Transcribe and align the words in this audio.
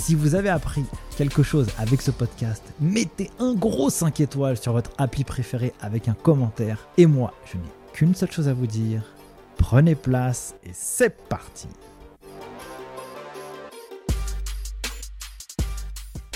Si 0.00 0.14
vous 0.14 0.34
avez 0.34 0.48
appris 0.48 0.82
quelque 1.18 1.42
chose 1.42 1.66
avec 1.76 2.00
ce 2.00 2.10
podcast, 2.10 2.64
mettez 2.80 3.30
un 3.38 3.52
gros 3.52 3.90
5 3.90 4.20
étoiles 4.20 4.56
sur 4.56 4.72
votre 4.72 4.92
appli 4.96 5.24
préféré 5.24 5.74
avec 5.78 6.08
un 6.08 6.14
commentaire. 6.14 6.88
Et 6.96 7.04
moi, 7.04 7.34
je 7.44 7.58
n'ai 7.58 7.68
qu'une 7.92 8.14
seule 8.14 8.32
chose 8.32 8.48
à 8.48 8.54
vous 8.54 8.66
dire. 8.66 9.02
Prenez 9.58 9.94
place 9.94 10.54
et 10.64 10.70
c'est 10.72 11.14
parti 11.28 11.68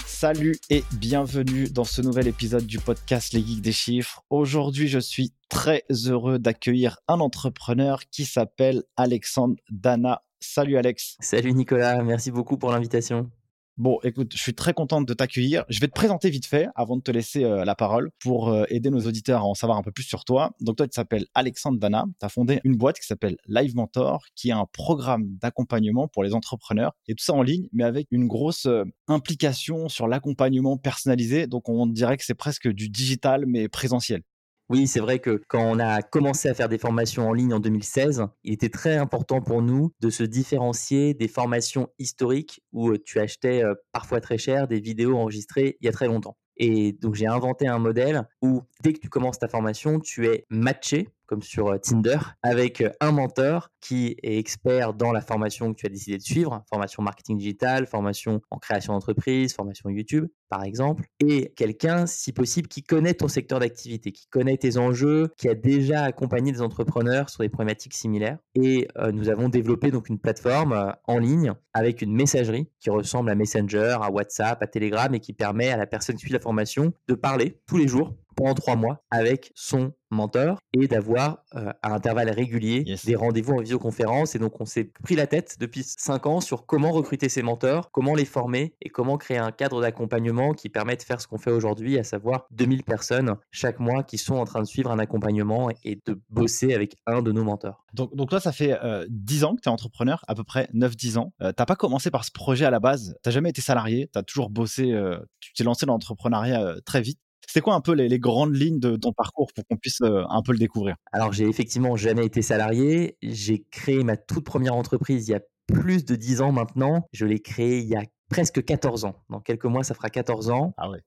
Salut 0.05 0.57
et 0.69 0.85
bienvenue 0.93 1.71
dans 1.71 1.85
ce 1.85 2.03
nouvel 2.03 2.29
épisode 2.29 2.67
du 2.67 2.79
podcast 2.79 3.33
Les 3.33 3.41
Geeks 3.41 3.63
des 3.63 3.73
Chiffres. 3.73 4.25
Aujourd'hui, 4.29 4.89
je 4.89 4.99
suis 4.99 5.33
très 5.49 5.85
heureux 6.07 6.39
d'accueillir 6.39 6.99
un 7.09 7.19
entrepreneur 7.19 8.03
qui 8.11 8.27
s'appelle 8.27 8.83
Alexandre 8.99 9.57
Dana. 9.71 10.23
Salut 10.39 10.77
Alex. 10.77 11.17
Salut 11.21 11.55
Nicolas, 11.55 12.03
merci 12.03 12.31
beaucoup 12.31 12.59
pour 12.59 12.71
l'invitation. 12.71 13.31
Bon, 13.77 13.99
écoute, 14.05 14.33
je 14.33 14.41
suis 14.41 14.55
très 14.55 14.73
contente 14.73 15.05
de 15.05 15.15
t'accueillir. 15.15 15.65
Je 15.69 15.81
vais 15.81 15.89
te 15.89 15.93
présenter 15.93 16.31
vite 16.31 16.47
fait 16.47 16.69
avant 16.77 16.97
de 16.97 17.03
te 17.03 17.11
laisser 17.11 17.43
euh, 17.43 17.65
la 17.65 17.75
parole 17.75 18.13
pour 18.21 18.49
euh, 18.49 18.65
aider 18.69 18.89
nos 18.89 19.01
auditeurs 19.01 19.41
à 19.41 19.45
en 19.45 19.55
savoir 19.55 19.77
un 19.77 19.83
peu 19.83 19.91
plus 19.91 20.05
sur 20.05 20.25
toi. 20.25 20.53
Donc 20.61 20.77
toi, 20.77 20.87
tu 20.87 20.95
t'appelles 20.95 21.27
Alexandre 21.35 21.81
Dana. 21.81 22.05
Tu 22.21 22.25
as 22.25 22.29
fondé 22.29 22.61
une 22.63 22.77
boîte 22.77 23.01
qui 23.01 23.07
s'appelle 23.07 23.37
Live 23.49 23.75
Mentor, 23.75 24.27
qui 24.37 24.51
est 24.51 24.53
un 24.53 24.67
programme 24.73 25.25
d'accompagnement 25.41 26.07
pour 26.07 26.23
les 26.23 26.35
entrepreneurs 26.35 26.93
et 27.09 27.17
tout 27.17 27.25
ça 27.25 27.33
en 27.33 27.43
ligne, 27.43 27.69
mais 27.73 27.83
avec 27.83 28.07
une 28.13 28.29
grosse 28.29 28.67
euh, 28.67 28.85
implication 29.09 29.89
sur 29.89 30.07
l'accompagnement 30.07 30.77
personnalisé. 30.77 31.49
Donc 31.49 31.69
on 31.69 31.89
dirait 31.89 32.17
que 32.17 32.25
c'est 32.25 32.35
presque 32.35 32.69
du 32.69 32.89
digital 32.89 33.45
mais 33.45 33.69
présentiel. 33.69 34.23
Oui, 34.71 34.87
c'est 34.87 35.01
vrai 35.01 35.19
que 35.19 35.43
quand 35.49 35.63
on 35.63 35.79
a 35.79 36.01
commencé 36.01 36.49
à 36.49 36.55
faire 36.55 36.71
des 36.71 36.79
formations 36.79 37.29
en 37.29 37.35
ligne 37.35 37.53
en 37.53 37.61
2016, 37.61 38.25
il 38.45 38.55
était 38.55 38.71
très 38.71 38.97
important 38.97 39.43
pour 39.43 39.61
nous 39.61 39.93
de 40.01 40.09
se 40.09 40.23
différencier 40.25 41.13
des 41.13 41.29
formations 41.29 41.89
historiques 41.99 42.63
où 42.73 42.97
tu 42.97 43.21
achetais 43.21 43.63
parfois 43.93 44.23
très 44.23 44.39
cher 44.39 44.67
des 44.67 44.81
vidéos 44.81 45.17
enregistrées 45.19 45.77
il 45.81 45.85
y 45.85 45.89
a 45.89 45.93
très 45.93 46.07
longtemps. 46.07 46.39
Et 46.57 46.93
donc 46.93 47.15
j'ai 47.15 47.27
inventé 47.27 47.67
un 47.69 47.79
modèle 47.79 48.27
où 48.41 48.63
dès 48.85 48.93
que 48.93 49.01
tu 49.01 49.09
commences 49.09 49.39
ta 49.39 49.49
formation, 49.49 49.99
tu 49.99 50.27
es 50.27 50.45
matché 50.51 51.09
comme 51.27 51.43
sur 51.43 51.69
euh, 51.69 51.79
Tinder, 51.79 52.19
avec 52.43 52.81
euh, 52.81 52.91
un 53.01 53.13
mentor 53.13 53.71
qui 53.81 54.17
est 54.23 54.39
expert 54.39 54.95
dans 54.95 55.13
la 55.13 55.21
formation 55.21 55.73
que 55.73 55.79
tu 55.81 55.87
as 55.87 55.89
décidé 55.89 56.19
de 56.19 56.23
suivre, 56.23 56.63
formation 56.69 57.03
marketing 57.03 57.39
digital, 57.39 57.87
formation 57.87 58.41
en 58.51 58.59
création 58.59 58.93
d'entreprise, 58.93 59.55
formation 59.55 59.91
YouTube, 59.91 60.29
par 60.49 60.65
exemple, 60.65 61.05
et 61.21 61.53
quelqu'un, 61.57 62.07
si 62.07 62.33
possible, 62.33 62.69
qui 62.69 62.83
connaît 62.83 63.15
ton 63.15 63.29
secteur 63.29 63.59
d'activité, 63.59 64.13
qui 64.13 64.27
connaît 64.29 64.57
tes 64.57 64.77
enjeux, 64.77 65.31
qui 65.37 65.49
a 65.49 65.55
déjà 65.55 66.05
accompagné 66.05 66.53
des 66.53 66.63
entrepreneurs 66.63 67.31
sur 67.31 67.43
des 67.43 67.49
problématiques 67.49 67.95
similaires. 67.95 68.39
Et 68.55 68.89
euh, 68.99 69.11
nous 69.11 69.29
avons 69.29 69.49
développé 69.49 69.91
donc 69.91 70.09
une 70.09 70.19
plateforme 70.19 70.95
en 71.07 71.19
ligne 71.19 71.55
avec 71.73 72.03
une 72.03 72.15
messagerie 72.15 72.69
qui 72.81 72.91
ressemble 72.91 73.31
à 73.31 73.35
Messenger, 73.35 73.97
à 74.01 74.11
WhatsApp, 74.11 74.63
à 74.63 74.67
Telegram 74.67 75.13
et 75.15 75.21
qui 75.21 75.33
permet 75.33 75.71
à 75.71 75.77
la 75.77 75.87
personne 75.87 76.17
qui 76.17 76.23
suit 76.23 76.33
la 76.33 76.41
formation 76.41 76.93
de 77.09 77.15
parler 77.15 77.61
tous 77.67 77.79
les 77.79 77.89
jours 77.89 78.15
pendant 78.35 78.55
trois 78.55 78.77
mois 78.77 79.03
avec 79.11 79.53
son 79.55 79.93
mentor 80.11 80.59
et 80.73 80.87
d'avoir 80.89 81.39
euh, 81.55 81.73
à 81.83 81.95
intervalles 81.95 82.31
réguliers 82.31 82.85
des 83.05 83.17
rendez-vous 83.17 83.55
en 83.55 83.61
visioconférence. 83.61 84.35
Et 84.35 84.39
donc, 84.39 84.61
on 84.61 84.65
s'est 84.65 84.85
pris 84.85 85.17
la 85.17 85.27
tête 85.27 85.57
depuis 85.61 85.83
cinq 85.85 86.27
ans 86.27 86.41
sur 86.41 86.67
comment 86.67 86.93
recruter 86.93 87.29
ses 87.29 87.43
mentors, 87.43 87.91
comment 87.91 88.15
les 88.15 88.25
former 88.25 88.75
et 88.81 88.89
comment 88.89 89.19
créer 89.19 89.39
un 89.39 89.51
cadre 89.51 89.81
d'accompagnement 89.81 90.53
qui 90.53 90.69
permet 90.69 90.97
de 90.97 91.03
faire 91.03 91.21
ce 91.21 91.27
qu'on 91.27 91.39
fait 91.39 91.51
aujourd'hui, 91.51 91.99
à 91.99 92.05
savoir 92.05 92.47
2000 92.53 92.85
personnes 92.85 93.35
chaque 93.51 93.81
mois 93.81 94.03
qui 94.03 94.19
sont 94.19 94.37
en 94.37 94.45
train 94.45 94.61
de 94.61 94.67
suivre 94.67 94.91
un 94.91 94.99
accompagnement 94.99 95.71
et 95.85 96.01
de 96.07 96.21
bosser 96.31 96.75
avec 96.75 96.97
un 97.07 97.23
de 97.23 97.33
nos 97.33 97.45
mentors. 97.45 97.85
Donc, 97.93 98.15
donc 98.15 98.31
toi, 98.31 98.41
ça 98.41 98.53
fait 98.53 98.79
euh, 98.83 99.07
10 99.11 99.45
ans 99.45 99.57
que 99.57 99.61
tu 99.61 99.69
es 99.69 99.73
entrepreneur, 99.73 100.25
à 100.29 100.35
peu 100.35 100.45
près 100.45 100.69
9-10 100.75 101.19
ans. 101.19 101.33
Euh, 101.43 101.53
tu 101.53 101.61
n'as 101.61 101.67
pas 101.67 101.77
commencé 101.77 102.11
par 102.11 102.25
ce 102.25 102.31
projet 102.33 102.65
à 102.65 102.71
la 102.71 102.81
base, 102.81 103.17
tu 103.23 103.29
n'as 103.29 103.33
jamais 103.33 103.51
été 103.51 103.61
salarié, 103.61 104.09
tu 104.13 104.19
as 104.19 104.23
toujours 104.23 104.51
bossé, 104.51 104.93
euh, 104.93 105.19
tu 105.41 105.53
t'es 105.53 105.65
lancé 105.65 105.87
dans 105.87 105.95
l'entrepreneuriat 105.95 106.77
très 106.85 107.01
vite? 107.01 107.21
C'est 107.55 107.61
quoi 107.61 107.77
un 107.77 107.81
peu 107.81 107.93
les, 107.93 108.19
grandes 108.19 108.57
lignes 108.57 108.81
de 108.81 108.97
ton 108.97 109.13
parcours 109.13 109.53
pour 109.55 109.65
qu'on 109.65 109.77
puisse 109.77 110.01
euh, 110.01 110.25
un 110.29 110.43
peu 110.43 110.51
le 110.51 110.59
découvrir? 110.59 110.97
Alors, 111.13 111.33
j'ai 111.33 111.49
effectivement 111.49 111.95
jamais 111.95 112.27
été 112.27 112.43
salarié. 112.43 113.17
J'ai 113.23 113.65
créé 113.71 114.03
ma 114.03 114.17
toute 114.17 114.45
première 114.45 114.75
entreprise 114.75 115.29
il 115.29 115.31
y 115.31 115.35
a 115.37 115.41
plus 115.69 116.05
de 116.05 116.17
10 116.17 116.41
ans 116.41 116.51
maintenant. 116.51 117.07
Je 117.13 117.27
l'ai 117.27 117.39
créée 117.39 117.79
il 117.79 117.87
y 117.87 117.95
a 117.95 118.03
presque 118.29 118.65
14 118.65 119.05
ans. 119.05 119.23
Dans 119.31 119.39
quelques 119.39 119.67
mois, 119.67 119.85
ça 119.85 119.95
fera 119.95 120.11
14 120.11 120.51
ans. 120.51 120.75
Ah 120.77 120.91
ouais. 120.91 120.99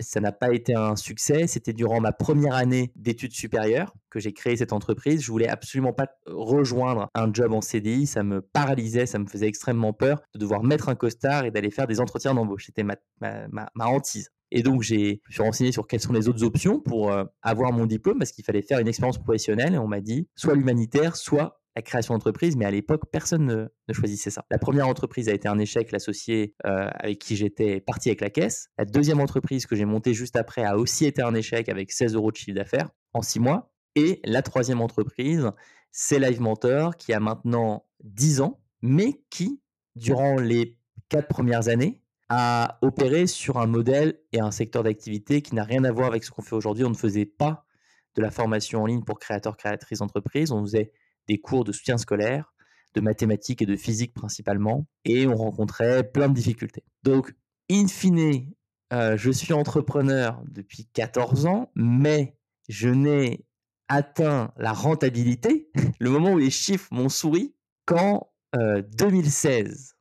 ça 0.00 0.18
n'a 0.18 0.32
pas 0.32 0.52
été 0.52 0.74
un 0.74 0.96
succès. 0.96 1.46
C'était 1.46 1.72
durant 1.72 2.00
ma 2.00 2.10
première 2.10 2.56
année 2.56 2.90
d'études 2.96 3.30
supérieures 3.30 3.94
que 4.10 4.18
j'ai 4.18 4.32
créé 4.32 4.56
cette 4.56 4.72
entreprise. 4.72 5.22
Je 5.22 5.30
voulais 5.30 5.48
absolument 5.48 5.92
pas 5.92 6.08
rejoindre 6.26 7.06
un 7.14 7.32
job 7.32 7.52
en 7.52 7.60
CDI. 7.60 8.08
Ça 8.08 8.24
me 8.24 8.42
paralysait, 8.42 9.06
ça 9.06 9.20
me 9.20 9.26
faisait 9.26 9.46
extrêmement 9.46 9.92
peur 9.92 10.22
de 10.34 10.40
devoir 10.40 10.64
mettre 10.64 10.88
un 10.88 10.96
costard 10.96 11.44
et 11.44 11.52
d'aller 11.52 11.70
faire 11.70 11.86
des 11.86 12.00
entretiens 12.00 12.34
d'embauche. 12.34 12.66
C'était 12.66 12.82
ma, 12.82 12.96
ma 13.20 13.86
hantise. 13.86 14.28
Et 14.54 14.62
donc, 14.62 14.82
j'ai, 14.82 15.22
je 15.24 15.28
me 15.28 15.32
suis 15.32 15.42
renseigné 15.42 15.72
sur 15.72 15.86
quelles 15.86 16.00
sont 16.00 16.12
les 16.12 16.28
autres 16.28 16.44
options 16.44 16.78
pour 16.78 17.10
euh, 17.10 17.24
avoir 17.40 17.72
mon 17.72 17.86
diplôme 17.86 18.18
parce 18.18 18.32
qu'il 18.32 18.44
fallait 18.44 18.62
faire 18.62 18.78
une 18.78 18.86
expérience 18.86 19.18
professionnelle. 19.18 19.74
Et 19.74 19.78
on 19.78 19.88
m'a 19.88 20.00
dit 20.00 20.28
soit 20.36 20.54
l'humanitaire, 20.54 21.16
soit 21.16 21.62
la 21.74 21.80
création 21.80 22.12
d'entreprise, 22.12 22.54
mais 22.54 22.66
à 22.66 22.70
l'époque, 22.70 23.04
personne 23.10 23.46
ne, 23.46 23.94
choisissait 23.94 24.28
ça. 24.28 24.44
La 24.50 24.58
première 24.58 24.86
entreprise 24.88 25.30
a 25.30 25.32
été 25.32 25.48
un 25.48 25.58
échec, 25.58 25.90
l'associé 25.90 26.54
euh, 26.66 26.90
avec 26.92 27.18
qui 27.18 27.34
j'étais 27.34 27.80
parti 27.80 28.10
avec 28.10 28.20
la 28.20 28.28
caisse. 28.28 28.68
La 28.76 28.84
deuxième 28.84 29.20
entreprise 29.20 29.64
que 29.64 29.74
j'ai 29.74 29.86
montée 29.86 30.12
juste 30.12 30.36
après 30.36 30.64
a 30.64 30.76
aussi 30.76 31.06
été 31.06 31.22
un 31.22 31.34
échec 31.34 31.70
avec 31.70 31.90
16 31.90 32.14
euros 32.14 32.30
de 32.30 32.36
chiffre 32.36 32.54
d'affaires 32.54 32.90
en 33.14 33.22
six 33.22 33.40
mois. 33.40 33.72
Et 33.94 34.20
la 34.24 34.42
troisième 34.42 34.82
entreprise, 34.82 35.50
c'est 35.90 36.18
Live 36.18 36.42
Mentor, 36.42 36.96
qui 36.96 37.14
a 37.14 37.20
maintenant 37.20 37.86
10 38.04 38.42
ans, 38.42 38.60
mais 38.82 39.22
qui, 39.30 39.62
durant 39.96 40.36
les 40.36 40.76
quatre 41.08 41.28
premières 41.28 41.68
années, 41.68 42.01
à 42.34 42.78
opérer 42.80 43.26
sur 43.26 43.58
un 43.58 43.66
modèle 43.66 44.18
et 44.32 44.40
un 44.40 44.50
secteur 44.50 44.82
d'activité 44.82 45.42
qui 45.42 45.54
n'a 45.54 45.64
rien 45.64 45.84
à 45.84 45.92
voir 45.92 46.08
avec 46.08 46.24
ce 46.24 46.30
qu'on 46.30 46.40
fait 46.40 46.56
aujourd'hui. 46.56 46.82
On 46.82 46.88
ne 46.88 46.94
faisait 46.94 47.26
pas 47.26 47.66
de 48.14 48.22
la 48.22 48.30
formation 48.30 48.82
en 48.82 48.86
ligne 48.86 49.04
pour 49.04 49.18
créateurs, 49.18 49.58
créatrices 49.58 49.98
d'entreprise. 49.98 50.50
On 50.50 50.62
faisait 50.62 50.92
des 51.28 51.36
cours 51.36 51.64
de 51.64 51.72
soutien 51.72 51.98
scolaire, 51.98 52.54
de 52.94 53.02
mathématiques 53.02 53.60
et 53.60 53.66
de 53.66 53.76
physique 53.76 54.14
principalement, 54.14 54.86
et 55.04 55.26
on 55.26 55.36
rencontrait 55.36 56.10
plein 56.10 56.30
de 56.30 56.32
difficultés. 56.32 56.84
Donc, 57.02 57.34
in 57.70 57.86
fine, 57.86 58.50
euh, 58.94 59.18
je 59.18 59.30
suis 59.30 59.52
entrepreneur 59.52 60.40
depuis 60.48 60.86
14 60.86 61.44
ans, 61.44 61.70
mais 61.74 62.38
je 62.70 62.88
n'ai 62.88 63.44
atteint 63.88 64.54
la 64.56 64.72
rentabilité, 64.72 65.70
le 66.00 66.08
moment 66.08 66.32
où 66.32 66.38
les 66.38 66.48
chiffres 66.48 66.88
m'ont 66.92 67.10
souri, 67.10 67.54
qu'en 67.84 68.32
2016, 68.54 69.96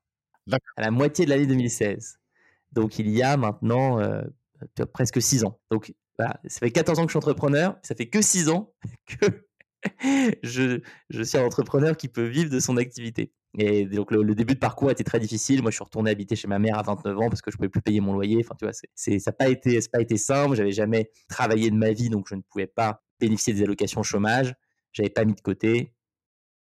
euh, 0.50 0.58
à 0.78 0.82
la 0.82 0.92
moitié 0.92 1.26
de 1.26 1.30
l'année 1.32 1.46
2016. 1.46 2.21
Donc 2.72 3.00
il 3.00 3.10
y 3.10 3.22
a 3.22 3.38
maintenant 3.38 4.00
euh, 4.00 4.22
presque 4.94 5.22
6 5.22 5.44
ans. 5.44 5.60
Donc 5.70 5.94
ça 6.18 6.60
fait 6.60 6.72
14 6.72 7.00
ans 7.00 7.04
que 7.04 7.10
je 7.10 7.14
suis 7.14 7.18
entrepreneur, 7.18 7.78
ça 7.84 7.96
fait 7.96 8.08
que 8.08 8.22
6 8.22 8.50
ans 8.50 8.74
que 9.08 9.26
je, 10.44 10.80
je, 11.10 11.24
suis 11.24 11.38
un 11.38 11.44
entrepreneur 11.44 11.98
qui 11.98 12.08
peut 12.08 12.26
vivre 12.26 12.50
de 12.50 12.60
son 12.60 12.78
activité. 12.78 13.34
Et 13.58 13.86
donc 13.86 14.12
le, 14.12 14.36
début 14.36 14.54
de 14.54 14.60
parcours 14.60 14.90
a 14.90 14.92
été 14.92 15.04
très 15.04 15.20
difficile. 15.20 15.62
Moi, 15.62 15.72
je 15.72 15.76
suis 15.76 15.84
retourné 15.84 16.12
habiter 16.12 16.36
chez 16.36 16.48
ma 16.48 16.60
mère 16.60 16.78
à 16.78 16.84
29 16.84 17.20
ans 17.20 17.30
parce 17.30 17.42
que 17.42 17.52
je 17.52 17.58
pouvais 17.58 17.70
plus 17.70 17.82
payer 17.82 18.00
mon 18.00 18.14
loyer. 18.14 18.42
Enfin, 18.44 18.56
tu 18.58 18.66
vois, 18.66 18.74
c'est, 18.96 19.20
ça 19.20 19.32
n'a 19.32 19.36
pas 19.36 19.50
été, 19.50 19.80
pas 19.92 20.02
été 20.02 20.18
simple. 20.18 20.56
J'avais 20.56 20.72
jamais 20.72 21.12
travaillé 21.28 21.70
de 21.70 21.76
ma 21.76 21.92
vie, 21.92 22.10
donc 22.10 22.28
je 22.30 22.36
ne 22.36 22.42
pouvais 22.42 22.68
pas 22.68 23.04
bénéficier 23.20 23.54
des 23.54 23.64
allocations 23.64 24.04
chômage. 24.04 24.56
J'avais 24.94 25.10
pas 25.10 25.26
mis 25.26 25.34
de 25.34 25.42
côté. 25.42 25.94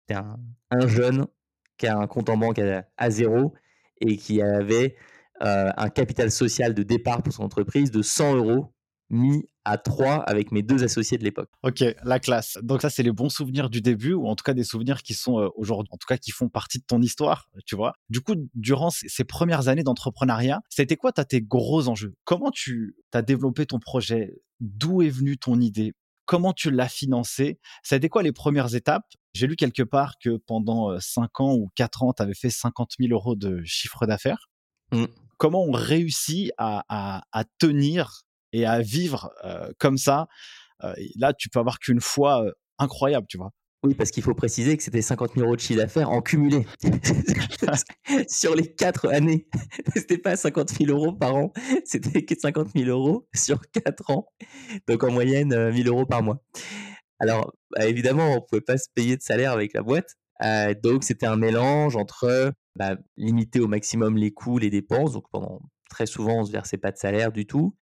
C'était 0.01 0.19
un, 0.19 0.40
un, 0.72 0.88
jeune 0.88 1.28
qui 1.78 1.88
a 1.88 1.98
un 1.98 2.07
compte 2.07 2.30
en 2.30 2.38
banque 2.38 2.60
à 2.98 3.10
zéro 3.10 3.54
et 4.01 4.16
qui 4.16 4.42
avait 4.42 4.96
euh, 5.41 5.71
un 5.77 5.89
capital 5.89 6.31
social 6.31 6.74
de 6.74 6.83
départ 6.83 7.24
pour 7.24 7.33
son 7.33 7.44
entreprise 7.44 7.91
de 7.91 8.01
100 8.01 8.36
euros 8.36 8.74
mis 9.09 9.47
à 9.65 9.77
trois 9.77 10.15
avec 10.24 10.51
mes 10.51 10.63
deux 10.63 10.83
associés 10.83 11.18
de 11.18 11.24
l'époque. 11.24 11.50
Ok, 11.63 11.83
la 12.03 12.19
classe. 12.19 12.57
Donc 12.62 12.81
ça, 12.81 12.89
c'est 12.89 13.03
les 13.03 13.12
bons 13.12 13.30
souvenirs 13.30 13.69
du 13.69 13.81
début, 13.81 14.13
ou 14.13 14.27
en 14.27 14.36
tout 14.36 14.44
cas 14.44 14.53
des 14.53 14.63
souvenirs 14.63 15.03
qui 15.03 15.13
sont 15.13 15.39
euh, 15.39 15.50
aujourd'hui, 15.56 15.89
en 15.91 15.97
tout 15.97 16.07
cas 16.07 16.18
qui 16.18 16.31
font 16.31 16.50
partie 16.50 16.80
de 16.80 16.83
ton 16.86 17.01
histoire, 17.01 17.50
tu 17.65 17.75
vois. 17.75 17.94
Du 18.09 18.21
coup, 18.21 18.36
durant 18.53 18.89
ces, 18.89 19.24
premières 19.24 19.68
années 19.68 19.83
d'entrepreneuriat, 19.83 20.62
c'était 20.69 20.95
quoi 20.95 21.12
as 21.18 21.25
tes 21.25 21.41
gros 21.41 21.88
enjeux? 21.88 22.15
Comment 22.24 22.51
tu 22.51 22.95
as 23.13 23.21
développé 23.21 23.65
ton 23.65 23.80
projet? 23.80 24.41
D'où 24.59 25.01
est 25.01 25.09
venue 25.09 25.38
ton 25.38 25.59
idée? 25.59 25.94
Comment 26.25 26.53
tu 26.53 26.69
l'as 26.71 26.89
financé? 26.89 27.59
Été 27.91 28.09
quoi 28.09 28.24
les 28.24 28.31
premières 28.31 28.75
étapes? 28.75 29.06
J'ai 29.33 29.47
lu 29.47 29.56
quelque 29.56 29.83
part 29.83 30.15
que 30.24 30.38
pendant 30.38 31.00
5 31.00 31.41
ans 31.41 31.53
ou 31.53 31.69
4 31.75 32.03
ans, 32.03 32.13
tu 32.13 32.21
avais 32.21 32.33
fait 32.33 32.50
50 32.50 32.94
000 33.00 33.13
euros 33.13 33.36
de 33.36 33.62
chiffre 33.63 34.06
d'affaires. 34.06 34.50
Mmh. 34.91 35.06
Comment 35.39 35.63
on 35.63 35.71
réussit 35.71 36.51
à, 36.59 36.83
à 37.31 37.44
tenir 37.57 38.21
et 38.53 38.68
à 38.68 38.81
vivre 38.81 39.31
comme 39.80 39.97
ça, 39.97 40.27
là, 41.15 41.33
tu 41.33 41.50
peux 41.50 41.59
avoir 41.59 41.80
qu'une 41.80 42.01
fois 42.01 42.45
incroyable, 42.77 43.25
tu 43.27 43.38
vois. 43.38 43.51
Oui, 43.81 43.94
parce 43.94 44.12
qu'il 44.12 44.24
faut 44.24 44.33
préciser 44.33 44.75
que 44.75 44.83
c'était 44.83 45.01
50 45.01 45.36
000 45.36 45.45
euros 45.45 45.56
de 45.56 45.62
chiffre 45.62 45.80
d'affaires 45.80 46.09
en 46.09 46.21
cumulé 46.21 46.65
sur 48.27 48.53
les 48.53 48.74
quatre 48.74 49.07
années. 49.07 49.47
C'était 49.95 50.18
pas 50.18 50.36
50 50.36 50.69
000 50.71 50.91
euros 50.91 51.13
par 51.13 51.36
an, 51.36 51.53
c'était 51.86 52.25
que 52.25 52.36
50 52.38 52.71
000 52.75 52.89
euros 52.89 53.25
sur 53.33 53.62
quatre 53.71 54.09
ans. 54.09 54.27
Donc 54.88 55.03
en 55.06 55.12
moyenne, 55.12 55.53
1 55.53 55.71
000 55.71 55.88
euros 55.88 56.06
par 56.06 56.21
mois. 56.24 56.44
Alors 57.19 57.53
bah, 57.71 57.86
évidemment, 57.86 58.33
on 58.33 58.41
pouvait 58.41 58.62
pas 58.62 58.77
se 58.77 58.89
payer 58.94 59.15
de 59.15 59.21
salaire 59.21 59.53
avec 59.53 59.74
la 59.74 59.81
boîte. 59.81 60.18
donc 60.83 61.06
c'était 61.06 61.25
un 61.25 61.38
mélange 61.38 61.95
entre 61.95 62.51
bah, 62.75 62.98
limiter 63.18 63.60
au 63.60 63.68
maximum 63.68 64.18
les 64.18 64.31
coûts, 64.31 64.57
les 64.57 64.69
dépenses. 64.69 65.13
Donc 65.13 65.25
très 65.89 66.06
souvent, 66.06 66.39
on 66.39 66.45
se 66.45 66.51
versait 66.51 66.77
pas 66.77 66.92
de 66.92 66.98
salaire 66.98 67.31
du 67.31 67.45
tout 67.45 67.75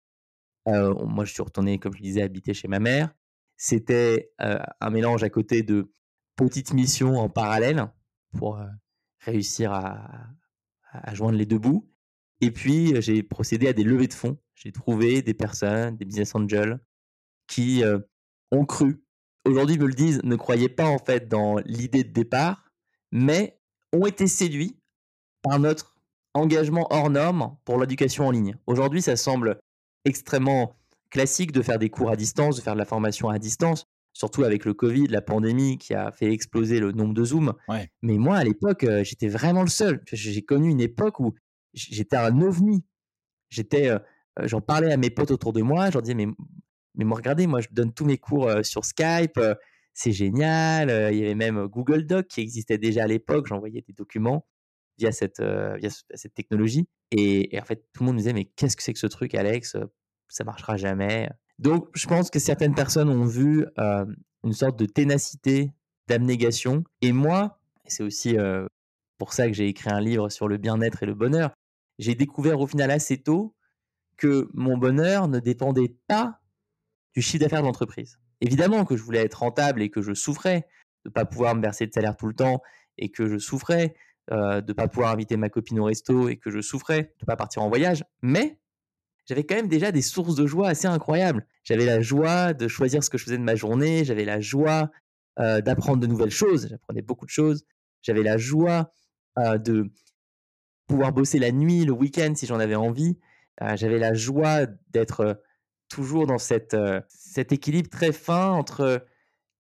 moi, 0.67 1.25
je 1.25 1.33
suis 1.33 1.43
retourné, 1.43 1.79
comme 1.79 1.95
je 1.95 2.03
disais, 2.03 2.23
habiter 2.23 2.55
chez 2.55 2.69
ma 2.69 2.81
mère. 2.81 3.15
C'était 3.57 4.33
un 4.39 4.91
mélange 4.91 5.23
à 5.23 5.31
côté 5.31 5.63
de 5.63 5.93
petites 6.37 6.73
missions 6.73 7.19
en 7.19 7.29
parallèle 7.29 7.87
pour 8.37 8.61
réussir 9.21 9.73
à, 9.73 10.29
joindre 11.13 11.39
les 11.39 11.47
deux 11.47 11.59
bouts. 11.59 11.91
Et 12.41 12.51
puis, 12.51 13.01
j'ai 13.01 13.23
procédé 13.23 13.69
à 13.69 13.73
des 13.73 13.85
levées 13.85 14.09
de 14.09 14.15
fonds. 14.15 14.39
J'ai 14.55 14.73
trouvé 14.73 15.23
des 15.23 15.35
personnes, 15.35 15.97
des 15.97 16.05
business 16.05 16.35
angels, 16.35 16.81
qui 17.47 17.83
ont 18.51 18.65
cru. 18.65 19.05
Aujourd'hui, 19.45 19.79
me 19.79 19.87
le 19.87 19.95
disent, 19.95 20.23
ne 20.25 20.37
croyaient 20.37 20.69
pas 20.69 20.87
en 20.87 20.99
fait 20.99 21.29
dans 21.29 21.57
l'idée 21.67 22.03
de 22.03 22.13
départ, 22.13 22.73
mais 23.13 23.61
ont 23.95 24.07
été 24.07 24.27
séduits 24.27 24.77
par 25.43 25.59
notre 25.59 25.95
engagement 26.35 26.87
hors 26.91 27.11
norme 27.11 27.57
pour 27.65 27.79
l'éducation 27.79 28.27
en 28.27 28.31
ligne. 28.31 28.57
Aujourd'hui, 28.67 29.01
ça 29.01 29.17
semble 29.17 29.61
extrêmement 30.05 30.77
classique 31.11 31.53
de 31.53 31.63
faire 31.63 31.79
des 31.79 31.91
cours 31.91 32.11
à 32.11 32.17
distance, 32.17 32.57
de 32.57 32.61
faire 32.61 32.75
de 32.75 32.79
la 32.79 32.85
formation 32.85 33.29
à 33.29 33.39
distance, 33.39 33.87
surtout 34.13 34.43
avec 34.43 34.65
le 34.65 34.75
Covid, 34.75 35.07
la 35.07 35.23
pandémie 35.23 35.79
qui 35.79 35.95
a 35.95 36.11
fait 36.11 36.33
exploser 36.33 36.81
le 36.81 36.93
nombre 36.93 37.15
de 37.15 37.25
Zoom. 37.25 37.55
Mais 38.03 38.19
moi, 38.19 38.37
à 38.37 38.45
l'époque, 38.45 38.85
euh, 38.85 39.05
j'étais 39.05 39.29
vraiment 39.29 39.63
le 39.63 39.69
seul. 39.69 40.03
J'ai 40.13 40.43
connu 40.43 40.71
une 40.71 40.81
époque 40.81 41.21
où 41.21 41.35
j'étais 41.73 42.17
un 42.17 42.41
ovni. 42.43 42.85
J'étais, 43.49 43.89
euh, 43.89 43.99
euh, 44.41 44.49
j'en 44.49 44.61
parlais 44.61 44.93
à 44.93 44.97
mes 44.97 45.11
potes 45.11 45.31
autour 45.31 45.53
de 45.53 45.63
moi, 45.63 45.87
je 45.87 45.93
leur 45.93 46.03
disais, 46.03 46.15
mais, 46.15 46.27
mais 46.97 47.05
moi, 47.05 47.17
regardez, 47.17 47.47
moi, 47.47 47.61
je 47.61 47.69
donne 47.71 47.93
tous 47.93 48.05
mes 48.05 48.19
cours 48.19 48.51
sur 48.63 48.85
Skype, 48.85 49.39
c'est 49.95 50.13
génial. 50.13 50.91
Il 51.13 51.19
y 51.19 51.25
avait 51.25 51.35
même 51.35 51.67
Google 51.67 52.07
Doc 52.07 52.27
qui 52.29 52.41
existait 52.41 52.79
déjà 52.79 53.05
à 53.05 53.07
l'époque, 53.07 53.47
j'envoyais 53.47 53.83
des 53.83 53.93
documents 53.93 54.47
via 54.99 55.11
cette, 55.13 55.41
via 55.41 55.89
cette 56.15 56.35
technologie. 56.35 56.87
Et, 57.11 57.59
en 57.61 57.65
fait, 57.65 57.87
tout 57.93 58.03
le 58.03 58.07
monde 58.07 58.17
me 58.17 58.21
disait, 58.21 58.33
mais 58.33 58.45
qu'est-ce 58.45 58.77
que 58.77 58.83
c'est 58.83 58.93
que 58.93 58.99
ce 58.99 59.07
truc, 59.07 59.35
Alex 59.35 59.77
Ça 60.29 60.45
marchera 60.45 60.77
jamais? 60.77 61.31
Donc, 61.59 61.89
je 61.95 62.07
pense 62.07 62.31
que 62.31 62.39
certaines 62.39 62.75
personnes 62.75 63.09
ont 63.09 63.25
vu 63.25 63.67
une 64.45 64.53
sorte 64.53 64.79
de 64.79 64.87
ténacité, 64.87 65.71
d'abnégation. 66.09 66.85
Et 67.01 67.13
moi, 67.13 67.61
c'est 67.87 68.03
aussi 68.03 68.37
pour 69.19 69.33
ça 69.33 69.47
que 69.47 69.55
j'ai 69.55 69.69
écrit 69.69 69.91
un 69.91 70.01
livre 70.01 70.29
sur 70.29 70.49
le 70.49 70.59
bien-être 70.59 71.03
et 71.03 71.07
le 71.07 71.15
bonheur, 71.15 71.55
j'ai 71.99 72.15
découvert 72.15 72.61
au 72.61 72.67
final 72.67 72.91
assez 72.91 73.19
tôt 73.19 73.55
que 74.17 74.49
mon 74.55 74.77
bonheur 74.77 75.29
ne 75.29 75.39
dépendait 75.41 75.97
pas 76.09 76.41
du 77.15 77.23
chiffre 77.23 77.43
d'affaires 77.43 77.61
de 77.61 77.67
l'entreprise. 77.67 78.19
Évidemment 78.45 78.85
que 78.85 78.95
je 78.95 79.03
voulais 79.03 79.25
être 79.25 79.39
rentable 79.39 79.81
et 79.81 79.89
que 79.89 80.03
je 80.03 80.13
souffrais 80.13 80.69
de 81.05 81.09
ne 81.09 81.13
pas 81.13 81.25
pouvoir 81.25 81.55
me 81.55 81.63
verser 81.63 81.87
de 81.87 81.93
salaire 81.95 82.15
tout 82.15 82.27
le 82.27 82.35
temps 82.35 82.61
et 82.99 83.11
que 83.11 83.27
je 83.27 83.39
souffrais 83.39 83.95
euh, 84.33 84.61
de 84.61 84.73
ne 84.73 84.75
pas 84.75 84.87
pouvoir 84.87 85.13
inviter 85.13 85.39
ma 85.39 85.49
copine 85.49 85.81
au 85.81 85.85
resto 85.85 86.29
et 86.29 86.37
que 86.37 86.51
je 86.51 86.61
souffrais 86.61 87.05
de 87.05 87.23
ne 87.23 87.27
pas 87.27 87.37
partir 87.37 87.63
en 87.63 87.71
voyage. 87.71 88.05
Mais 88.21 88.59
j'avais 89.25 89.45
quand 89.45 89.55
même 89.55 89.69
déjà 89.69 89.93
des 89.93 90.03
sources 90.03 90.35
de 90.35 90.47
joie 90.47 90.69
assez 90.69 90.87
incroyables. 90.87 91.47
J'avais 91.63 91.87
la 91.87 92.03
joie 92.03 92.53
de 92.53 92.69
choisir 92.69 93.03
ce 93.03 93.09
que 93.09 93.17
je 93.17 93.25
faisais 93.25 93.39
de 93.39 93.43
ma 93.43 93.55
journée, 93.55 94.05
j'avais 94.05 94.27
la 94.27 94.41
joie 94.41 94.91
euh, 95.39 95.63
d'apprendre 95.63 96.01
de 96.01 96.07
nouvelles 96.07 96.31
choses, 96.31 96.69
j'apprenais 96.69 97.01
beaucoup 97.01 97.25
de 97.25 97.31
choses, 97.31 97.65
j'avais 98.03 98.23
la 98.23 98.37
joie 98.37 98.93
euh, 99.39 99.57
de 99.57 99.91
pouvoir 100.87 101.15
bosser 101.15 101.39
la 101.39 101.51
nuit, 101.51 101.87
le 101.87 101.93
week-end 101.93 102.35
si 102.37 102.45
j'en 102.45 102.61
avais 102.61 102.75
envie, 102.75 103.19
j'avais 103.77 103.99
la 103.99 104.13
joie 104.13 104.67
d'être 104.91 105.41
toujours 105.95 106.27
dans 106.27 106.39
cette, 106.39 106.77
cet 107.09 107.53
équilibre 107.53 107.89
très 107.89 108.13
fin 108.13 108.51
entre 108.51 109.07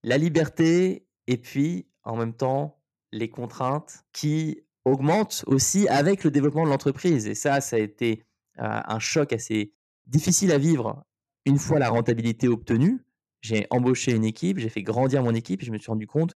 la 0.03 0.19
liberté 0.19 1.07
et 1.29 1.37
puis 1.37 1.87
en 2.03 2.17
même 2.17 2.35
temps 2.35 2.83
les 3.13 3.31
contraintes 3.31 4.05
qui 4.13 4.61
augmentent 4.85 5.45
aussi 5.47 5.89
avec 5.89 6.25
le 6.25 6.33
développement 6.33 6.65
de 6.65 6.71
l'entreprise. 6.71 7.29
Et 7.29 7.35
ça, 7.35 7.61
ça 7.61 7.77
a 7.77 7.79
été 7.79 8.25
un 8.57 8.99
choc 8.99 9.33
assez 9.33 9.73
difficile 10.07 10.51
à 10.51 10.59
vivre 10.59 11.05
une 11.47 11.59
fois 11.59 11.79
la 11.79 11.89
rentabilité 11.89 12.49
obtenue. 12.49 13.05
J'ai 13.41 13.67
embauché 13.71 14.13
une 14.13 14.25
équipe, 14.25 14.59
j'ai 14.59 14.69
fait 14.69 14.83
grandir 14.83 15.23
mon 15.23 15.35
équipe 15.35 15.63
et 15.63 15.67
je 15.67 15.71
me 15.71 15.79
suis 15.79 15.91
rendu 15.91 16.07
compte 16.07 16.35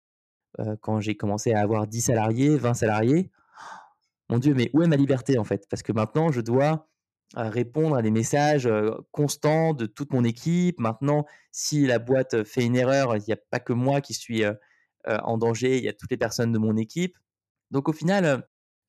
quand 0.80 1.00
j'ai 1.00 1.16
commencé 1.16 1.52
à 1.52 1.60
avoir 1.60 1.86
10 1.86 2.02
salariés, 2.02 2.56
20 2.56 2.74
salariés, 2.74 3.30
mon 4.28 4.38
Dieu, 4.38 4.54
mais 4.54 4.70
où 4.74 4.82
est 4.82 4.88
ma 4.88 4.96
liberté 4.96 5.38
en 5.38 5.44
fait? 5.44 5.66
Parce 5.68 5.82
que 5.82 5.92
maintenant, 5.92 6.30
je 6.30 6.40
dois 6.40 6.88
répondre 7.34 7.96
à 7.96 8.02
des 8.02 8.10
messages 8.10 8.68
constants 9.10 9.74
de 9.74 9.86
toute 9.86 10.12
mon 10.12 10.24
équipe. 10.24 10.78
Maintenant, 10.78 11.26
si 11.50 11.86
la 11.86 11.98
boîte 11.98 12.44
fait 12.44 12.64
une 12.64 12.76
erreur, 12.76 13.16
il 13.16 13.24
n'y 13.26 13.34
a 13.34 13.38
pas 13.50 13.58
que 13.58 13.72
moi 13.72 14.00
qui 14.00 14.14
suis 14.14 14.44
en 15.06 15.38
danger, 15.38 15.78
il 15.78 15.84
y 15.84 15.88
a 15.88 15.92
toutes 15.92 16.10
les 16.10 16.16
personnes 16.16 16.52
de 16.52 16.58
mon 16.58 16.76
équipe. 16.76 17.16
Donc 17.70 17.88
au 17.88 17.92
final, 17.92 18.46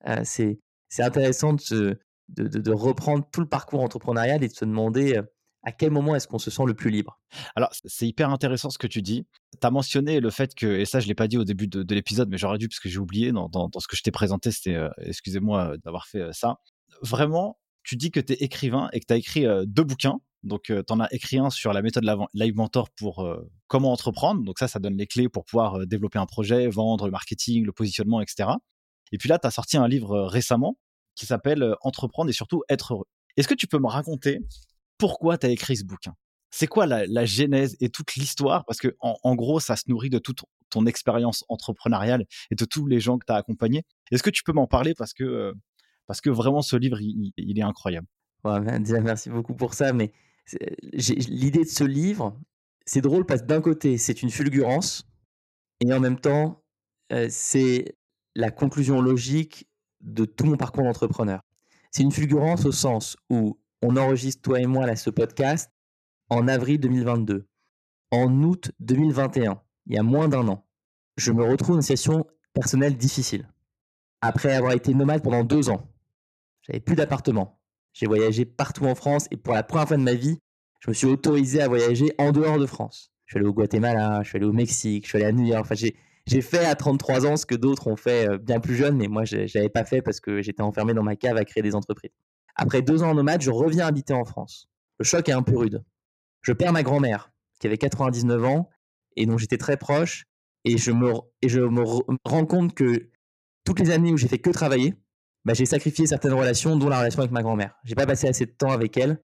euh, 0.07 0.21
c'est 0.23 0.59
intéressant 0.99 1.53
de, 1.53 1.99
de, 2.29 2.71
reprendre 2.71 3.27
tout 3.31 3.41
le 3.41 3.47
parcours 3.47 3.81
entrepreneurial 3.81 4.43
et 4.43 4.47
de 4.47 4.53
se 4.53 4.65
demander 4.65 5.21
à 5.63 5.71
quel 5.71 5.91
moment 5.91 6.15
est-ce 6.15 6.27
qu'on 6.27 6.39
se 6.39 6.51
sent 6.51 6.63
le 6.65 6.73
plus 6.73 6.89
libre 6.89 7.19
Alors, 7.55 7.69
c'est 7.71 8.07
hyper 8.07 8.29
intéressant 8.29 8.69
ce 8.69 8.77
que 8.77 8.87
tu 8.87 9.01
dis. 9.01 9.25
Tu 9.59 9.67
as 9.67 9.71
mentionné 9.71 10.19
le 10.19 10.29
fait 10.29 10.53
que, 10.55 10.65
et 10.65 10.85
ça, 10.85 10.99
je 10.99 11.05
ne 11.05 11.09
l'ai 11.09 11.15
pas 11.15 11.27
dit 11.27 11.37
au 11.37 11.43
début 11.43 11.67
de, 11.67 11.93
l'épisode, 11.93 12.29
mais 12.29 12.37
j'aurais 12.37 12.57
dû 12.57 12.67
parce 12.67 12.79
que 12.79 12.89
j'ai 12.89 12.99
oublié 12.99 13.31
dans, 13.31 13.49
dans, 13.49 13.69
ce 13.79 13.87
que 13.87 13.95
je 13.95 14.03
t'ai 14.03 14.11
présenté, 14.11 14.51
c'était, 14.51 14.77
excusez-moi 14.99 15.77
d'avoir 15.83 16.07
fait 16.07 16.31
ça. 16.31 16.59
Vraiment, 17.01 17.57
tu 17.87 17.95
dis 17.95 18.11
que 18.11 18.19
tu 18.19 18.33
es 18.33 18.37
écrivain 18.37 18.89
et 18.91 18.99
que 18.99 19.05
tu 19.05 19.13
as 19.13 19.17
écrit 19.17 19.45
deux 19.65 19.83
bouquins. 19.83 20.19
Donc, 20.43 20.63
tu 20.63 20.73
en 20.89 20.99
as 20.99 21.07
écrit 21.13 21.37
un 21.39 21.49
sur 21.49 21.71
la 21.73 21.81
méthode 21.81 22.03
Live 22.33 22.55
Mentor 22.55 22.89
pour 22.91 23.27
comment 23.67 23.93
entreprendre. 23.93 24.43
Donc, 24.43 24.59
ça, 24.59 24.67
ça 24.67 24.79
donne 24.79 24.97
les 24.97 25.07
clés 25.07 25.29
pour 25.29 25.45
pouvoir 25.45 25.87
développer 25.87 26.19
un 26.19 26.25
projet, 26.25 26.67
vendre, 26.67 27.05
le 27.05 27.11
marketing, 27.11 27.65
le 27.65 27.71
positionnement, 27.71 28.19
etc. 28.21 28.49
Et 29.13 29.17
puis 29.17 29.29
là, 29.29 29.39
tu 29.39 29.47
as 29.47 29.51
sorti 29.51 29.77
un 29.77 29.87
livre 29.87 30.25
récemment 30.25 30.77
qui 31.15 31.25
s'appelle 31.25 31.75
Entreprendre 31.81 32.29
et 32.29 32.33
surtout 32.33 32.61
être 32.69 32.93
heureux. 32.93 33.07
Est-ce 33.37 33.47
que 33.47 33.53
tu 33.53 33.67
peux 33.67 33.79
me 33.79 33.87
raconter 33.87 34.39
pourquoi 34.97 35.37
tu 35.37 35.47
as 35.47 35.49
écrit 35.49 35.77
ce 35.77 35.85
bouquin? 35.85 36.13
C'est 36.49 36.67
quoi 36.67 36.85
la, 36.85 37.25
genèse 37.25 37.77
et 37.79 37.89
toute 37.89 38.15
l'histoire? 38.15 38.65
Parce 38.65 38.79
que 38.79 38.95
en, 38.99 39.35
gros, 39.35 39.59
ça 39.59 39.75
se 39.75 39.83
nourrit 39.87 40.09
de 40.09 40.19
toute 40.19 40.41
ton 40.69 40.85
expérience 40.85 41.45
entrepreneuriale 41.49 42.25
et 42.51 42.55
de 42.55 42.65
tous 42.65 42.87
les 42.87 42.99
gens 42.99 43.17
que 43.17 43.25
tu 43.25 43.33
as 43.33 43.35
accompagnés. 43.35 43.83
Est-ce 44.11 44.23
que 44.23 44.29
tu 44.29 44.43
peux 44.43 44.53
m'en 44.53 44.67
parler? 44.67 44.93
Parce 44.95 45.13
que, 45.13 45.53
parce 46.07 46.21
que 46.21 46.29
vraiment, 46.29 46.61
ce 46.61 46.75
livre, 46.75 46.99
il, 47.01 47.59
est 47.59 47.63
incroyable. 47.63 48.07
Déjà, 48.79 49.01
merci 49.01 49.29
beaucoup 49.29 49.55
pour 49.55 49.73
ça. 49.73 49.93
Mais 49.93 50.11
l'idée 50.93 51.63
de 51.63 51.69
ce 51.69 51.83
livre, 51.83 52.39
c'est 52.85 53.01
drôle 53.01 53.25
parce 53.25 53.41
que 53.41 53.47
d'un 53.47 53.61
côté, 53.61 53.97
c'est 53.97 54.21
une 54.21 54.31
fulgurance, 54.31 55.05
et 55.81 55.93
en 55.93 55.99
même 55.99 56.19
temps, 56.19 56.63
euh, 57.11 57.27
c'est 57.29 57.97
la 58.35 58.51
conclusion 58.51 59.01
logique 59.01 59.67
de 60.01 60.25
tout 60.25 60.45
mon 60.45 60.57
parcours 60.57 60.83
d'entrepreneur. 60.83 61.41
C'est 61.91 62.03
une 62.03 62.11
fulgurance 62.11 62.65
au 62.65 62.71
sens 62.71 63.17
où 63.29 63.59
on 63.81 63.97
enregistre, 63.97 64.41
toi 64.41 64.59
et 64.59 64.65
moi, 64.65 64.85
là, 64.85 64.95
ce 64.95 65.09
podcast 65.09 65.71
en 66.29 66.47
avril 66.47 66.79
2022. 66.79 67.47
En 68.11 68.43
août 68.43 68.71
2021, 68.79 69.61
il 69.87 69.95
y 69.95 69.97
a 69.97 70.03
moins 70.03 70.29
d'un 70.29 70.47
an, 70.47 70.65
je 71.17 71.31
me 71.31 71.43
retrouve 71.43 71.75
dans 71.75 71.81
une 71.81 71.81
situation 71.81 72.25
personnelle 72.53 72.95
difficile. 72.95 73.49
Après 74.21 74.53
avoir 74.53 74.73
été 74.73 74.93
nomade 74.93 75.21
pendant 75.21 75.43
deux 75.43 75.69
ans, 75.69 75.87
j'avais 76.67 76.79
plus 76.79 76.95
d'appartement, 76.95 77.59
j'ai 77.93 78.05
voyagé 78.05 78.45
partout 78.45 78.85
en 78.85 78.95
France 78.95 79.27
et 79.31 79.37
pour 79.37 79.53
la 79.53 79.63
première 79.63 79.87
fois 79.87 79.97
de 79.97 80.03
ma 80.03 80.13
vie, 80.13 80.37
je 80.79 80.89
me 80.89 80.93
suis 80.93 81.07
autorisé 81.07 81.61
à 81.61 81.67
voyager 81.67 82.13
en 82.17 82.31
dehors 82.31 82.59
de 82.59 82.65
France. 82.65 83.11
Je 83.25 83.33
suis 83.33 83.39
allé 83.39 83.47
au 83.47 83.53
Guatemala, 83.53 84.21
je 84.23 84.29
suis 84.29 84.37
allé 84.37 84.45
au 84.45 84.53
Mexique, 84.53 85.05
je 85.05 85.09
suis 85.09 85.17
allé 85.17 85.25
à 85.25 85.31
New 85.31 85.45
York. 85.45 85.65
Enfin, 85.65 85.75
j'ai 85.75 86.41
fait 86.41 86.65
à 86.65 86.75
33 86.75 87.25
ans 87.25 87.37
ce 87.37 87.45
que 87.45 87.55
d'autres 87.55 87.87
ont 87.87 87.95
fait 87.95 88.29
euh, 88.29 88.37
bien 88.37 88.59
plus 88.59 88.75
jeunes, 88.75 88.97
mais 88.97 89.07
moi, 89.07 89.25
je 89.25 89.37
n'avais 89.57 89.69
pas 89.69 89.83
fait 89.83 90.01
parce 90.01 90.19
que 90.19 90.41
j'étais 90.41 90.61
enfermé 90.61 90.93
dans 90.93 91.03
ma 91.03 91.15
cave 91.15 91.37
à 91.37 91.45
créer 91.45 91.63
des 91.63 91.75
entreprises. 91.75 92.11
Après 92.55 92.81
deux 92.81 93.03
ans 93.03 93.09
en 93.09 93.15
nomade, 93.15 93.41
je 93.41 93.51
reviens 93.51 93.85
habiter 93.85 94.13
en 94.13 94.25
France. 94.25 94.67
Le 94.99 95.05
choc 95.05 95.27
est 95.29 95.33
un 95.33 95.43
peu 95.43 95.57
rude. 95.57 95.83
je 96.41 96.53
perds 96.53 96.73
ma 96.73 96.83
grand-mère 96.83 97.31
qui 97.59 97.67
avait 97.67 97.77
99 97.77 98.45
ans 98.45 98.69
et 99.15 99.25
dont 99.25 99.37
j'étais 99.37 99.57
très 99.57 99.77
proche. 99.77 100.25
Et 100.63 100.77
je 100.77 100.91
me, 100.91 101.13
et 101.41 101.49
je 101.49 101.61
me 101.61 101.83
rends 102.25 102.45
compte 102.45 102.73
que 102.73 103.09
toutes 103.63 103.79
les 103.79 103.89
années 103.91 104.11
où 104.11 104.17
j'ai 104.17 104.27
fait 104.27 104.39
que 104.39 104.49
travailler, 104.49 104.95
bah, 105.47 105.53
j'ai 105.53 105.65
sacrifié 105.65 106.05
certaines 106.05 106.33
relations, 106.33 106.75
dont 106.75 106.89
la 106.89 106.99
relation 106.99 107.19
avec 107.21 107.31
ma 107.31 107.41
grand-mère. 107.41 107.73
J'ai 107.85 107.95
pas 107.95 108.05
passé 108.05 108.27
assez 108.27 108.45
de 108.45 108.51
temps 108.51 108.71
avec 108.71 108.97
elle 108.97 109.21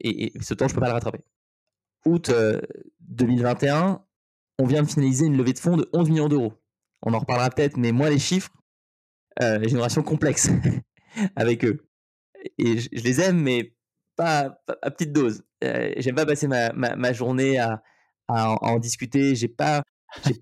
et, 0.00 0.32
ce 0.42 0.52
temps, 0.52 0.68
je 0.68 0.74
peux 0.74 0.80
pas 0.80 0.88
le 0.88 0.92
rattraper. 0.92 1.20
Août 2.04 2.30
2021, 3.00 3.88
euh, 3.88 3.96
on 4.58 4.66
vient 4.66 4.82
de 4.82 4.88
finaliser 4.88 5.24
une 5.24 5.38
levée 5.38 5.54
de 5.54 5.58
fonds 5.58 5.78
de 5.78 5.88
11 5.94 6.10
millions 6.10 6.28
d'euros. 6.28 6.52
On 7.00 7.14
en 7.14 7.18
reparlera 7.18 7.48
peut-être, 7.48 7.78
mais 7.78 7.92
moi, 7.92 8.10
les 8.10 8.18
chiffres, 8.18 8.52
euh, 9.40 9.58
j'ai 9.62 9.70
une 9.70 9.78
relation 9.78 10.02
complexe 10.02 10.50
avec 11.36 11.64
eux. 11.64 11.88
Et 12.58 12.76
je, 12.78 12.88
les 12.92 13.20
aime, 13.22 13.40
mais 13.40 13.74
pas, 14.16 14.62
à 14.82 14.90
petite 14.90 15.12
dose. 15.12 15.44
Euh, 15.64 15.94
j'aime 15.96 16.14
pas 16.14 16.26
passer 16.26 16.46
ma, 16.46 17.12
journée 17.14 17.58
à, 17.58 17.82
à, 18.28 18.50
en, 18.62 18.78
discuter. 18.78 19.34
J'ai 19.34 19.48
pas, 19.48 19.82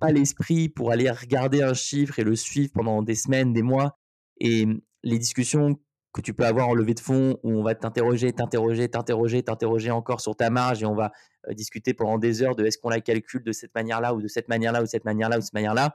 pas 0.01 0.11
l'esprit 0.11 0.69
pour 0.69 0.91
aller 0.91 1.09
regarder 1.13 1.63
un 1.63 1.75
chiffre 1.75 2.19
et 2.19 2.25
le 2.25 2.35
suivre 2.35 2.73
pendant 2.75 3.03
des 3.03 3.15
semaines, 3.15 3.53
des 3.53 3.63
mois. 3.63 3.97
Et 4.39 4.67
les 5.03 5.19
discussions 5.19 5.79
que 6.13 6.21
tu 6.21 6.33
peux 6.33 6.47
avoir 6.47 6.69
en 6.69 6.75
levée 6.75 6.95
de 6.95 7.01
fonds 7.01 7.39
où 7.43 7.53
on 7.53 7.63
va 7.63 7.75
t'interroger, 7.75 8.33
t'interroger, 8.33 8.89
t'interroger, 8.89 9.43
t'interroger 9.43 9.91
encore 9.91 10.21
sur 10.21 10.37
ta 10.37 10.49
marge 10.49 10.83
et 10.83 10.87
on 10.87 10.95
va 10.95 11.13
discuter 11.51 11.93
pendant 11.93 12.19
des 12.19 12.43
heures 12.43 12.55
de 12.55 12.65
est-ce 12.65 12.79
qu'on 12.79 12.89
la 12.89 13.01
calcule 13.01 13.43
de 13.43 13.53
cette 13.53 13.75
manière-là 13.75 14.15
ou 14.15 14.23
de 14.23 14.29
cette 14.29 14.49
manière-là 14.49 14.81
ou 14.81 14.85
de 14.85 14.89
cette 14.89 15.05
manière-là 15.05 15.37
ou 15.37 15.41
de 15.41 15.45
cette 15.45 15.55
manière-là. 15.55 15.95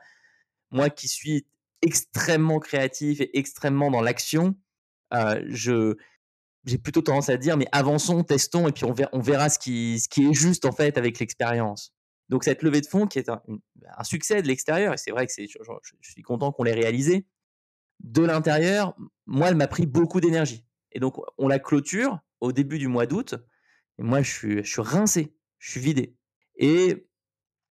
Moi 0.71 0.89
qui 0.89 1.07
suis 1.07 1.47
extrêmement 1.81 2.59
créatif 2.59 3.21
et 3.21 3.37
extrêmement 3.39 3.89
dans 3.89 4.01
l'action, 4.01 4.55
je 5.11 5.95
j'ai 6.65 6.77
plutôt 6.77 7.01
tendance 7.01 7.29
à 7.29 7.37
dire 7.37 7.57
mais 7.57 7.67
avançons, 7.71 8.23
testons 8.23 8.67
et 8.67 8.71
puis 8.71 8.83
on 8.85 9.19
verra, 9.19 9.49
ce, 9.49 9.57
qui, 9.57 9.99
ce 9.99 10.09
qui 10.09 10.27
est 10.27 10.33
juste 10.33 10.65
en 10.65 10.71
fait 10.71 10.97
avec 10.97 11.19
l'expérience. 11.19 11.93
Donc 12.27 12.43
cette 12.43 12.61
levée 12.61 12.81
de 12.81 12.85
fonds 12.85 13.07
qui 13.07 13.19
est 13.19 13.29
un, 13.29 13.41
un 13.97 14.03
succès 14.03 14.41
de 14.41 14.47
l'extérieur 14.47 14.93
et 14.93 14.97
c'est 14.97 15.11
vrai 15.11 15.25
que 15.25 15.33
je, 15.35 15.45
je, 15.47 16.11
suis 16.11 16.21
content 16.21 16.51
qu'on 16.51 16.63
l'ait 16.63 16.73
réalisé, 16.73 17.25
de 17.99 18.23
l'intérieur, 18.23 18.95
moi, 19.25 19.49
elle 19.49 19.55
m'a 19.55 19.67
pris 19.67 19.85
beaucoup 19.85 20.21
d'énergie. 20.21 20.65
Et 20.91 20.99
donc, 20.99 21.17
on 21.37 21.47
la 21.47 21.59
clôture 21.59 22.19
au 22.39 22.51
début 22.51 22.79
du 22.79 22.87
mois 22.87 23.05
d'août. 23.05 23.35
Et 23.97 24.03
moi, 24.03 24.21
je 24.21 24.31
suis, 24.31 24.63
je 24.63 24.69
suis 24.69 24.81
rincé, 24.81 25.35
je 25.59 25.71
suis 25.71 25.79
vidé. 25.79 26.15
Et 26.55 27.07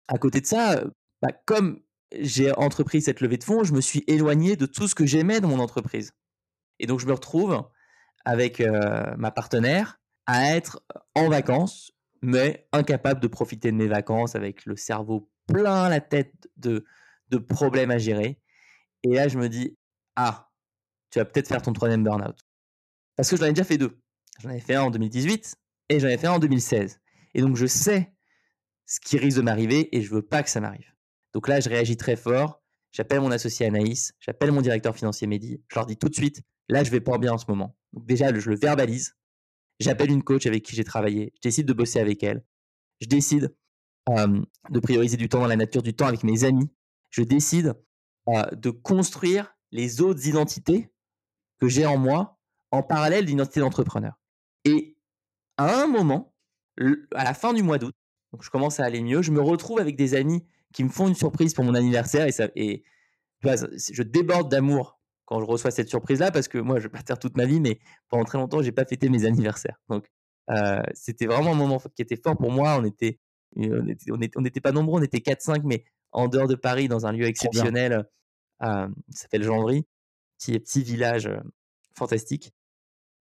à 0.09 0.19
côté 0.19 0.41
de 0.41 0.47
ça, 0.47 0.85
bah, 1.23 1.33
comme 1.47 1.81
j'ai 2.13 2.53
entrepris 2.53 3.03
cette 3.03 3.21
levée 3.21 3.39
de 3.39 3.45
fonds, 3.45 3.65
je 3.65 3.73
me 3.73 3.81
suis 3.81 4.05
éloigné 4.07 4.57
de 4.57 4.67
tout 4.67 4.89
ce 4.89 4.95
que 4.95 5.07
j'aimais 5.07 5.41
dans 5.41 5.49
mon 5.49 5.61
entreprise. 5.61 6.13
Et 6.79 6.87
donc, 6.87 7.01
je 7.01 7.07
me 7.07 7.13
retrouve 7.13 7.63
avec 8.25 8.61
euh, 8.61 9.15
ma 9.17 9.31
partenaire 9.31 9.99
à 10.27 10.55
être 10.55 10.83
en 11.15 11.29
vacances, 11.29 11.93
mais 12.23 12.69
incapable 12.73 13.21
de 13.21 13.29
profiter 13.29 13.71
de 13.71 13.77
mes 13.77 13.89
vacances 13.89 14.35
avec 14.35 14.67
le 14.67 14.77
cerveau 14.77 15.31
plein 15.47 15.89
la 15.89 16.01
tête 16.01 16.33
de, 16.57 16.85
de 17.31 17.39
problèmes 17.39 17.91
à 17.91 17.99
gérer. 17.99 18.39
Et 19.03 19.15
là, 19.15 19.29
je 19.29 19.39
me 19.39 19.49
dis, 19.49 19.77
ah, 20.23 20.51
tu 21.11 21.19
vas 21.19 21.25
peut-être 21.25 21.49
faire 21.49 21.63
ton 21.63 21.73
troisième 21.73 22.05
burn-out. 22.05 22.37
Parce 23.17 23.31
que 23.31 23.37
j'en 23.37 23.47
ai 23.47 23.53
déjà 23.53 23.65
fait 23.65 23.79
deux. 23.79 23.99
J'en 24.41 24.51
ai 24.51 24.61
fait 24.61 24.75
un 24.75 24.83
en 24.83 24.91
2018 24.91 25.57
et 25.89 25.99
j'en 25.99 26.09
ai 26.09 26.19
fait 26.19 26.27
un 26.27 26.33
en 26.33 26.39
2016. 26.39 27.01
Et 27.35 27.41
donc 27.41 27.57
je 27.57 27.65
sais 27.65 28.13
ce 28.85 29.01
qui 29.01 29.17
risque 29.17 29.39
de 29.39 29.43
m'arriver 29.43 29.97
et 29.97 30.03
je 30.03 30.11
veux 30.11 30.21
pas 30.21 30.43
que 30.43 30.51
ça 30.51 30.61
m'arrive. 30.61 30.93
Donc 31.33 31.49
là, 31.49 31.61
je 31.61 31.71
réagis 31.71 31.97
très 31.97 32.17
fort. 32.17 32.63
J'appelle 32.93 33.21
mon 33.21 33.31
associé 33.31 33.65
Anaïs, 33.65 34.13
j'appelle 34.19 34.53
mon 34.53 34.61
directeur 34.61 34.95
financier 34.95 35.27
Mehdi. 35.27 35.63
Je 35.69 35.75
leur 35.77 35.87
dis 35.87 35.97
tout 35.97 36.09
de 36.09 36.15
suite, 36.15 36.43
là, 36.69 36.85
je 36.85 36.91
vais 36.91 37.01
pas 37.01 37.17
bien 37.17 37.33
en 37.33 37.39
ce 37.39 37.47
moment. 37.49 37.77
Donc 37.93 38.05
déjà, 38.05 38.37
je 38.37 38.51
le 38.51 38.57
verbalise. 38.57 39.17
J'appelle 39.79 40.11
une 40.11 40.23
coach 40.23 40.45
avec 40.47 40.65
qui 40.65 40.75
j'ai 40.77 40.85
travaillé. 40.85 41.33
Je 41.37 41.41
décide 41.49 41.67
de 41.67 41.73
bosser 41.73 42.01
avec 42.01 42.23
elle. 42.23 42.45
Je 43.01 43.07
décide 43.07 43.55
de 44.09 44.81
prioriser 44.81 45.17
du 45.17 45.29
temps 45.29 45.41
dans 45.41 45.47
la 45.47 45.57
nature, 45.57 45.83
du 45.83 45.95
temps 45.95 46.07
avec 46.07 46.25
mes 46.25 46.45
amis. 46.45 46.69
Je 47.11 47.23
décide 47.23 47.75
de 48.27 48.71
construire 48.71 49.57
les 49.73 50.01
autres 50.01 50.27
identités 50.27 50.91
que 51.59 51.69
j'ai 51.69 51.87
en 51.87 51.97
moi 51.97 52.39
en 52.71 52.83
parallèle 52.83 53.25
d'identité 53.25 53.61
d'entrepreneur. 53.61 54.19
Et 54.65 54.97
à 55.57 55.83
un 55.83 55.87
moment, 55.87 56.35
à 57.15 57.25
la 57.25 57.35
fin 57.35 57.53
du 57.53 57.63
mois 57.63 57.79
d'août, 57.79 57.95
donc 58.33 58.43
je 58.43 58.51
commence 58.51 58.81
à 58.81 58.85
aller 58.85 59.03
mieux, 59.03 59.23
je 59.23 59.33
me 59.33 59.41
retrouve 59.41 59.81
avec 59.81 59.97
des 59.97 60.15
amis 60.15 60.45
qui 60.73 60.85
me 60.85 60.89
font 60.89 61.09
une 61.09 61.15
surprise 61.15 61.53
pour 61.53 61.65
mon 61.65 61.75
anniversaire 61.75 62.27
et, 62.27 62.33
ça, 62.33 62.49
et 62.55 62.85
je 63.43 64.03
déborde 64.03 64.51
d'amour 64.51 65.01
quand 65.25 65.41
je 65.41 65.45
reçois 65.45 65.71
cette 65.71 65.89
surprise-là 65.89 66.31
parce 66.31 66.49
que 66.49 66.59
moi, 66.59 66.79
je 66.79 66.85
vais 66.85 66.91
pas 66.91 67.03
faire 67.07 67.19
toute 67.19 67.37
ma 67.37 67.45
vie, 67.47 67.61
mais 67.61 67.79
pendant 68.09 68.25
très 68.25 68.39
longtemps, 68.39 68.63
j'ai 68.63 68.73
pas 68.73 68.85
fêté 68.85 69.09
mes 69.09 69.25
anniversaires. 69.25 69.81
Donc, 69.89 70.07
euh, 70.51 70.83
c'était 70.95 71.27
vraiment 71.27 71.53
un 71.53 71.57
moment 71.57 71.81
qui 71.95 72.03
était 72.03 72.21
fort 72.23 72.37
pour 72.37 72.51
moi. 72.51 72.77
On 72.81 72.85
était, 72.85 73.19
on 73.57 73.87
était, 73.87 74.37
on 74.37 74.45
était, 74.45 74.61
pas 74.61 74.73
nombreux, 74.73 75.01
on 75.01 75.05
était 75.05 75.19
4-5, 75.19 75.63
mais 75.65 75.85
en 76.13 76.29
dehors 76.29 76.49
de 76.49 76.57
Paris, 76.57 76.89
dans 76.89 77.07
un 77.07 77.13
lieu 77.13 77.27
exceptionnel 77.27 78.05
euh, 78.63 78.89
s'appelle 79.11 79.43
Gendry, 79.43 79.87
petit, 80.39 80.59
petit 80.59 80.83
village 80.83 81.31
fantastique. 81.97 82.53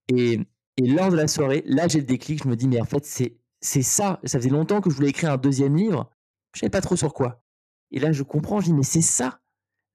Et, 0.09 0.39
lors 0.81 1.11
de 1.11 1.17
la 1.17 1.27
soirée, 1.27 1.63
là, 1.65 1.87
j'ai 1.87 1.99
le 1.99 2.05
déclic. 2.05 2.43
Je 2.43 2.47
me 2.47 2.55
dis, 2.55 2.67
mais 2.67 2.79
en 2.79 2.85
fait, 2.85 3.05
c'est, 3.05 3.37
ça. 3.61 4.19
Ça 4.23 4.39
faisait 4.39 4.49
longtemps 4.49 4.79
que 4.79 4.89
je 4.89 4.95
voulais 4.95 5.09
écrire 5.09 5.31
un 5.31 5.37
deuxième 5.37 5.75
livre. 5.75 6.09
Je 6.53 6.61
savais 6.61 6.69
pas 6.69 6.81
trop 6.81 6.95
sur 6.95 7.13
quoi. 7.13 7.43
Et 7.91 7.99
là, 7.99 8.11
je 8.11 8.23
comprends. 8.23 8.61
Je 8.61 8.67
dis, 8.67 8.73
mais 8.73 8.83
c'est 8.83 9.01
ça. 9.01 9.41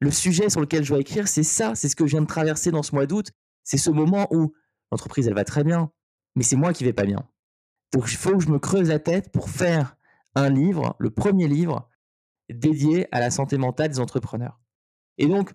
Le 0.00 0.10
sujet 0.10 0.50
sur 0.50 0.60
lequel 0.60 0.84
je 0.84 0.90
dois 0.90 1.00
écrire, 1.00 1.26
c'est 1.26 1.42
ça. 1.42 1.74
C'est 1.74 1.88
ce 1.88 1.96
que 1.96 2.06
je 2.06 2.10
viens 2.10 2.20
de 2.20 2.26
traverser 2.26 2.70
dans 2.70 2.82
ce 2.82 2.94
mois 2.94 3.06
d'août. 3.06 3.30
C'est 3.62 3.78
ce 3.78 3.90
moment 3.90 4.28
où 4.30 4.52
l'entreprise, 4.92 5.26
elle 5.26 5.34
va 5.34 5.44
très 5.44 5.64
bien, 5.64 5.90
mais 6.36 6.42
c'est 6.42 6.56
moi 6.56 6.74
qui 6.74 6.84
vais 6.84 6.92
pas 6.92 7.06
bien. 7.06 7.26
Donc, 7.92 8.10
il 8.10 8.16
faut 8.16 8.36
que 8.36 8.44
je 8.44 8.50
me 8.50 8.58
creuse 8.58 8.88
la 8.88 8.98
tête 8.98 9.32
pour 9.32 9.48
faire 9.48 9.96
un 10.34 10.50
livre, 10.50 10.96
le 10.98 11.10
premier 11.10 11.48
livre, 11.48 11.88
dédié 12.50 13.08
à 13.12 13.20
la 13.20 13.30
santé 13.30 13.56
mentale 13.56 13.88
des 13.88 14.00
entrepreneurs. 14.00 14.60
Et 15.18 15.26
donc, 15.26 15.52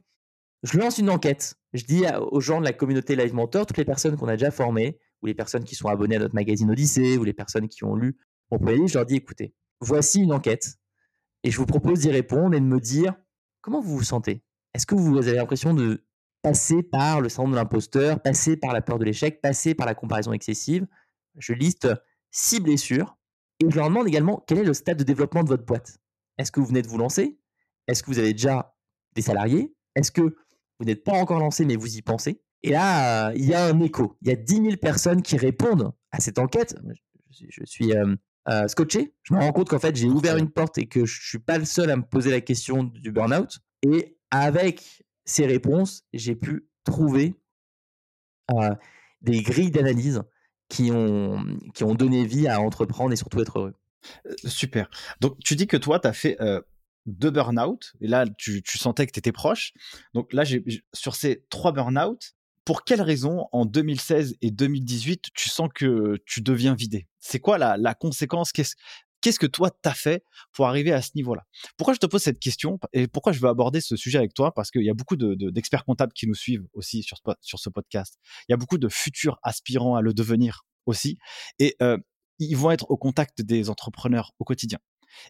je 0.63 0.77
lance 0.77 0.97
une 0.97 1.09
enquête. 1.09 1.55
Je 1.73 1.85
dis 1.85 2.03
aux 2.31 2.41
gens 2.41 2.59
de 2.59 2.65
la 2.65 2.73
communauté 2.73 3.15
Live 3.15 3.33
Mentor, 3.33 3.65
toutes 3.65 3.77
les 3.77 3.85
personnes 3.85 4.17
qu'on 4.17 4.27
a 4.27 4.37
déjà 4.37 4.51
formées, 4.51 4.99
ou 5.21 5.27
les 5.27 5.33
personnes 5.33 5.63
qui 5.63 5.75
sont 5.75 5.87
abonnées 5.87 6.15
à 6.15 6.19
notre 6.19 6.35
magazine 6.35 6.71
Odyssée, 6.71 7.17
ou 7.17 7.23
les 7.23 7.33
personnes 7.33 7.67
qui 7.67 7.83
ont 7.83 7.95
lu 7.95 8.17
mon 8.51 8.87
je 8.87 8.97
leur 8.97 9.05
dis 9.05 9.15
écoutez, 9.15 9.53
voici 9.79 10.21
une 10.21 10.33
enquête. 10.33 10.75
Et 11.43 11.51
je 11.51 11.57
vous 11.57 11.65
propose 11.65 11.99
d'y 11.99 12.09
répondre 12.09 12.55
et 12.55 12.59
de 12.59 12.65
me 12.65 12.79
dire 12.79 13.15
comment 13.61 13.79
vous 13.79 13.97
vous 13.97 14.03
sentez? 14.03 14.43
Est-ce 14.73 14.85
que 14.85 14.95
vous 14.95 15.17
avez 15.17 15.33
l'impression 15.33 15.73
de 15.73 16.05
passer 16.41 16.83
par 16.83 17.21
le 17.21 17.29
syndrome 17.29 17.51
de 17.51 17.57
l'imposteur, 17.57 18.21
passer 18.21 18.57
par 18.57 18.73
la 18.73 18.81
peur 18.81 18.97
de 18.97 19.05
l'échec, 19.05 19.41
passer 19.41 19.75
par 19.75 19.85
la 19.85 19.95
comparaison 19.95 20.33
excessive? 20.33 20.87
Je 21.37 21.53
liste 21.53 21.87
six 22.31 22.59
blessures 22.59 23.17
et 23.59 23.69
je 23.69 23.75
leur 23.75 23.87
demande 23.87 24.07
également 24.07 24.43
quel 24.47 24.59
est 24.59 24.63
le 24.63 24.73
stade 24.73 24.97
de 24.97 25.03
développement 25.03 25.43
de 25.43 25.49
votre 25.49 25.65
boîte? 25.65 25.99
Est-ce 26.37 26.51
que 26.51 26.59
vous 26.59 26.65
venez 26.65 26.81
de 26.81 26.87
vous 26.87 26.97
lancer? 26.97 27.39
Est-ce 27.87 28.03
que 28.03 28.07
vous 28.07 28.19
avez 28.19 28.33
déjà 28.33 28.75
des 29.15 29.21
salariés 29.21 29.73
Est-ce 29.95 30.11
que 30.11 30.21
vous 30.21 30.85
n'êtes 30.85 31.03
pas 31.03 31.13
encore 31.13 31.39
lancé, 31.39 31.65
mais 31.65 31.75
vous 31.75 31.97
y 31.97 32.01
pensez? 32.01 32.41
Et 32.63 32.71
là, 32.71 33.31
il 33.35 33.45
y 33.45 33.53
a 33.53 33.65
un 33.65 33.79
écho. 33.79 34.17
Il 34.21 34.27
y 34.27 34.31
a 34.31 34.35
10 34.35 34.55
000 34.55 34.77
personnes 34.77 35.21
qui 35.21 35.37
répondent 35.37 35.91
à 36.11 36.19
cette 36.19 36.39
enquête. 36.39 36.75
Je, 37.31 37.63
suis 37.65 37.93
euh, 37.93 38.15
euh, 38.49 38.67
scotché. 38.67 39.13
Je 39.23 39.33
me 39.33 39.39
rends 39.39 39.51
compte 39.51 39.69
qu'en 39.69 39.79
fait, 39.79 39.95
j'ai 39.95 40.07
ouvert 40.07 40.37
une 40.37 40.49
porte 40.49 40.77
et 40.77 40.87
que 40.87 41.05
je 41.05 41.19
ne 41.19 41.23
suis 41.23 41.39
pas 41.39 41.57
le 41.57 41.65
seul 41.65 41.89
à 41.89 41.95
me 41.95 42.03
poser 42.03 42.31
la 42.31 42.41
question 42.41 42.83
du 42.83 43.11
burn-out. 43.11 43.59
Et 43.83 44.17
avec 44.31 45.03
ces 45.25 45.45
réponses, 45.45 46.03
j'ai 46.13 46.35
pu 46.35 46.67
trouver 46.83 47.35
euh, 48.51 48.75
des 49.21 49.41
grilles 49.41 49.71
d'analyse 49.71 50.21
qui 50.67 50.91
ont, 50.91 51.43
qui 51.73 51.83
ont 51.83 51.95
donné 51.95 52.25
vie 52.25 52.47
à 52.47 52.61
entreprendre 52.61 53.13
et 53.13 53.15
surtout 53.15 53.41
être 53.41 53.59
heureux. 53.59 53.75
Super. 54.45 54.89
Donc, 55.21 55.37
tu 55.39 55.55
dis 55.55 55.67
que 55.67 55.77
toi, 55.77 55.99
tu 55.99 56.07
as 56.07 56.13
fait 56.13 56.37
deux 57.09 57.31
burn-out. 57.31 57.93
Et 58.01 58.07
là, 58.07 58.25
tu, 58.37 58.61
sentais 58.65 59.05
que 59.07 59.11
tu 59.11 59.19
étais 59.19 59.31
proche. 59.31 59.73
Donc 60.13 60.33
là, 60.33 60.43
sur 60.93 61.15
ces 61.15 61.45
trois 61.49 61.71
burn-out, 61.71 62.33
pour 62.65 62.83
quelles 62.83 63.01
raisons 63.01 63.47
en 63.51 63.65
2016 63.65 64.35
et 64.41 64.51
2018 64.51 65.29
tu 65.33 65.49
sens 65.49 65.69
que 65.73 66.17
tu 66.25 66.41
deviens 66.41 66.75
vidé? 66.75 67.07
C'est 67.19 67.39
quoi 67.39 67.57
la, 67.57 67.93
conséquence? 67.95 68.51
Qu'est-ce 68.51 69.39
que 69.39 69.47
toi 69.47 69.71
t'as 69.81 69.93
fait 69.93 70.23
pour 70.53 70.67
arriver 70.67 70.91
à 70.91 71.01
ce 71.01 71.11
niveau-là? 71.15 71.43
Pourquoi 71.77 71.93
je 71.93 71.99
te 71.99 72.05
pose 72.05 72.21
cette 72.21 72.39
question? 72.39 72.79
Et 72.93 73.07
pourquoi 73.07 73.31
je 73.33 73.39
veux 73.39 73.49
aborder 73.49 73.81
ce 73.81 73.95
sujet 73.95 74.19
avec 74.19 74.33
toi? 74.33 74.53
Parce 74.53 74.69
qu'il 74.71 74.83
y 74.83 74.89
a 74.89 74.93
beaucoup 74.93 75.15
d'experts 75.15 75.83
comptables 75.83 76.13
qui 76.13 76.27
nous 76.27 76.35
suivent 76.35 76.65
aussi 76.73 77.01
sur, 77.01 77.17
sur 77.41 77.59
ce 77.59 77.69
podcast. 77.69 78.19
Il 78.47 78.51
y 78.51 78.53
a 78.53 78.57
beaucoup 78.57 78.77
de 78.77 78.87
futurs 78.87 79.39
aspirants 79.41 79.95
à 79.95 80.01
le 80.01 80.13
devenir 80.13 80.65
aussi, 80.85 81.17
et 81.57 81.75
euh, 81.81 81.97
ils 82.39 82.55
vont 82.55 82.71
être 82.71 82.89
au 82.89 82.97
contact 82.97 83.41
des 83.41 83.69
entrepreneurs 83.69 84.31
au 84.39 84.43
quotidien. 84.43 84.79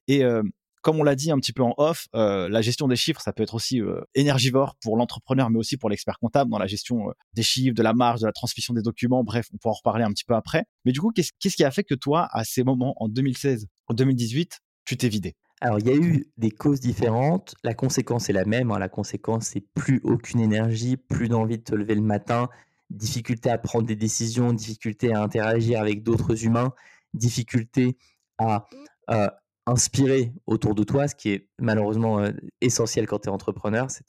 Et 0.08 0.24
euh, 0.24 0.44
comme 0.82 1.00
on 1.00 1.04
l'a 1.04 1.16
dit 1.16 1.32
un 1.32 1.38
petit 1.38 1.54
peu 1.54 1.64
en 1.64 1.74
off, 1.78 2.08
euh, 2.16 2.48
la 2.50 2.62
gestion 2.62 2.88
des 2.88 2.96
chiffres, 2.96 3.22
ça 3.22 3.34
peut 3.34 3.44
être 3.44 3.56
aussi 3.56 3.82
euh, 3.82 4.02
énergivore 4.16 4.76
pour 4.82 4.98
l'entrepreneur, 4.98 5.50
mais 5.50 5.58
aussi 5.58 5.78
pour 5.78 5.90
l'expert 5.90 6.20
comptable 6.20 6.50
dans 6.50 6.58
la 6.58 6.68
gestion 6.68 7.10
euh, 7.10 7.14
des 7.34 7.44
chiffres, 7.44 7.76
de 7.76 7.84
la 7.84 7.94
marge, 7.94 8.22
de 8.22 8.26
la 8.26 8.32
transmission 8.32 8.74
des 8.74 8.82
documents. 8.82 9.24
Bref, 9.24 9.48
on 9.54 9.58
pourra 9.58 9.72
en 9.72 9.76
reparler 9.76 10.04
un 10.04 10.12
petit 10.12 10.24
peu 10.26 10.36
après. 10.36 10.66
Mais 10.86 10.92
du 10.92 11.02
coup, 11.02 11.12
qu'est-ce 11.12 11.56
qui 11.56 11.64
a 11.64 11.72
fait 11.72 11.84
que 11.84 11.96
toi, 11.96 12.28
à 12.32 12.44
ces 12.44 12.64
moments, 12.64 12.96
en 12.98 13.10
2016, 13.10 13.68
en 13.88 13.94
2018, 13.94 14.60
tu 14.86 14.98
t'es 14.98 15.10
vidé? 15.10 15.36
Alors, 15.62 15.80
il 15.80 15.88
y 15.88 15.92
a 15.92 15.96
eu 15.96 16.32
des 16.38 16.52
causes 16.52 16.80
différentes. 16.80 17.56
La 17.64 17.74
conséquence 17.74 18.30
est 18.30 18.34
la 18.34 18.46
même. 18.46 18.72
Hein. 18.72 18.80
La 18.80 18.88
conséquence, 18.88 19.48
c'est 19.48 19.66
plus 19.74 20.00
aucune 20.06 20.40
énergie, 20.40 20.96
plus 20.96 21.28
d'envie 21.28 21.58
de 21.58 21.64
te 21.64 21.76
lever 21.76 21.96
le 21.96 22.02
matin, 22.02 22.48
difficulté 22.90 23.50
à 23.50 23.58
prendre 23.58 23.86
des 23.86 23.98
décisions, 23.98 24.54
difficulté 24.54 25.14
à 25.14 25.22
interagir 25.22 25.82
avec 25.82 26.04
d'autres 26.04 26.46
humains. 26.46 26.74
difficulté 27.14 27.98
à 28.38 28.68
inspirer 29.70 30.34
autour 30.48 30.76
de 30.76 30.84
toi, 30.84 31.08
ce 31.08 31.16
qui 31.16 31.30
est 31.30 31.50
malheureusement 31.60 32.24
essentiel 32.62 33.08
quand 33.08 33.20
tu 33.20 33.30
es 33.30 33.32
entrepreneur, 33.32 33.90
c'est 33.92 34.06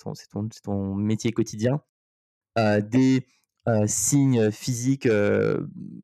ton, 0.62 0.94
métier 0.94 1.32
quotidien. 1.32 1.80
des 2.56 3.26
signes 3.86 4.50
physiques 4.50 5.08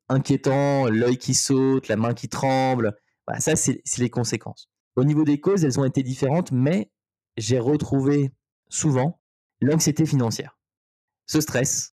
inquiétants, 0.09 0.85
l'œil 0.89 1.17
qui 1.17 1.33
saute, 1.33 1.87
la 1.87 1.97
main 1.97 2.13
qui 2.13 2.29
tremble, 2.29 2.95
ça 3.39 3.55
c'est 3.55 3.81
les 3.97 4.09
conséquences. 4.09 4.69
Au 4.95 5.03
niveau 5.03 5.23
des 5.23 5.39
causes, 5.39 5.63
elles 5.65 5.79
ont 5.79 5.85
été 5.85 6.03
différentes, 6.03 6.51
mais 6.51 6.91
j'ai 7.35 7.59
retrouvé 7.59 8.31
souvent 8.69 9.19
l'anxiété 9.61 10.05
financière. 10.05 10.57
Ce 11.25 11.41
stress, 11.41 11.93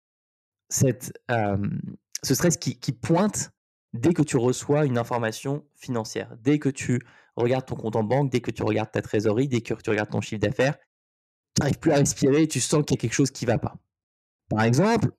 cette, 0.69 1.13
ce 1.29 2.35
stress 2.35 2.57
qui 2.57 2.93
pointe 2.93 3.53
dès 3.93 4.13
que 4.13 4.23
tu 4.23 4.37
reçois 4.37 4.85
une 4.87 4.99
information 4.99 5.67
financière, 5.75 6.37
dès 6.41 6.59
que 6.59 6.69
tu 6.69 7.01
regardes 7.41 7.67
ton 7.67 7.77
compte 7.77 7.97
en 7.97 8.05
banque, 8.05 8.31
dès 8.31 8.41
que 8.41 8.51
tu 8.51 8.63
regardes 8.63 8.91
ta 8.91 9.03
trésorerie, 9.03 9.49
dès 9.49 9.61
que 9.61 9.75
tu 9.75 9.91
regardes 9.91 10.11
ton 10.11 10.21
chiffre 10.21 10.41
d'affaires, 10.41 10.79
tu 11.55 11.61
n'arrives 11.61 11.79
plus 11.79 11.93
à 11.93 11.97
respirer 11.97 12.43
et 12.43 12.49
tu 12.49 12.61
sens 12.61 12.85
qu'il 12.85 12.97
y 12.97 12.99
a 12.99 13.01
quelque 13.01 13.15
chose 13.15 13.31
qui 13.31 13.45
ne 13.47 13.51
va 13.51 13.59
pas. 13.59 13.77
Par 14.49 14.63
exemple, 14.63 15.11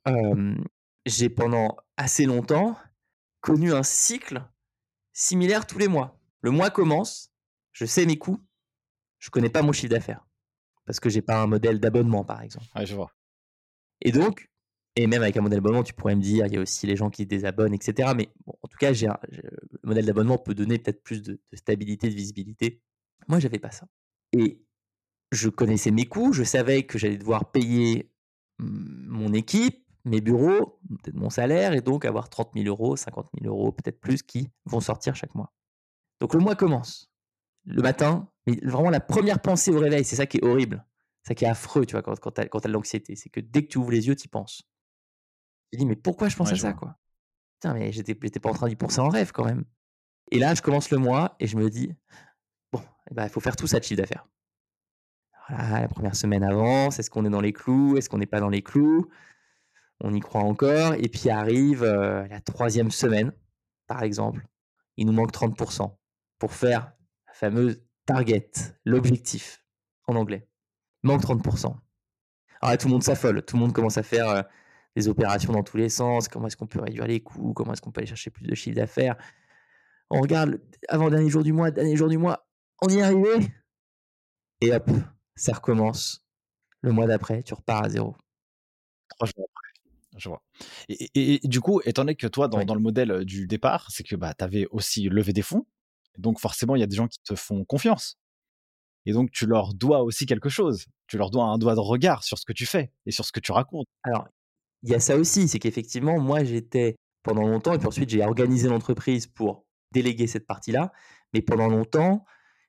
j'ai 1.06 1.30
pendant 1.30 1.78
assez 1.98 2.26
longtemps 2.26 2.78
connu 3.42 3.74
un 3.74 3.84
cycle 3.84 4.44
similaire 5.14 5.66
tous 5.66 5.80
les 5.80 5.88
mois. 5.88 6.20
Le 6.42 6.52
mois 6.52 6.70
commence, 6.70 7.32
je 7.74 7.86
sais 7.86 8.06
mes 8.06 8.18
coûts, 8.18 8.40
je 9.20 9.30
connais 9.30 9.50
pas 9.50 9.62
mon 9.62 9.72
chiffre 9.72 9.92
d'affaires 9.92 10.26
parce 10.86 11.00
que 11.00 11.10
j'ai 11.10 11.22
pas 11.22 11.40
un 11.40 11.46
modèle 11.46 11.80
d'abonnement 11.80 12.24
par 12.24 12.42
exemple. 12.42 12.66
je 12.84 12.96
vois. 12.96 13.12
Et 14.02 14.12
donc, 14.12 14.50
et 14.96 15.08
même 15.08 15.22
avec 15.22 15.38
un 15.38 15.42
modèle 15.42 15.60
d'abonnement, 15.60 15.84
tu 15.84 15.94
pourrais 15.94 16.16
me 16.16 16.22
dire, 16.22 16.48
il 16.48 16.54
y 16.54 16.58
a 16.58 16.62
aussi 16.62 16.88
les 16.88 16.96
gens 16.96 17.10
qui 17.10 17.26
désabonnent, 17.26 17.74
etc. 17.74 18.14
Mais 18.16 18.30
en 18.48 18.68
tout 18.68 18.78
cas, 18.80 18.92
j'ai 18.92 19.08
modèle 19.90 20.06
d'abonnement 20.06 20.38
peut 20.38 20.54
donner 20.54 20.80
peut-être 20.80 21.04
plus 21.04 21.22
de, 21.22 21.40
stabilité, 21.54 22.10
de 22.10 22.16
visibilité. 22.16 22.82
Moi, 23.28 23.40
j'avais 23.40 23.60
pas 23.60 23.72
ça. 23.72 23.88
Et 24.32 24.64
je 25.32 25.50
connaissais 25.50 25.92
mes 25.92 26.06
coûts, 26.06 26.34
je 26.34 26.44
savais 26.44 26.84
que 26.84 26.98
j'allais 26.98 27.18
devoir 27.18 27.52
payer 27.52 28.12
mon 28.60 29.34
équipe, 29.34 29.86
mes 30.06 30.22
bureaux, 30.22 30.80
peut-être 31.04 31.16
mon 31.16 31.30
salaire, 31.30 31.74
et 31.74 31.82
donc 31.82 32.06
avoir 32.06 32.30
30 32.30 32.52
000 32.56 32.68
euros, 32.68 32.96
50 32.96 33.30
000 33.42 33.54
euros, 33.54 33.72
peut-être 33.72 34.00
plus, 34.00 34.24
qui 34.24 34.50
vont 34.66 34.80
sortir 34.80 35.16
chaque 35.16 35.36
mois. 35.36 35.54
Donc 36.20 36.34
le 36.34 36.40
mois 36.40 36.56
commence. 36.56 37.12
Le 37.66 37.82
matin, 37.82 38.30
mais 38.48 38.56
vraiment 38.64 38.90
la 38.90 39.00
première 39.00 39.42
pensée 39.42 39.72
au 39.72 39.80
réveil, 39.80 40.04
c'est 40.06 40.16
ça 40.16 40.26
qui 40.26 40.38
est 40.38 40.44
horrible. 40.44 40.86
Ça 41.24 41.36
qui 41.36 41.46
est 41.46 41.50
affreux, 41.50 41.86
tu 41.86 41.94
vois, 41.94 42.02
quand, 42.02 42.18
quand 42.20 42.32
tu 42.32 42.42
as, 42.42 42.48
as 42.52 42.68
l'anxiété. 42.68 43.16
C'est 43.16 43.30
que 43.30 43.40
dès 43.40 43.64
que 43.64 43.68
tu 43.68 43.78
ouvres 43.78 43.92
les 43.92 44.08
yeux, 44.08 44.16
tu 44.16 44.26
y 44.26 44.28
penses. 44.30 44.64
Je 45.72 45.78
dis, 45.78 45.86
mais 45.86 45.96
pourquoi 45.96 46.30
je 46.30 46.36
pense 46.36 46.52
à 46.52 46.56
ça, 46.56 46.74
quoi? 46.74 46.98
Putain, 47.60 47.74
mais 47.74 47.92
j'étais, 47.92 48.16
pas 48.16 48.50
en 48.50 48.54
train 48.54 48.70
d'y 48.70 48.76
penser 48.76 49.00
en 49.00 49.10
rêve 49.10 49.32
quand 49.32 49.46
même. 49.46 49.66
Et 50.32 50.40
là, 50.40 50.54
je 50.54 50.62
commence 50.62 50.92
le 50.92 50.98
mois 50.98 51.36
et 51.40 51.48
je 51.48 51.58
me 51.58 51.70
dis, 51.70 51.94
bon, 52.72 52.82
eh 53.10 53.14
ben, 53.14 53.24
il 53.24 53.30
faut 53.30 53.40
faire 53.40 53.56
tout 53.56 53.68
ça 53.68 53.80
de 53.80 53.84
chiffre 53.84 54.02
d'affaires. 54.02 54.28
Voilà, 55.50 55.82
la 55.82 55.88
première 55.88 56.16
semaine 56.16 56.44
avance, 56.44 57.00
est-ce 57.00 57.10
qu'on 57.10 57.26
est 57.26 57.30
dans 57.30 57.42
les 57.42 57.54
clous, 57.54 57.98
est-ce 57.98 58.10
qu'on 58.10 58.20
n'est 58.20 58.28
pas 58.28 58.40
dans 58.40 58.50
les 58.50 58.62
clous? 58.62 59.10
On 60.02 60.14
y 60.14 60.20
croit 60.20 60.44
encore. 60.44 60.94
Et 60.94 61.10
puis 61.10 61.30
arrive 61.30 61.84
euh, 61.84 62.28
la 62.28 62.40
troisième 62.40 62.92
semaine, 62.92 63.32
par 63.88 64.04
exemple, 64.04 64.46
il 64.98 65.08
nous 65.08 65.14
manque 65.14 65.34
30% 65.34 65.92
pour 66.38 66.54
faire 66.54 66.94
la 67.28 67.34
fameuse 67.34 67.82
target, 68.06 68.52
l'objectif 68.86 69.64
en 70.08 70.16
anglais. 70.16 70.48
Manque 71.04 71.24
30%. 71.24 71.66
Alors 72.62 72.72
là, 72.72 72.78
tout 72.78 72.88
le 72.88 72.94
monde 72.94 73.04
s'affole, 73.04 73.44
tout 73.44 73.56
le 73.56 73.62
monde 73.62 73.74
commence 73.74 73.98
à 73.98 74.04
faire 74.04 74.30
euh, 74.30 74.42
des 74.96 75.08
opérations 75.08 75.54
dans 75.54 75.64
tous 75.64 75.78
les 75.78 75.90
sens, 75.90 76.28
comment 76.28 76.48
est-ce 76.48 76.58
qu'on 76.58 76.68
peut 76.68 76.82
réduire 76.82 77.08
les 77.08 77.22
coûts, 77.22 77.54
comment 77.54 77.74
est-ce 77.74 77.82
qu'on 77.82 77.92
peut 77.92 78.00
aller 78.00 78.08
chercher 78.08 78.30
plus 78.30 78.46
de 78.46 78.54
chiffre 78.56 78.76
d'affaires? 78.76 79.16
On 80.10 80.22
regarde 80.22 80.60
avant 80.88 81.10
dernier 81.10 81.30
jour 81.30 81.44
du 81.44 81.54
mois, 81.54 81.72
dernier 81.72 81.96
jour 81.96 82.10
du 82.10 82.18
mois, 82.18 82.48
on 82.82 82.90
y 82.90 82.98
est 82.98 83.02
arrivé. 83.02 83.48
Et 84.62 84.74
hop, 84.74 84.90
ça 85.36 85.54
recommence. 85.54 86.26
Le 86.82 86.92
mois 86.92 87.08
d'après, 87.08 87.44
tu 87.44 87.54
repars 87.54 87.84
à 87.84 87.90
zéro. 87.90 88.16
Trois 89.10 89.28
jours 89.28 89.48
après. 89.50 90.20
Je 90.20 90.30
vois. 90.30 90.42
Et, 91.16 91.40
du 91.44 91.62
coup, 91.62 91.82
étant 91.86 92.02
donné 92.02 92.16
que 92.16 92.28
toi, 92.28 92.48
dans, 92.48 92.64
dans 92.66 92.74
le 92.74 92.82
modèle 92.82 93.24
du 93.26 93.48
départ, 93.48 93.90
c'est 93.92 94.04
que 94.04 94.16
bah, 94.16 94.34
tu 94.38 94.44
avais 94.44 94.66
aussi 94.72 95.08
levé 95.08 95.34
des 95.34 95.42
fonds. 95.42 95.66
Donc 96.18 96.40
forcément, 96.40 96.76
il 96.76 96.80
y 96.80 96.84
a 96.84 96.88
des 96.88 96.96
gens 96.96 97.08
qui 97.08 97.20
te 97.24 97.36
font 97.36 97.64
confiance. 97.64 98.18
Et 99.06 99.14
donc, 99.14 99.32
tu 99.32 99.46
leur 99.46 99.74
dois 99.74 100.04
aussi 100.04 100.26
quelque 100.26 100.50
chose. 100.50 100.86
Tu 101.08 101.18
leur 101.18 101.32
dois 101.32 101.46
un 101.46 101.58
doigt 101.58 101.76
de 101.76 101.80
regard 101.80 102.24
sur 102.24 102.38
ce 102.38 102.46
que 102.46 102.54
tu 102.54 102.66
fais 102.66 102.92
et 103.06 103.12
sur 103.12 103.26
ce 103.26 103.32
que 103.32 103.40
tu 103.40 103.52
racontes. 103.52 103.88
Alors, 104.04 104.28
il 104.84 104.90
y 104.90 104.96
a 104.96 105.00
ça 105.00 105.16
aussi, 105.16 105.48
c'est 105.48 105.60
qu'effectivement, 105.60 106.20
moi, 106.20 106.44
j'étais 106.44 106.96
pendant 107.24 107.48
longtemps, 107.48 107.74
et 107.74 107.78
puis 107.78 107.88
ensuite, 107.88 108.10
j'ai 108.10 108.24
organisé 108.24 108.68
l'entreprise 108.68 109.28
pour 109.28 109.66
déléguer 109.92 110.28
cette 110.28 110.48
partie-là. 110.48 110.92
Mais 111.34 111.42
pendant 111.42 111.68
longtemps, 111.68 112.26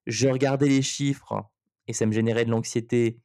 je 0.07 0.29
regardais 0.29 0.69
les 0.69 0.83
chiffres 0.83 1.45
et 1.87 1.93
ça 1.93 2.07
me 2.07 2.13
générait 2.13 2.45
de 2.45 2.51
l'anxiété 2.51 3.21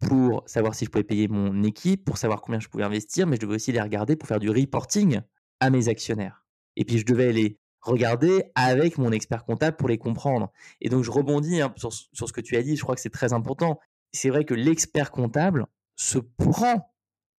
pour 0.00 0.42
savoir 0.46 0.74
si 0.74 0.84
je 0.84 0.90
pouvais 0.90 1.04
payer 1.04 1.28
mon 1.28 1.62
équipe, 1.62 2.04
pour 2.04 2.18
savoir 2.18 2.42
combien 2.42 2.60
je 2.60 2.68
pouvais 2.68 2.84
investir, 2.84 3.26
mais 3.26 3.36
je 3.36 3.40
devais 3.40 3.54
aussi 3.54 3.72
les 3.72 3.80
regarder 3.80 4.16
pour 4.16 4.28
faire 4.28 4.40
du 4.40 4.50
reporting 4.50 5.20
à 5.60 5.70
mes 5.70 5.88
actionnaires. 5.88 6.44
Et 6.76 6.84
puis, 6.84 6.98
je 6.98 7.06
devais 7.06 7.32
les 7.32 7.58
regarder 7.80 8.44
avec 8.54 8.98
mon 8.98 9.12
expert 9.12 9.44
comptable 9.44 9.76
pour 9.76 9.88
les 9.88 9.96
comprendre. 9.96 10.52
Et 10.80 10.88
donc, 10.88 11.04
je 11.04 11.10
rebondis 11.10 11.62
hein, 11.62 11.72
sur, 11.76 11.92
sur 11.92 12.28
ce 12.28 12.32
que 12.32 12.40
tu 12.40 12.56
as 12.56 12.62
dit, 12.62 12.76
je 12.76 12.82
crois 12.82 12.94
que 12.94 13.00
c'est 13.00 13.08
très 13.08 13.32
important. 13.32 13.78
C'est 14.12 14.28
vrai 14.28 14.44
que 14.44 14.54
l'expert 14.54 15.10
comptable 15.10 15.66
se 15.94 16.18
prend 16.18 16.92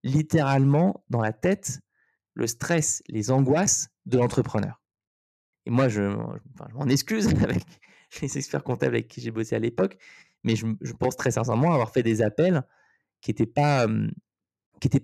littéralement 0.03 1.05
dans 1.11 1.21
la 1.21 1.33
tête 1.33 1.81
le 2.35 2.47
stress, 2.47 3.03
les 3.09 3.31
angoisses 3.31 3.89
de 4.07 4.19
l'entrepreneur. 4.19 4.81
Et 5.67 5.71
moi, 5.71 5.89
je, 5.89 6.03
m'en 6.03 6.87
excuse 6.89 7.29
avec 7.43 7.65
les 8.23 8.39
experts 8.39 8.63
comptables 8.63 8.95
avec 8.95 9.09
qui 9.09 9.21
j'ai 9.21 9.33
bossé 9.33 9.57
à 9.57 9.59
l'époque, 9.59 9.99
mais 10.45 10.55
je, 10.57 10.93
pense 10.99 11.17
très 11.17 11.33
sincèrement 11.33 11.73
avoir 11.73 11.91
fait 11.91 12.03
des 12.03 12.23
appels 12.23 12.63
qui 13.21 13.33
n'étaient 13.33 13.47
pas, 13.47 13.87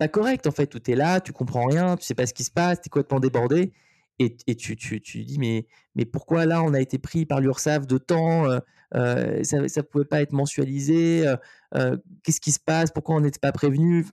corrects. 0.08 0.46
En 0.46 0.52
fait, 0.52 0.68
tout 0.68 0.90
est 0.90 0.94
là, 0.94 1.20
tu 1.20 1.32
comprends 1.32 1.66
rien, 1.66 1.96
tu 1.96 2.04
sais 2.04 2.14
pas 2.14 2.26
ce 2.26 2.34
qui 2.34 2.44
se 2.44 2.50
passe, 2.50 2.80
tu 2.80 2.86
es 2.86 2.90
complètement 2.90 3.20
débordé. 3.20 3.72
Et, 4.18 4.54
tu, 4.54 4.76
tu, 4.76 5.00
dis, 5.00 5.38
mais, 5.38 6.04
pourquoi 6.04 6.46
là, 6.46 6.62
on 6.62 6.74
a 6.74 6.80
été 6.80 6.98
pris 6.98 7.26
par 7.26 7.40
l'URSSAF 7.40 7.88
de 7.88 7.98
temps 7.98 8.48
euh, 8.48 8.60
euh, 8.94 9.42
Ça 9.42 9.58
ne 9.58 9.82
pouvait 9.82 10.04
pas 10.04 10.22
être 10.22 10.32
mensualisé 10.32 11.26
euh, 11.74 11.96
Qu'est-ce 12.22 12.40
qui 12.40 12.52
se 12.52 12.60
passe 12.60 12.92
Pourquoi 12.92 13.16
on 13.16 13.20
n'était 13.20 13.40
pas 13.40 13.50
prévenu? 13.50 14.06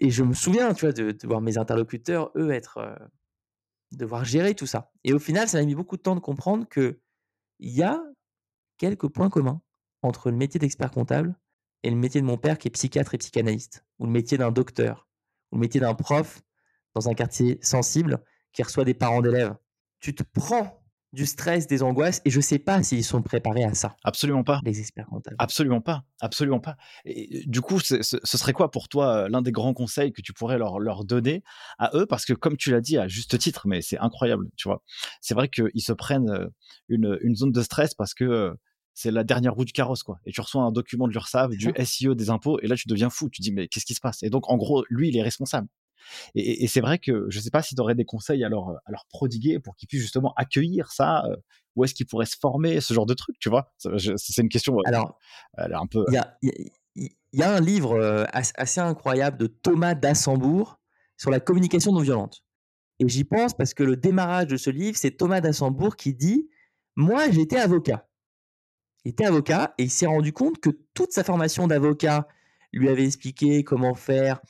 Et 0.00 0.10
je 0.10 0.24
me 0.24 0.34
souviens, 0.34 0.74
tu 0.74 0.86
vois, 0.86 0.92
de, 0.92 1.16
voir 1.24 1.40
mes 1.42 1.58
interlocuteurs, 1.58 2.32
eux, 2.34 2.50
être, 2.50 2.80
devoir 3.96 4.24
gérer 4.24 4.54
tout 4.54 4.66
ça. 4.66 4.90
Et 5.04 5.12
au 5.12 5.18
final, 5.18 5.48
ça 5.48 5.58
m'a 5.58 5.64
mis 5.64 5.74
beaucoup 5.74 5.96
de 5.96 6.02
temps 6.02 6.14
de 6.14 6.20
comprendre 6.20 6.68
que 6.68 7.00
il 7.58 7.70
y 7.70 7.82
a 7.82 8.02
quelques 8.78 9.08
points 9.08 9.30
communs 9.30 9.60
entre 10.02 10.30
le 10.30 10.36
métier 10.36 10.58
d'expert 10.58 10.90
comptable 10.90 11.38
et 11.82 11.90
le 11.90 11.96
métier 11.96 12.20
de 12.20 12.26
mon 12.26 12.36
père 12.36 12.58
qui 12.58 12.68
est 12.68 12.70
psychiatre 12.70 13.14
et 13.14 13.18
psychanalyste, 13.18 13.84
ou 13.98 14.06
le 14.06 14.10
métier 14.12 14.38
d'un 14.38 14.50
docteur, 14.50 15.08
ou 15.52 15.56
le 15.56 15.60
métier 15.60 15.80
d'un 15.80 15.94
prof 15.94 16.42
dans 16.94 17.08
un 17.08 17.14
quartier 17.14 17.58
sensible 17.62 18.22
qui 18.52 18.62
reçoit 18.62 18.84
des 18.84 18.94
parents 18.94 19.20
d'élèves. 19.20 19.56
Tu 20.00 20.14
te 20.14 20.22
prends 20.22 20.83
du 21.14 21.26
stress, 21.26 21.66
des 21.66 21.82
angoisses, 21.82 22.20
et 22.24 22.30
je 22.30 22.36
ne 22.36 22.42
sais 22.42 22.58
pas 22.58 22.82
s'ils 22.82 23.04
sont 23.04 23.22
préparés 23.22 23.64
à 23.64 23.74
ça. 23.74 23.96
Absolument 24.04 24.44
pas. 24.44 24.60
Les 24.64 24.80
experts 24.80 25.06
comptables. 25.06 25.36
Absolument 25.38 25.80
pas. 25.80 26.04
Absolument 26.20 26.60
pas. 26.60 26.76
Et 27.04 27.44
du 27.46 27.60
coup, 27.60 27.80
ce, 27.80 28.02
serait 28.02 28.52
quoi 28.52 28.70
pour 28.70 28.88
toi 28.88 29.24
euh, 29.24 29.28
l'un 29.28 29.42
des 29.42 29.52
grands 29.52 29.74
conseils 29.74 30.12
que 30.12 30.20
tu 30.20 30.32
pourrais 30.32 30.58
leur, 30.58 30.78
leur 30.78 31.04
donner 31.04 31.42
à 31.78 31.90
eux? 31.94 32.06
Parce 32.06 32.24
que 32.24 32.32
comme 32.32 32.56
tu 32.56 32.70
l'as 32.70 32.80
dit 32.80 32.98
à 32.98 33.08
juste 33.08 33.38
titre, 33.38 33.66
mais 33.66 33.80
c'est 33.80 33.98
incroyable, 33.98 34.48
tu 34.56 34.68
vois. 34.68 34.82
C'est 35.20 35.34
vrai 35.34 35.48
qu'ils 35.48 35.82
se 35.82 35.92
prennent 35.92 36.30
euh, 36.30 36.46
une, 36.88 37.18
une, 37.22 37.36
zone 37.36 37.52
de 37.52 37.62
stress 37.62 37.94
parce 37.94 38.14
que 38.14 38.24
euh, 38.24 38.54
c'est 38.94 39.10
la 39.10 39.24
dernière 39.24 39.54
roue 39.54 39.64
du 39.64 39.72
carrosse, 39.72 40.02
quoi. 40.02 40.18
Et 40.24 40.32
tu 40.32 40.40
reçois 40.40 40.62
un 40.62 40.72
document 40.72 41.06
de 41.08 41.12
l'URSSAF, 41.12 41.50
du 41.50 41.72
SIO, 41.84 42.14
des 42.14 42.30
impôts, 42.30 42.60
et 42.60 42.68
là 42.68 42.76
tu 42.76 42.88
deviens 42.88 43.10
fou. 43.10 43.28
Tu 43.28 43.42
dis, 43.42 43.52
mais 43.52 43.68
qu'est-ce 43.68 43.84
qui 43.84 43.94
se 43.94 44.00
passe? 44.00 44.22
Et 44.22 44.30
donc, 44.30 44.48
en 44.48 44.56
gros, 44.56 44.84
lui, 44.88 45.08
il 45.08 45.16
est 45.16 45.22
responsable. 45.22 45.68
Et, 46.34 46.66
c'est 46.66 46.80
vrai 46.80 46.98
que 46.98 47.26
je 47.28 47.38
ne 47.38 47.42
sais 47.42 47.50
pas 47.50 47.62
si 47.62 47.74
tu 47.74 47.80
aurais 47.80 47.94
des 47.94 48.04
conseils 48.04 48.44
à 48.44 48.48
leur, 48.48 48.70
à 48.70 48.90
leur 48.90 49.06
prodiguer 49.08 49.58
pour 49.58 49.76
qu'ils 49.76 49.88
puissent 49.88 50.02
justement 50.02 50.32
accueillir 50.36 50.92
ça. 50.92 51.24
Euh, 51.26 51.36
où 51.76 51.84
est-ce 51.84 51.94
qu'ils 51.94 52.06
pourraient 52.06 52.26
se 52.26 52.36
former, 52.40 52.80
ce 52.80 52.94
genre 52.94 53.06
de 53.06 53.14
truc, 53.14 53.36
tu 53.40 53.48
vois? 53.48 53.72
C'est 53.78 54.42
une 54.42 54.48
question. 54.48 54.78
Alors, 54.86 55.18
un 55.56 55.86
peu. 55.86 56.04
Il 56.08 57.10
y 57.32 57.42
a, 57.42 57.52
un 57.52 57.60
livre 57.60 57.94
euh, 57.94 58.24
assez 58.32 58.80
incroyable 58.80 59.38
de 59.38 59.48
Thomas 59.48 59.94
Dassembourg 59.94 60.78
sur 61.16 61.30
la 61.30 61.40
communication 61.40 61.92
non 61.92 62.00
violente. 62.00 62.44
Et 63.00 63.08
j'y 63.08 63.24
pense 63.24 63.54
parce 63.54 63.74
que 63.74 63.82
le 63.82 63.96
démarrage 63.96 64.46
de 64.46 64.56
ce 64.56 64.70
livre, 64.70 64.96
c'est 64.96 65.12
Thomas 65.12 65.40
Dassembourg 65.40 65.96
qui 65.96 66.14
dit 66.14 66.48
Moi, 66.94 67.28
j'étais 67.30 67.58
avocat. 67.58 68.06
Il 69.04 69.10
était 69.10 69.26
avocat 69.26 69.74
et 69.78 69.84
il 69.84 69.90
s'est 69.90 70.06
rendu 70.06 70.32
compte 70.32 70.60
que 70.60 70.70
toute 70.94 71.12
sa 71.12 71.24
formation 71.24 71.66
d'avocat 71.66 72.26
lui 72.72 72.88
avait 72.88 73.04
expliqué 73.04 73.64
comment 73.64 73.94
faire 73.94 74.40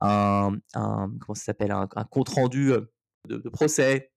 un, 0.00 0.58
comment 0.72 1.34
ça 1.34 1.44
s'appelle, 1.44 1.72
un, 1.72 1.86
compte 2.10 2.28
rendu 2.30 2.72
de, 3.28 3.48
procès, 3.48 4.12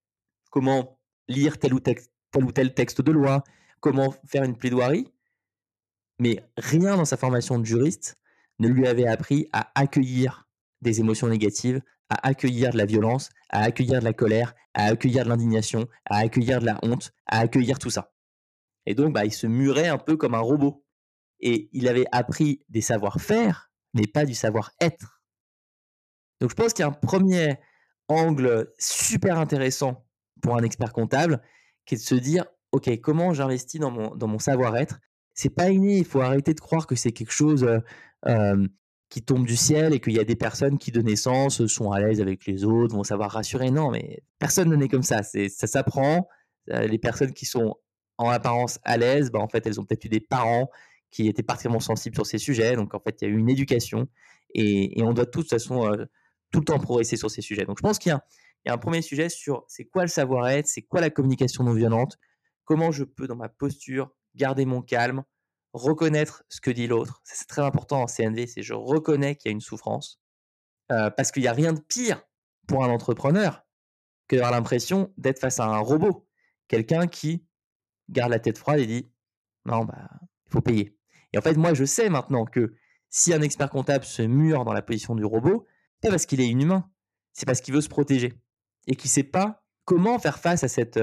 comment 0.50 0.98
lire 1.28 1.58
tel 1.58 1.74
ou, 1.74 1.80
tel 1.80 1.98
ou 2.36 2.52
tel 2.52 2.74
texte 2.74 3.00
de 3.02 3.12
loi, 3.12 3.44
comment 3.80 4.14
faire 4.26 4.44
une 4.44 4.56
plaidoirie. 4.56 5.08
Mais 6.18 6.44
rien 6.56 6.96
dans 6.96 7.04
sa 7.04 7.16
formation 7.16 7.58
de 7.58 7.64
juriste 7.64 8.18
ne 8.58 8.68
lui 8.68 8.86
avait 8.86 9.06
appris 9.06 9.48
à 9.52 9.70
accueillir 9.74 10.48
des 10.80 11.00
émotions 11.00 11.28
négatives, 11.28 11.80
à 12.08 12.28
accueillir 12.28 12.70
de 12.70 12.78
la 12.78 12.86
violence, 12.86 13.30
à 13.50 13.62
accueillir 13.62 14.00
de 14.00 14.04
la 14.04 14.12
colère, 14.12 14.54
à 14.74 14.84
accueillir 14.84 15.24
de 15.24 15.30
l'indignation, 15.30 15.88
à 16.04 16.18
accueillir 16.18 16.60
de 16.60 16.66
la 16.66 16.78
honte, 16.82 17.12
à 17.26 17.40
accueillir 17.40 17.78
tout 17.78 17.90
ça. 17.90 18.12
Et 18.86 18.94
donc, 18.94 19.12
bah, 19.12 19.24
il 19.24 19.32
se 19.32 19.46
murait 19.46 19.88
un 19.88 19.98
peu 19.98 20.16
comme 20.16 20.34
un 20.34 20.40
robot. 20.40 20.84
Et 21.40 21.68
il 21.72 21.88
avait 21.88 22.06
appris 22.12 22.62
des 22.68 22.80
savoir-faire, 22.80 23.70
mais 23.92 24.06
pas 24.06 24.24
du 24.24 24.34
savoir-être. 24.34 25.13
Donc, 26.44 26.50
je 26.50 26.56
pense 26.56 26.74
qu'il 26.74 26.82
y 26.82 26.86
a 26.86 26.88
un 26.88 26.92
premier 26.92 27.56
angle 28.08 28.70
super 28.78 29.38
intéressant 29.38 30.04
pour 30.42 30.58
un 30.58 30.62
expert 30.62 30.92
comptable, 30.92 31.40
qui 31.86 31.94
est 31.94 31.96
de 31.96 32.02
se 32.02 32.14
dire, 32.14 32.44
OK, 32.72 32.90
comment 33.00 33.32
j'investis 33.32 33.80
dans 33.80 33.90
mon, 33.90 34.14
dans 34.14 34.26
mon 34.26 34.38
savoir-être? 34.38 35.00
C'est 35.32 35.48
pas 35.48 35.70
inné, 35.70 35.96
il 35.96 36.04
faut 36.04 36.20
arrêter 36.20 36.52
de 36.52 36.60
croire 36.60 36.86
que 36.86 36.96
c'est 36.96 37.12
quelque 37.12 37.32
chose 37.32 37.66
qui 39.08 39.22
tombe 39.22 39.46
du 39.46 39.56
ciel 39.56 39.94
et 39.94 40.00
qu'il 40.00 40.12
y 40.12 40.18
a 40.18 40.24
des 40.24 40.36
personnes 40.36 40.76
qui 40.76 40.92
de 40.92 41.00
naissance 41.00 41.64
sont 41.64 41.92
à 41.92 42.00
l'aise 42.00 42.20
avec 42.20 42.44
les 42.44 42.66
autres, 42.66 42.94
vont 42.94 43.04
savoir 43.04 43.30
rassurer. 43.30 43.70
Non, 43.70 43.90
mais 43.90 44.22
personne 44.38 44.68
ne 44.68 44.76
naît 44.76 44.88
comme 44.88 45.02
ça. 45.02 45.22
C'est, 45.22 45.48
ça 45.48 45.66
s'apprend. 45.66 46.28
Les 46.66 46.98
personnes 46.98 47.32
qui 47.32 47.46
sont 47.46 47.74
en 48.18 48.28
apparence 48.28 48.80
à 48.84 48.98
l'aise, 48.98 49.30
bah, 49.30 49.38
en 49.38 49.48
fait, 49.48 49.66
elles 49.66 49.80
ont 49.80 49.84
peut-être 49.86 50.04
eu 50.04 50.10
des 50.10 50.20
parents 50.20 50.68
qui 51.10 51.26
étaient 51.26 51.42
particulièrement 51.42 51.80
sensibles 51.80 52.14
sur 52.14 52.26
ces 52.26 52.36
sujets. 52.36 52.76
Donc, 52.76 52.92
en 52.92 53.00
fait, 53.00 53.22
il 53.22 53.28
y 53.28 53.30
a 53.30 53.30
eu 53.30 53.38
une 53.38 53.48
éducation 53.48 54.08
et, 54.54 55.02
on 55.02 55.14
doit 55.14 55.24
de 55.24 55.30
toute 55.30 55.48
façon 55.48 55.90
tout 56.54 56.60
le 56.60 56.64
temps 56.66 56.78
progresser 56.78 57.16
sur 57.16 57.32
ces 57.32 57.42
sujets. 57.42 57.64
Donc, 57.64 57.78
je 57.78 57.82
pense 57.82 57.98
qu'il 57.98 58.10
y 58.10 58.12
a, 58.12 58.72
un 58.72 58.78
premier 58.78 59.02
sujet 59.02 59.28
sur 59.28 59.64
c'est 59.66 59.86
quoi 59.86 60.02
le 60.02 60.08
savoir-être, 60.08 60.68
c'est 60.68 60.82
quoi 60.82 61.00
la 61.00 61.10
communication 61.10 61.64
non 61.64 61.72
violente, 61.72 62.16
comment 62.64 62.92
je 62.92 63.02
peux, 63.02 63.26
dans 63.26 63.34
ma 63.34 63.48
posture, 63.48 64.14
garder 64.36 64.64
mon 64.64 64.80
calme, 64.80 65.24
reconnaître 65.72 66.44
ce 66.48 66.60
que 66.60 66.70
dit 66.70 66.86
l'autre. 66.86 67.20
C'est 67.24 67.48
très 67.48 67.62
important 67.62 68.02
en 68.02 68.06
CNV, 68.06 68.46
c'est 68.46 68.62
je 68.62 68.72
reconnais 68.72 69.34
qu'il 69.34 69.50
y 69.50 69.52
a 69.52 69.52
une 69.52 69.60
souffrance. 69.60 70.20
parce 70.88 71.32
qu'il 71.32 71.42
n'y 71.42 71.48
a 71.48 71.52
rien 71.52 71.72
de 71.72 71.80
pire 71.80 72.22
pour 72.68 72.84
un 72.84 72.88
entrepreneur 72.88 73.66
que 74.28 74.36
d'avoir 74.36 74.52
l'impression 74.52 75.12
d'être 75.18 75.40
face 75.40 75.58
à 75.58 75.64
un 75.64 75.78
robot. 75.78 76.28
Quelqu'un 76.68 77.08
qui 77.08 77.44
garde 78.08 78.30
la 78.30 78.38
tête 78.38 78.58
froide 78.58 78.78
et 78.78 78.86
dit 78.86 79.10
non, 79.64 79.84
bah, 79.84 80.08
il 80.46 80.52
faut 80.52 80.60
payer. 80.60 80.96
Et 81.32 81.38
en 81.38 81.42
fait, 81.42 81.56
moi, 81.56 81.74
je 81.74 81.84
sais 81.84 82.08
maintenant 82.08 82.44
que 82.44 82.74
si 83.10 83.34
un 83.34 83.42
expert 83.42 83.70
comptable 83.70 84.04
se 84.04 84.22
mure 84.22 84.64
dans 84.64 84.72
la 84.72 84.82
position 84.82 85.16
du 85.16 85.24
robot, 85.24 85.66
pas 86.04 86.10
parce 86.10 86.26
qu'il 86.26 86.40
est 86.40 86.48
inhumain, 86.48 86.90
c'est 87.32 87.46
parce 87.46 87.60
qu'il 87.60 87.74
veut 87.74 87.80
se 87.80 87.88
protéger 87.88 88.34
et 88.86 88.94
qu'il 88.94 89.08
ne 89.08 89.12
sait 89.12 89.24
pas 89.24 89.64
comment 89.84 90.18
faire 90.18 90.38
face 90.38 90.64
à 90.64 90.68
cette, 90.68 91.00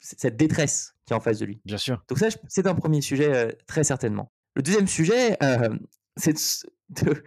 cette 0.00 0.36
détresse 0.36 0.94
qui 1.06 1.12
est 1.12 1.16
en 1.16 1.20
face 1.20 1.38
de 1.38 1.46
lui. 1.46 1.60
Bien 1.64 1.78
sûr. 1.78 2.02
Donc 2.08 2.18
ça, 2.18 2.28
c'est 2.48 2.66
un 2.66 2.74
premier 2.74 3.00
sujet, 3.00 3.56
très 3.66 3.84
certainement. 3.84 4.30
Le 4.54 4.62
deuxième 4.62 4.88
sujet, 4.88 5.36
c'est 6.16 6.34
de, 6.90 7.22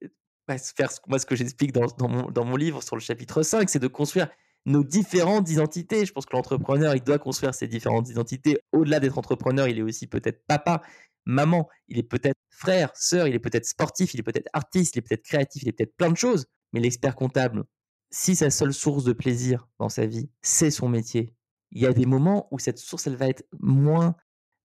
bah, 0.48 0.56
faire 0.58 0.90
moi, 1.06 1.18
ce 1.18 1.26
que 1.26 1.36
j'explique 1.36 1.72
dans, 1.72 1.86
dans, 1.98 2.08
mon, 2.08 2.30
dans 2.30 2.44
mon 2.44 2.56
livre 2.56 2.82
sur 2.82 2.96
le 2.96 3.00
chapitre 3.00 3.42
5, 3.42 3.68
c'est 3.68 3.78
de 3.78 3.88
construire 3.88 4.28
nos 4.66 4.84
différentes 4.84 5.50
identités. 5.50 6.04
Je 6.04 6.12
pense 6.12 6.26
que 6.26 6.36
l'entrepreneur, 6.36 6.94
il 6.94 7.02
doit 7.02 7.18
construire 7.18 7.54
ses 7.54 7.68
différentes 7.68 8.08
identités. 8.08 8.58
Au-delà 8.72 9.00
d'être 9.00 9.18
entrepreneur, 9.18 9.68
il 9.68 9.78
est 9.78 9.82
aussi 9.82 10.06
peut-être 10.06 10.44
papa, 10.46 10.82
maman, 11.24 11.68
il 11.88 11.98
est 11.98 12.02
peut-être 12.02 12.38
frère, 12.50 12.90
sœur, 12.94 13.28
il 13.28 13.34
est 13.34 13.40
peut-être 13.40 13.66
sportif, 13.66 14.14
il 14.14 14.20
est 14.20 14.22
peut-être 14.22 14.48
artiste, 14.52 14.96
il 14.96 15.00
est 15.00 15.02
peut-être 15.02 15.24
créatif, 15.24 15.62
il 15.62 15.68
est 15.68 15.72
peut-être 15.72 15.96
plein 15.96 16.10
de 16.10 16.16
choses. 16.16 16.46
Mais 16.72 16.80
l'expert 16.80 17.14
comptable, 17.14 17.64
si 18.10 18.36
sa 18.36 18.50
seule 18.50 18.74
source 18.74 19.04
de 19.04 19.12
plaisir 19.12 19.68
dans 19.78 19.88
sa 19.88 20.06
vie, 20.06 20.30
c'est 20.42 20.70
son 20.70 20.88
métier, 20.88 21.34
il 21.70 21.82
y 21.82 21.86
a 21.86 21.92
des 21.92 22.06
moments 22.06 22.48
où 22.50 22.58
cette 22.58 22.78
source, 22.78 23.06
elle 23.06 23.16
va 23.16 23.28
être 23.28 23.44
moins 23.60 24.16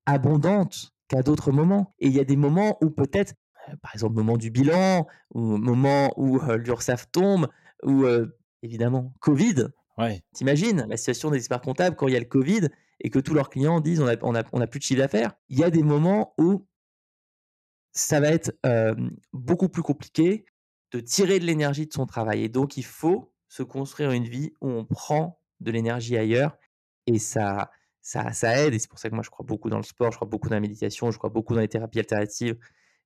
abondante 0.05 0.91
qu'à 1.07 1.21
d'autres 1.21 1.51
moments. 1.51 1.93
Et 1.99 2.07
il 2.07 2.13
y 2.13 2.19
a 2.19 2.23
des 2.23 2.37
moments 2.37 2.77
où 2.81 2.89
peut-être, 2.89 3.33
euh, 3.69 3.75
par 3.81 3.93
exemple, 3.93 4.15
moment 4.15 4.37
du 4.37 4.51
bilan, 4.51 5.07
ou 5.33 5.57
moment 5.57 6.13
où 6.17 6.39
euh, 6.39 6.57
l'URSSAF 6.57 7.11
tombe, 7.11 7.47
ou 7.83 8.05
euh, 8.05 8.37
évidemment 8.61 9.13
Covid. 9.19 9.67
Ouais. 9.97 10.23
T'imagines 10.33 10.85
la 10.87 10.97
situation 10.97 11.29
des 11.29 11.37
experts 11.37 11.61
comptables 11.61 11.95
quand 11.95 12.07
il 12.07 12.13
y 12.13 12.17
a 12.17 12.19
le 12.19 12.25
Covid 12.25 12.69
et 12.99 13.09
que 13.09 13.19
tous 13.19 13.33
leurs 13.33 13.49
clients 13.49 13.79
disent 13.79 13.99
on 13.99 14.05
n'a 14.05 14.15
on 14.21 14.33
a, 14.33 14.43
on 14.53 14.61
a 14.61 14.67
plus 14.67 14.79
de 14.79 14.83
chiffre 14.83 15.01
d'affaires. 15.01 15.33
Il 15.49 15.59
y 15.59 15.63
a 15.63 15.69
des 15.69 15.83
moments 15.83 16.33
où 16.39 16.65
ça 17.91 18.19
va 18.19 18.29
être 18.29 18.57
beaucoup 19.33 19.69
plus 19.69 19.83
compliqué 19.83 20.45
de 20.93 20.99
tirer 20.99 21.39
de 21.39 21.45
l'énergie 21.45 21.87
de 21.87 21.93
son 21.93 22.05
travail. 22.05 22.43
Et 22.43 22.49
donc, 22.49 22.77
il 22.77 22.85
faut 22.85 23.33
se 23.47 23.63
construire 23.63 24.11
une 24.11 24.25
vie 24.25 24.53
où 24.61 24.69
on 24.69 24.85
prend 24.85 25.39
de 25.59 25.71
l'énergie 25.71 26.17
ailleurs 26.17 26.57
et 27.07 27.19
ça, 27.19 27.71
ça, 28.01 28.31
ça 28.31 28.57
aide. 28.59 28.73
Et 28.73 28.79
c'est 28.79 28.89
pour 28.89 28.99
ça 28.99 29.09
que 29.09 29.15
moi, 29.15 29.23
je 29.23 29.29
crois 29.29 29.45
beaucoup 29.45 29.69
dans 29.69 29.77
le 29.77 29.83
sport, 29.83 30.11
je 30.11 30.17
crois 30.17 30.27
beaucoup 30.27 30.49
dans 30.49 30.55
la 30.55 30.61
méditation, 30.61 31.11
je 31.11 31.17
crois 31.17 31.29
beaucoup 31.29 31.55
dans 31.55 31.61
les 31.61 31.67
thérapies 31.67 31.99
alternatives, 31.99 32.57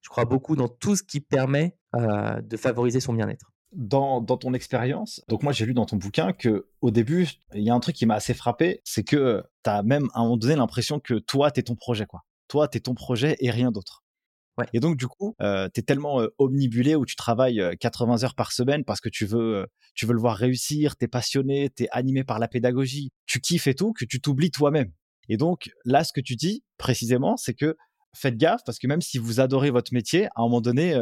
je 0.02 0.10
crois 0.10 0.26
beaucoup 0.26 0.56
dans 0.56 0.68
tout 0.68 0.96
ce 0.96 1.04
qui 1.04 1.22
permet 1.22 1.78
euh, 1.96 2.42
de 2.42 2.58
favoriser 2.58 3.00
son 3.00 3.14
bien-être. 3.14 3.52
Dans, 3.74 4.22
dans, 4.22 4.38
ton 4.38 4.54
expérience, 4.54 5.22
donc 5.28 5.44
moi 5.44 5.52
j'ai 5.52 5.66
lu 5.66 5.74
dans 5.74 5.86
ton 5.86 5.98
bouquin 5.98 6.32
que 6.32 6.70
au 6.80 6.90
début, 6.90 7.28
il 7.54 7.64
y 7.64 7.70
a 7.70 7.74
un 7.74 7.82
truc 7.82 7.98
qui 7.98 8.06
m'a 8.06 8.16
assez 8.16 8.34
frappé, 8.34 8.80
c'est 8.86 9.04
que 9.04 9.44
tu 9.66 9.70
as 9.70 9.84
même 9.84 10.08
à 10.14 10.20
un 10.20 10.24
moment 10.24 10.38
donné 10.38 10.56
l'impression 10.56 11.02
que 11.02 11.16
toi, 11.16 11.52
tu 11.52 11.60
es 11.60 11.64
ton 11.64 11.76
projet. 11.76 12.06
quoi. 12.06 12.24
Toi, 12.48 12.70
tu 12.70 12.78
es 12.78 12.82
ton 12.82 12.96
projet 12.96 13.36
et 13.42 13.52
rien 13.52 13.72
d'autre. 13.72 14.06
Et 14.74 14.80
donc, 14.80 14.98
du 14.98 15.08
coup, 15.08 15.36
euh, 15.42 15.70
tu 15.74 15.80
es 15.80 15.84
tellement 15.84 16.22
euh, 16.22 16.28
omnibulé 16.38 16.96
où 16.96 17.06
tu 17.06 17.16
travailles 17.16 17.62
80 17.80 18.24
heures 18.24 18.36
par 18.36 18.52
semaine 18.52 18.84
parce 18.84 19.02
que 19.02 19.10
tu 19.10 19.26
veux, 19.26 19.68
tu 19.96 20.06
veux 20.06 20.14
le 20.14 20.20
voir 20.20 20.36
réussir, 20.36 20.98
tu 20.98 21.06
es 21.06 21.08
passionné, 21.08 21.70
tu 21.76 21.84
es 21.84 21.90
animé 21.92 22.24
par 22.24 22.40
la 22.40 22.48
pédagogie, 22.48 23.12
tu 23.26 23.40
kiffes 23.40 23.68
et 23.68 23.76
tout, 23.76 23.94
que 23.94 24.06
tu 24.06 24.20
t'oublies 24.22 24.52
toi-même. 24.52 24.92
Et 25.30 25.38
donc, 25.38 25.70
là, 25.86 26.04
ce 26.04 26.14
que 26.14 26.22
tu 26.22 26.36
dis 26.36 26.64
précisément, 26.78 27.38
c'est 27.38 27.54
que 27.54 27.76
faites 28.16 28.38
gaffe 28.38 28.62
parce 28.66 28.80
que 28.80 28.88
même 28.88 29.02
si 29.02 29.18
vous 29.20 29.40
adorez 29.40 29.70
votre 29.70 29.94
métier, 29.94 30.26
à 30.28 30.32
un 30.38 30.44
moment 30.44 30.62
donné, 30.62 30.98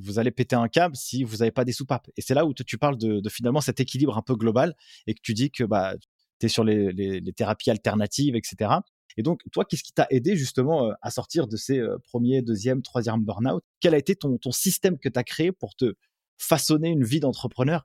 vous 0.00 0.18
allez 0.18 0.30
péter 0.30 0.56
un 0.56 0.68
câble 0.68 0.96
si 0.96 1.24
vous 1.24 1.38
n'avez 1.38 1.52
pas 1.52 1.64
des 1.64 1.72
soupapes. 1.72 2.08
Et 2.16 2.20
c'est 2.20 2.34
là 2.34 2.44
où 2.44 2.52
tu 2.52 2.78
parles 2.78 2.98
de, 2.98 3.20
de, 3.20 3.28
finalement 3.28 3.60
cet 3.60 3.80
équilibre 3.80 4.18
un 4.18 4.22
peu 4.22 4.34
global 4.34 4.74
et 5.06 5.14
que 5.14 5.20
tu 5.22 5.32
dis 5.32 5.50
que 5.50 5.64
bah, 5.64 5.94
tu 6.40 6.46
es 6.46 6.48
sur 6.48 6.64
les, 6.64 6.92
les, 6.92 7.20
les, 7.20 7.32
thérapies 7.32 7.70
alternatives, 7.70 8.36
etc. 8.36 8.70
Et 9.18 9.22
donc, 9.22 9.40
toi, 9.50 9.64
qu'est-ce 9.64 9.82
qui 9.82 9.92
t'a 9.92 10.06
aidé 10.10 10.36
justement 10.36 10.92
à 11.02 11.10
sortir 11.10 11.48
de 11.48 11.56
ces 11.56 11.82
premiers, 12.04 12.40
deuxième, 12.40 12.82
troisième 12.82 13.24
burn-out? 13.24 13.64
Quel 13.80 13.94
a 13.94 13.98
été 13.98 14.14
ton, 14.14 14.38
système 14.52 14.96
que 14.96 15.08
tu 15.08 15.18
as 15.18 15.24
créé 15.24 15.50
pour 15.50 15.74
te 15.74 15.96
façonner 16.38 16.88
une 16.88 17.02
vie 17.02 17.18
d'entrepreneur 17.18 17.84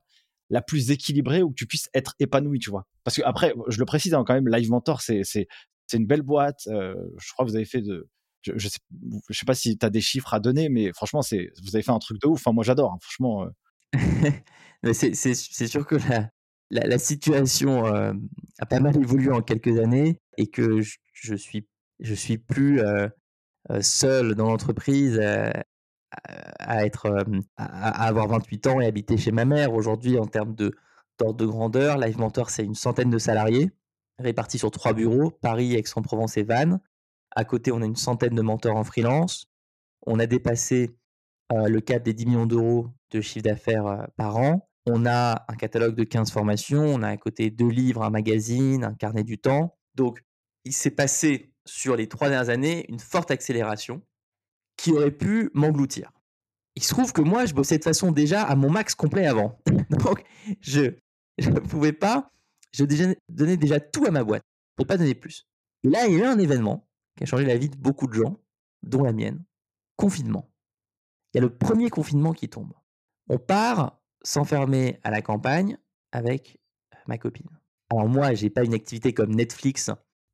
la 0.52 0.62
plus 0.62 0.92
équilibrée 0.92 1.42
où 1.42 1.52
tu 1.52 1.66
puisses 1.66 1.90
être 1.96 2.14
épanoui, 2.20 2.60
tu 2.60 2.70
vois? 2.70 2.86
Parce 3.04 3.18
que 3.18 3.24
après, 3.24 3.56
je 3.68 3.80
le 3.80 3.86
précise 3.86 4.14
hein, 4.14 4.24
quand 4.26 4.36
même, 4.36 4.48
Live 4.48 4.70
Mentor, 4.70 5.02
c'est 5.02 5.48
une 5.92 6.06
belle 6.06 6.22
boîte. 6.22 6.62
je 6.68 7.34
crois 7.34 7.46
que 7.46 7.50
vous 7.50 7.56
avez 7.56 7.66
fait 7.66 7.82
de 7.82 8.08
je, 8.44 8.52
je, 8.58 8.68
sais, 8.68 9.46
pas 9.46 9.56
si 9.56 9.78
tu 9.78 9.86
as 9.86 9.90
des 9.90 10.02
chiffres 10.02 10.34
à 10.34 10.40
donner, 10.40 10.70
mais 10.70 10.92
franchement, 10.94 11.22
vous 11.22 11.76
avez 11.76 11.82
fait 11.82 11.92
un 11.92 12.00
truc 12.00 12.22
de 12.22 12.28
ouf. 12.28 12.42
Enfin, 12.42 12.52
moi, 12.52 12.64
j'adore, 12.64 12.92
hein, 12.92 12.98
franchement. 13.02 13.48
c'est 14.94 15.68
sûr 15.68 15.88
que 15.88 15.96
la, 16.70 16.86
la, 16.86 16.98
situation 17.00 17.86
a 17.86 18.66
pas 18.70 18.80
mal 18.80 18.98
évolué 18.98 19.32
en 19.32 19.42
quelques 19.42 19.80
années 19.80 20.20
et 20.38 20.48
que 20.48 20.82
je, 20.82 20.98
je 21.14 21.36
suis, 21.36 21.68
je 22.00 22.14
suis 22.14 22.38
plus 22.38 22.82
seul 23.80 24.36
dans 24.36 24.50
l'entreprise 24.50 25.20
à, 25.20 26.86
être, 26.86 27.26
à, 27.58 28.08
avoir 28.08 28.28
28 28.28 28.68
ans 28.68 28.82
et 28.82 28.86
habiter 28.86 29.18
chez 29.18 29.32
ma 29.32 29.46
mère. 29.46 29.74
Aujourd'hui, 29.74 30.20
en 30.20 30.26
termes 30.26 30.56
d'ordre 30.56 31.38
de 31.38 31.46
grandeur, 31.46 31.98
Live 31.98 32.18
Mentor, 32.18 32.50
c'est 32.50 32.66
une 32.66 32.76
centaine 32.76 33.10
de 33.10 33.18
salariés 33.18 33.72
répartis 34.20 34.58
sur 34.58 34.72
trois 34.72 34.94
bureaux, 34.94 35.32
Paris, 35.32 35.74
Aix-en-Provence 35.74 36.38
et 36.38 36.44
Vannes. 36.44 36.80
À 37.32 37.46
côté, 37.46 37.72
on 37.72 37.82
a 37.82 37.86
une 37.86 37.96
centaine 37.96 38.36
de 38.36 38.42
menteurs 38.42 38.76
en 38.76 38.84
freelance. 38.84 39.48
On 40.06 40.20
a 40.20 40.26
dépassé 40.26 40.96
le 41.52 41.80
cap 41.80 42.04
des 42.04 42.14
10 42.14 42.26
millions 42.26 42.46
d'euros 42.46 42.90
de 43.12 43.22
chiffre 43.22 43.44
d'affaires 43.44 44.08
par 44.18 44.38
an. 44.38 44.70
On 44.86 45.06
a 45.06 45.46
un 45.48 45.56
catalogue 45.56 45.96
de 45.96 46.04
15 46.04 46.32
formations. 46.32 46.84
On 46.84 47.02
a 47.04 47.10
à 47.10 47.18
côté 47.18 47.50
deux 47.52 47.70
livres, 47.70 48.04
un 48.04 48.10
magazine, 48.10 48.84
un 48.84 48.94
carnet 48.94 49.24
du 49.24 49.38
temps. 49.38 49.78
Donc, 49.96 50.24
il 50.66 50.74
s'est 50.74 50.92
passé 50.92 51.54
sur 51.66 51.96
les 51.96 52.08
trois 52.08 52.30
dernières 52.30 52.50
années 52.50 52.86
une 52.90 53.00
forte 53.00 53.32
accélération 53.32 54.02
qui 54.78 54.92
aurait 54.92 55.12
pu 55.12 55.50
m'engloutir. 55.54 56.12
Il 56.76 56.84
se 56.84 56.94
trouve 56.94 57.14
que 57.14 57.22
moi, 57.22 57.46
je 57.46 57.54
bossais 57.54 57.78
de 57.78 57.84
façon 57.84 58.12
déjà 58.12 58.44
à 58.44 58.56
mon 58.56 58.70
max 58.70 58.96
complet 58.96 59.28
avant. 59.28 59.60
Donc, 59.90 60.24
je 60.62 60.92
ne 61.38 61.60
pouvais 61.60 61.94
pas, 61.94 62.32
je 62.72 62.86
donnais 63.30 63.58
déjà 63.58 63.80
tout 63.80 64.06
à 64.06 64.12
ma 64.12 64.24
boîte. 64.24 64.44
Je 64.78 64.84
ne 64.84 64.88
pas 64.88 64.98
donner 64.98 65.14
plus. 65.14 65.48
Et 65.84 65.90
là, 65.90 66.08
il 66.08 66.14
y 66.14 66.16
a 66.16 66.20
eu 66.20 66.24
un 66.24 66.40
événement 66.40 66.88
qui 67.16 67.24
a 67.24 67.26
changé 67.28 67.46
la 67.46 67.58
vie 67.58 67.70
de 67.70 67.78
beaucoup 67.78 68.08
de 68.08 68.14
gens, 68.14 68.40
dont 68.82 69.04
la 69.04 69.14
mienne. 69.14 69.44
Confinement. 69.98 70.50
Il 71.34 71.38
y 71.38 71.40
a 71.40 71.42
le 71.42 71.56
premier 71.56 71.90
confinement 71.90 72.34
qui 72.34 72.50
tombe. 72.50 72.74
On 73.30 73.38
part 73.38 74.02
s'enfermer 74.24 75.00
à 75.04 75.12
la 75.12 75.22
campagne 75.22 75.78
avec 76.12 76.60
ma 77.08 77.18
copine. 77.18 77.50
Alors 77.92 78.08
moi, 78.08 78.34
j'ai 78.34 78.50
pas 78.50 78.64
une 78.64 78.74
activité 78.74 79.14
comme 79.14 79.36
Netflix 79.36 79.92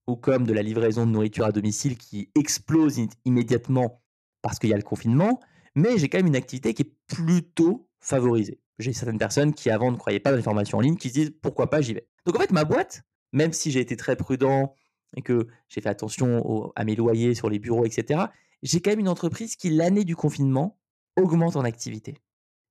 ou 0.09 0.15
comme 0.15 0.45
de 0.45 0.53
la 0.53 0.61
livraison 0.61 1.05
de 1.05 1.11
nourriture 1.11 1.45
à 1.45 1.51
domicile 1.51 1.97
qui 1.97 2.29
explose 2.35 2.99
immédiatement 3.25 4.01
parce 4.41 4.59
qu'il 4.59 4.69
y 4.69 4.73
a 4.73 4.77
le 4.77 4.83
confinement, 4.83 5.39
mais 5.75 5.97
j'ai 5.97 6.09
quand 6.09 6.17
même 6.17 6.27
une 6.27 6.35
activité 6.35 6.73
qui 6.73 6.83
est 6.83 6.95
plutôt 7.07 7.87
favorisée. 7.99 8.59
J'ai 8.79 8.93
certaines 8.93 9.19
personnes 9.19 9.53
qui 9.53 9.69
avant 9.69 9.91
ne 9.91 9.97
croyaient 9.97 10.19
pas 10.19 10.31
dans 10.31 10.37
les 10.37 10.43
formations 10.43 10.77
en 10.77 10.81
ligne 10.81 10.97
qui 10.97 11.09
se 11.09 11.13
disent 11.13 11.33
pourquoi 11.41 11.69
pas 11.69 11.81
j'y 11.81 11.93
vais. 11.93 12.07
Donc 12.25 12.35
en 12.35 12.39
fait 12.39 12.51
ma 12.51 12.65
boîte, 12.65 13.03
même 13.33 13.53
si 13.53 13.71
j'ai 13.71 13.81
été 13.81 13.95
très 13.95 14.15
prudent 14.15 14.73
et 15.15 15.21
que 15.21 15.47
j'ai 15.67 15.81
fait 15.81 15.89
attention 15.89 16.71
à 16.75 16.85
mes 16.85 16.95
loyers 16.95 17.35
sur 17.35 17.49
les 17.49 17.59
bureaux, 17.59 17.85
etc., 17.85 18.25
j'ai 18.63 18.81
quand 18.81 18.91
même 18.91 18.99
une 18.99 19.09
entreprise 19.09 19.55
qui 19.55 19.69
l'année 19.69 20.05
du 20.05 20.15
confinement 20.15 20.79
augmente 21.17 21.55
en 21.55 21.63
activité. 21.63 22.17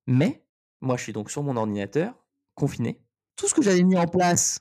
Mais 0.06 0.44
Moi, 0.80 0.96
je 0.96 1.02
suis 1.02 1.12
donc 1.12 1.30
sur 1.30 1.42
mon 1.42 1.56
ordinateur, 1.56 2.14
confiné. 2.54 3.00
Tout 3.36 3.48
ce 3.48 3.54
que 3.54 3.62
j'avais 3.62 3.82
mis 3.82 3.96
en 3.96 4.06
place 4.06 4.60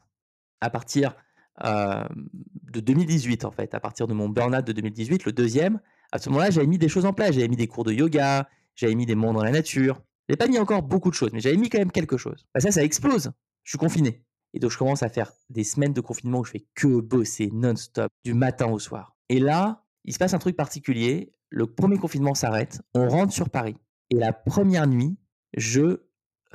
à 0.62 0.70
partir 0.70 1.16
de 1.64 2.80
2018, 2.80 3.46
en 3.46 3.52
fait, 3.52 3.74
à 3.74 3.80
partir 3.80 4.08
de 4.08 4.14
mon 4.14 4.30
burn-out 4.30 4.66
de 4.66 4.74
2018, 4.74 5.26
le 5.26 5.32
deuxième, 5.32 5.80
à 6.12 6.20
ce 6.20 6.30
moment-là, 6.30 6.50
j'avais 6.50 6.68
mis 6.68 6.78
des 6.78 6.90
choses 6.90 7.06
en 7.06 7.14
place. 7.14 7.34
J'avais 7.34 7.48
mis 7.48 7.56
des 7.56 7.68
cours 7.68 7.84
de 7.84 7.92
yoga, 7.92 8.48
j'avais 8.76 8.96
mis 8.96 9.06
des 9.06 9.16
mondes 9.16 9.36
dans 9.36 9.44
la 9.44 9.52
nature. 9.52 10.02
J'avais 10.28 10.38
pas 10.38 10.48
mis 10.48 10.60
encore 10.60 10.84
beaucoup 10.84 11.10
de 11.10 11.16
choses, 11.16 11.32
mais 11.34 11.40
j'avais 11.40 11.58
mis 11.58 11.70
quand 11.70 11.80
même 11.80 11.92
quelque 11.92 12.18
chose. 12.18 12.46
Bah, 12.54 12.60
ça, 12.60 12.72
ça 12.72 12.84
explose. 12.84 13.32
Je 13.64 13.72
suis 13.72 13.78
confiné. 13.78 14.24
Et 14.54 14.60
donc, 14.60 14.72
je 14.72 14.78
commence 14.78 15.04
à 15.04 15.10
faire 15.10 15.32
des 15.50 15.64
semaines 15.64 15.94
de 15.94 16.02
confinement 16.02 16.40
où 16.40 16.46
je 16.46 16.52
fais 16.52 16.66
que 16.76 17.00
bosser 17.00 17.50
non-stop, 17.54 18.12
du 18.24 18.34
matin 18.34 18.68
au 18.68 18.80
soir. 18.80 19.16
Et 19.30 19.40
là, 19.40 19.84
il 20.06 20.14
se 20.14 20.20
passe 20.20 20.34
un 20.34 20.40
truc 20.40 20.56
particulier. 20.56 21.34
Le 21.50 21.68
premier 21.68 21.98
confinement 21.98 22.34
s'arrête. 22.34 22.82
On 22.94 23.08
rentre 23.10 23.34
sur 23.34 23.50
Paris. 23.50 23.76
Et 24.10 24.16
la 24.16 24.34
première 24.34 24.88
nuit, 24.88 25.18
je 25.56 26.02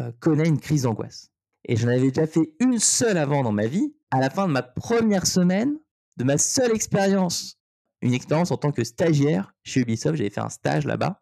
euh, 0.00 0.12
connais 0.20 0.48
une 0.48 0.58
crise 0.58 0.82
d'angoisse. 0.82 1.31
Et 1.64 1.76
j'en 1.76 1.88
avais 1.88 2.10
déjà 2.10 2.26
fait 2.26 2.54
une 2.60 2.78
seule 2.78 3.18
avant 3.18 3.42
dans 3.42 3.52
ma 3.52 3.66
vie. 3.66 3.94
À 4.10 4.20
la 4.20 4.30
fin 4.30 4.46
de 4.46 4.52
ma 4.52 4.62
première 4.62 5.26
semaine, 5.26 5.78
de 6.16 6.24
ma 6.24 6.38
seule 6.38 6.72
expérience, 6.72 7.58
une 8.02 8.14
expérience 8.14 8.50
en 8.50 8.56
tant 8.56 8.72
que 8.72 8.84
stagiaire 8.84 9.54
chez 9.62 9.80
Ubisoft, 9.80 10.16
j'avais 10.16 10.30
fait 10.30 10.40
un 10.40 10.48
stage 10.48 10.86
là-bas. 10.86 11.20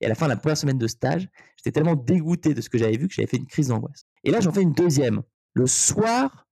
Et 0.00 0.06
à 0.06 0.08
la 0.08 0.14
fin 0.14 0.26
de 0.26 0.30
la 0.30 0.36
première 0.36 0.56
semaine 0.56 0.78
de 0.78 0.86
stage, 0.88 1.28
j'étais 1.56 1.70
tellement 1.70 1.94
dégoûté 1.94 2.54
de 2.54 2.60
ce 2.60 2.68
que 2.68 2.78
j'avais 2.78 2.96
vu 2.96 3.06
que 3.06 3.14
j'avais 3.14 3.28
fait 3.28 3.36
une 3.36 3.46
crise 3.46 3.68
d'angoisse. 3.68 4.04
Et 4.24 4.30
là, 4.30 4.40
j'en 4.40 4.52
fais 4.52 4.62
une 4.62 4.72
deuxième, 4.72 5.22
le 5.54 5.66
soir 5.66 6.48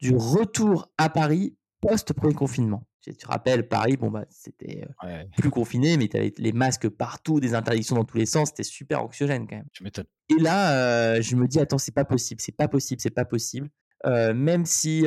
du 0.00 0.14
retour 0.16 0.88
à 0.96 1.10
Paris 1.10 1.56
post-premier 1.80 2.34
confinement. 2.34 2.87
Tu 3.10 3.16
te 3.16 3.26
rappelles, 3.26 3.68
Paris, 3.68 3.96
bon, 3.96 4.10
bah, 4.10 4.24
c'était 4.30 4.84
euh, 5.04 5.24
plus 5.36 5.50
confiné, 5.50 5.96
mais 5.96 6.08
tu 6.08 6.16
avais 6.16 6.32
les 6.38 6.52
masques 6.52 6.88
partout, 6.88 7.40
des 7.40 7.54
interdictions 7.54 7.96
dans 7.96 8.04
tous 8.04 8.18
les 8.18 8.26
sens, 8.26 8.48
c'était 8.48 8.62
super 8.62 9.02
anxiogène 9.02 9.46
quand 9.46 9.56
même. 9.56 9.68
Tu 9.72 9.82
m'étonnes. 9.82 10.06
Et 10.28 10.40
là, 10.40 10.72
euh, 10.72 11.22
je 11.22 11.36
me 11.36 11.46
dis, 11.46 11.60
attends, 11.60 11.78
c'est 11.78 11.94
pas 11.94 12.04
possible, 12.04 12.40
c'est 12.40 12.56
pas 12.56 12.68
possible, 12.68 13.00
c'est 13.00 13.10
pas 13.10 13.24
possible. 13.24 13.70
Euh, 14.06 14.34
même 14.34 14.64
si 14.64 15.06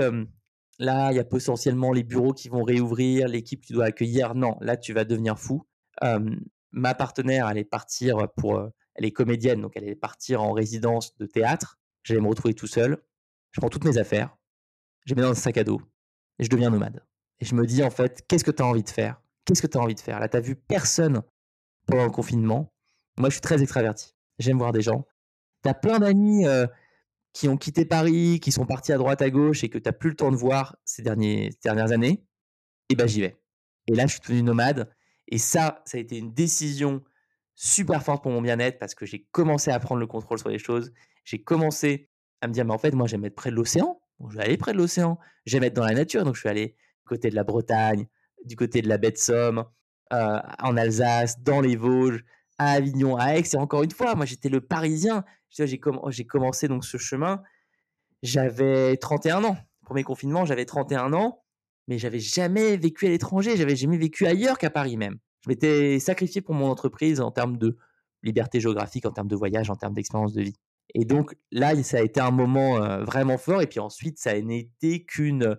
là, 0.80 1.12
il 1.12 1.16
y 1.16 1.20
a 1.20 1.24
potentiellement 1.24 1.92
les 1.92 2.04
bureaux 2.04 2.34
qui 2.34 2.50
vont 2.50 2.64
réouvrir, 2.64 3.28
l'équipe 3.28 3.62
que 3.62 3.68
tu 3.68 3.74
dois 3.74 3.86
accueillir, 3.86 4.36
non, 4.36 4.58
là, 4.62 4.78
tu 4.78 4.94
vas 4.94 5.06
devenir 5.06 5.40
fou. 5.40 5.66
ma 6.72 6.96
partenaire 6.96 7.46
allait 7.46 7.66
partir 7.66 8.28
pour. 8.36 8.60
elle 8.96 9.06
est 9.06 9.12
comédienne, 9.12 9.62
donc 9.62 9.74
elle 9.76 9.84
allait 9.84 9.96
partir 9.96 10.42
en 10.42 10.52
résidence 10.52 11.16
de 11.18 11.26
théâtre. 11.26 11.80
J'allais 12.04 12.22
me 12.22 12.28
retrouver 12.28 12.54
tout 12.54 12.68
seul. 12.68 12.98
Je 13.52 13.60
prends 13.60 13.70
toutes 13.70 13.84
mes 13.84 13.98
affaires, 13.98 14.36
je 15.06 15.14
mets 15.14 15.22
dans 15.22 15.32
un 15.32 15.36
sac 15.36 15.58
à 15.58 15.64
dos 15.64 15.82
et 16.40 16.44
je 16.46 16.50
deviens 16.50 16.70
nomade. 16.70 17.04
Et 17.42 17.46
je 17.46 17.56
me 17.56 17.66
dis, 17.66 17.84
en 17.84 17.90
fait, 17.90 18.24
qu'est-ce 18.28 18.44
que 18.44 18.52
tu 18.52 18.62
as 18.62 18.66
envie 18.66 18.84
de 18.84 18.90
faire? 18.90 19.20
Qu'est-ce 19.46 19.62
que 19.62 19.68
tu 19.68 19.78
as 19.78 19.82
envie 19.82 19.96
de 19.96 20.00
faire? 20.00 20.20
Là, 20.20 20.30
tu 20.30 20.40
vu 20.40 20.56
personne 20.56 21.24
pendant 21.88 22.06
le 22.06 22.12
confinement. 22.12 22.72
Moi, 23.18 23.30
je 23.30 23.34
suis 23.34 23.42
très 23.42 23.62
extraverti. 23.62 24.16
J'aime 24.38 24.60
voir 24.60 24.72
des 24.72 24.82
gens. 24.82 25.06
Tu 25.64 25.70
as 25.70 25.74
plein 25.74 26.00
d'amis 26.00 26.46
euh, 26.46 26.68
qui 27.34 27.48
ont 27.48 27.58
quitté 27.58 27.86
Paris, 27.86 28.40
qui 28.40 28.52
sont 28.52 28.66
partis 28.66 28.94
à 28.94 28.98
droite, 28.98 29.22
à 29.22 29.30
gauche 29.32 29.64
et 29.64 29.70
que 29.70 29.80
tu 29.80 29.88
n'as 29.88 29.92
plus 29.92 30.12
le 30.12 30.16
temps 30.16 30.32
de 30.32 30.36
voir 30.36 30.78
ces, 30.86 31.02
dernières 31.02 31.92
années. 31.92 32.24
Et 32.90 32.96
ben, 32.96 33.08
j'y 33.08 33.22
vais. 33.22 33.38
Et 33.88 33.96
là, 33.96 34.06
je 34.06 34.14
suis 34.14 34.22
devenu 34.22 34.44
nomade. 34.44 34.92
Et 35.28 35.40
ça, 35.40 35.82
ça 35.86 35.98
a 35.98 36.02
été 36.02 36.18
une 36.18 36.34
décision 36.34 37.04
super 37.56 38.04
forte 38.04 38.22
pour 38.22 38.32
mon 38.32 38.42
bien-être 38.42 38.78
parce 38.78 38.94
que 38.94 39.06
j'ai 39.06 39.28
commencé 39.32 39.72
à 39.72 39.80
prendre 39.80 40.00
le 40.00 40.08
contrôle 40.08 40.38
sur 40.38 40.50
les 40.50 40.60
choses. 40.60 40.94
J'ai 41.24 41.42
commencé 41.42 42.10
à 42.42 42.48
me 42.48 42.54
dire, 42.54 42.66
mais 42.66 42.74
en 42.74 42.78
fait, 42.78 42.94
moi, 42.94 43.08
j'aime 43.08 43.26
être 43.26 43.36
près 43.36 43.50
de 43.50 43.56
l'océan. 43.56 44.00
je 44.30 44.38
vais 44.38 44.44
aller 44.44 44.58
près 44.58 44.74
de 44.74 44.78
l'océan. 44.78 45.18
J'aime 45.46 45.64
être 45.64 45.74
dans 45.74 45.86
la 45.86 45.94
nature. 45.94 46.24
Donc, 46.24 46.36
je 46.36 46.42
suis 46.42 46.50
allé 46.50 46.76
côté 47.12 47.30
de 47.30 47.36
la 47.36 47.44
Bretagne, 47.44 48.08
du 48.46 48.56
côté 48.56 48.82
de 48.82 48.88
la 48.88 48.98
baie 48.98 49.12
de 49.12 49.18
Somme, 49.18 49.66
euh, 50.14 50.40
en 50.60 50.78
Alsace, 50.78 51.42
dans 51.42 51.60
les 51.60 51.76
Vosges, 51.76 52.24
à 52.58 52.72
Avignon, 52.72 53.18
à 53.18 53.36
Aix. 53.36 53.44
Et 53.54 53.58
encore 53.58 53.84
une 53.84 53.92
fois, 53.92 54.16
moi, 54.16 54.26
j'étais 54.26 54.48
le 54.48 54.62
Parisien. 54.62 55.26
J'ai 55.50 55.78
commencé 55.78 56.68
donc 56.70 56.86
ce 56.86 56.98
chemin. 56.98 57.42
J'avais 58.24 58.96
31 58.96 59.44
ans. 59.44 59.58
Premier 59.84 60.04
confinement, 60.04 60.46
j'avais 60.46 60.66
31 60.66 61.12
ans, 61.12 61.44
mais 61.90 61.98
j'avais 61.98 62.20
jamais 62.20 62.78
vécu 62.78 63.08
à 63.08 63.10
l'étranger. 63.10 63.58
J'avais 63.58 63.76
jamais 63.76 63.98
vécu 63.98 64.26
ailleurs 64.26 64.58
qu'à 64.58 64.70
Paris 64.70 64.96
même. 64.96 65.18
Je 65.44 65.50
m'étais 65.50 66.00
sacrifié 66.00 66.40
pour 66.40 66.56
mon 66.56 66.68
entreprise 66.70 67.20
en 67.20 67.32
termes 67.32 67.58
de 67.58 67.78
liberté 68.24 68.62
géographique, 68.62 69.06
en 69.06 69.12
termes 69.12 69.28
de 69.28 69.36
voyage, 69.36 69.70
en 69.70 69.76
termes 69.76 69.94
d'expérience 69.94 70.34
de 70.34 70.44
vie. 70.44 70.56
Et 70.94 71.04
donc 71.04 71.36
là, 71.52 71.76
ça 71.84 71.98
a 71.98 72.02
été 72.02 72.22
un 72.22 72.32
moment 72.32 72.82
euh, 72.82 73.04
vraiment 73.04 73.38
fort. 73.38 73.62
Et 73.62 73.68
puis 73.68 73.80
ensuite, 73.80 74.18
ça 74.18 74.40
n'a 74.40 74.56
été 74.56 75.04
qu'une 75.04 75.58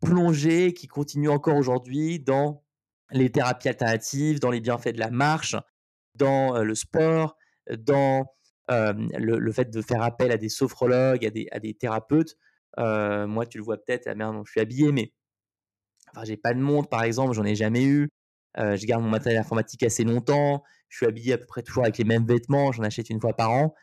plongée 0.00 0.74
qui 0.74 0.88
continue 0.88 1.28
encore 1.28 1.56
aujourd'hui 1.56 2.20
dans 2.20 2.64
les 3.10 3.30
thérapies 3.30 3.68
alternatives, 3.68 4.40
dans 4.40 4.50
les 4.50 4.60
bienfaits 4.60 4.94
de 4.94 5.00
la 5.00 5.10
marche, 5.10 5.56
dans 6.14 6.56
euh, 6.56 6.62
le 6.62 6.74
sport, 6.74 7.36
dans 7.78 8.26
euh, 8.70 8.92
le, 9.18 9.52
fait 9.52 9.70
de 9.70 9.82
faire 9.82 10.02
appel 10.02 10.30
à 10.32 10.36
des 10.36 10.48
sophrologues, 10.48 11.26
à 11.26 11.60
des, 11.60 11.74
thérapeutes. 11.74 12.36
moi, 12.76 13.46
tu 13.46 13.58
le 13.58 13.64
vois 13.64 13.76
peut-être, 13.78 14.06
la 14.06 14.14
merde 14.14 14.34
dont 14.34 14.44
je 14.44 14.52
suis 14.52 14.60
habillé, 14.60 14.92
mais 14.92 15.12
enfin, 16.10 16.24
j'ai 16.24 16.36
pas 16.36 16.54
de 16.54 16.60
montre, 16.60 16.88
par 16.88 17.02
exemple, 17.02 17.32
j'en 17.34 17.44
ai 17.44 17.54
jamais 17.54 17.84
eu. 17.84 18.10
je 18.56 18.86
garde 18.86 19.02
mon 19.02 19.10
matériel 19.10 19.40
informatique 19.40 19.82
assez 19.82 20.04
longtemps. 20.04 20.62
Je 20.88 20.98
suis 20.98 21.06
habillé 21.06 21.34
à 21.34 21.38
peu 21.38 21.46
près 21.46 21.62
toujours 21.62 21.82
avec 21.82 21.98
les 21.98 22.04
mêmes 22.04 22.26
vêtements. 22.26 22.72
J'en 22.72 22.84
achète 22.84 23.10
une 23.10 23.20
fois 23.20 23.34
par 23.34 23.50
an. 23.50 23.74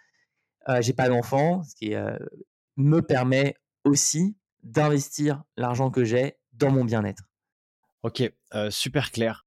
j'ai 0.79 0.93
pas 0.93 1.09
d'enfant, 1.09 1.63
ce 1.63 1.75
qui 1.75 1.93
me 2.77 3.01
permet 3.01 3.55
aussi 3.83 4.35
d'investir 4.63 5.43
l'argent 5.57 5.89
que 5.91 6.03
j'ai 6.03 6.37
dans 6.53 6.71
mon 6.71 6.85
bien-être. 6.85 7.23
Ok, 8.03 8.23
euh, 8.53 8.71
super 8.71 9.11
clair. 9.11 9.45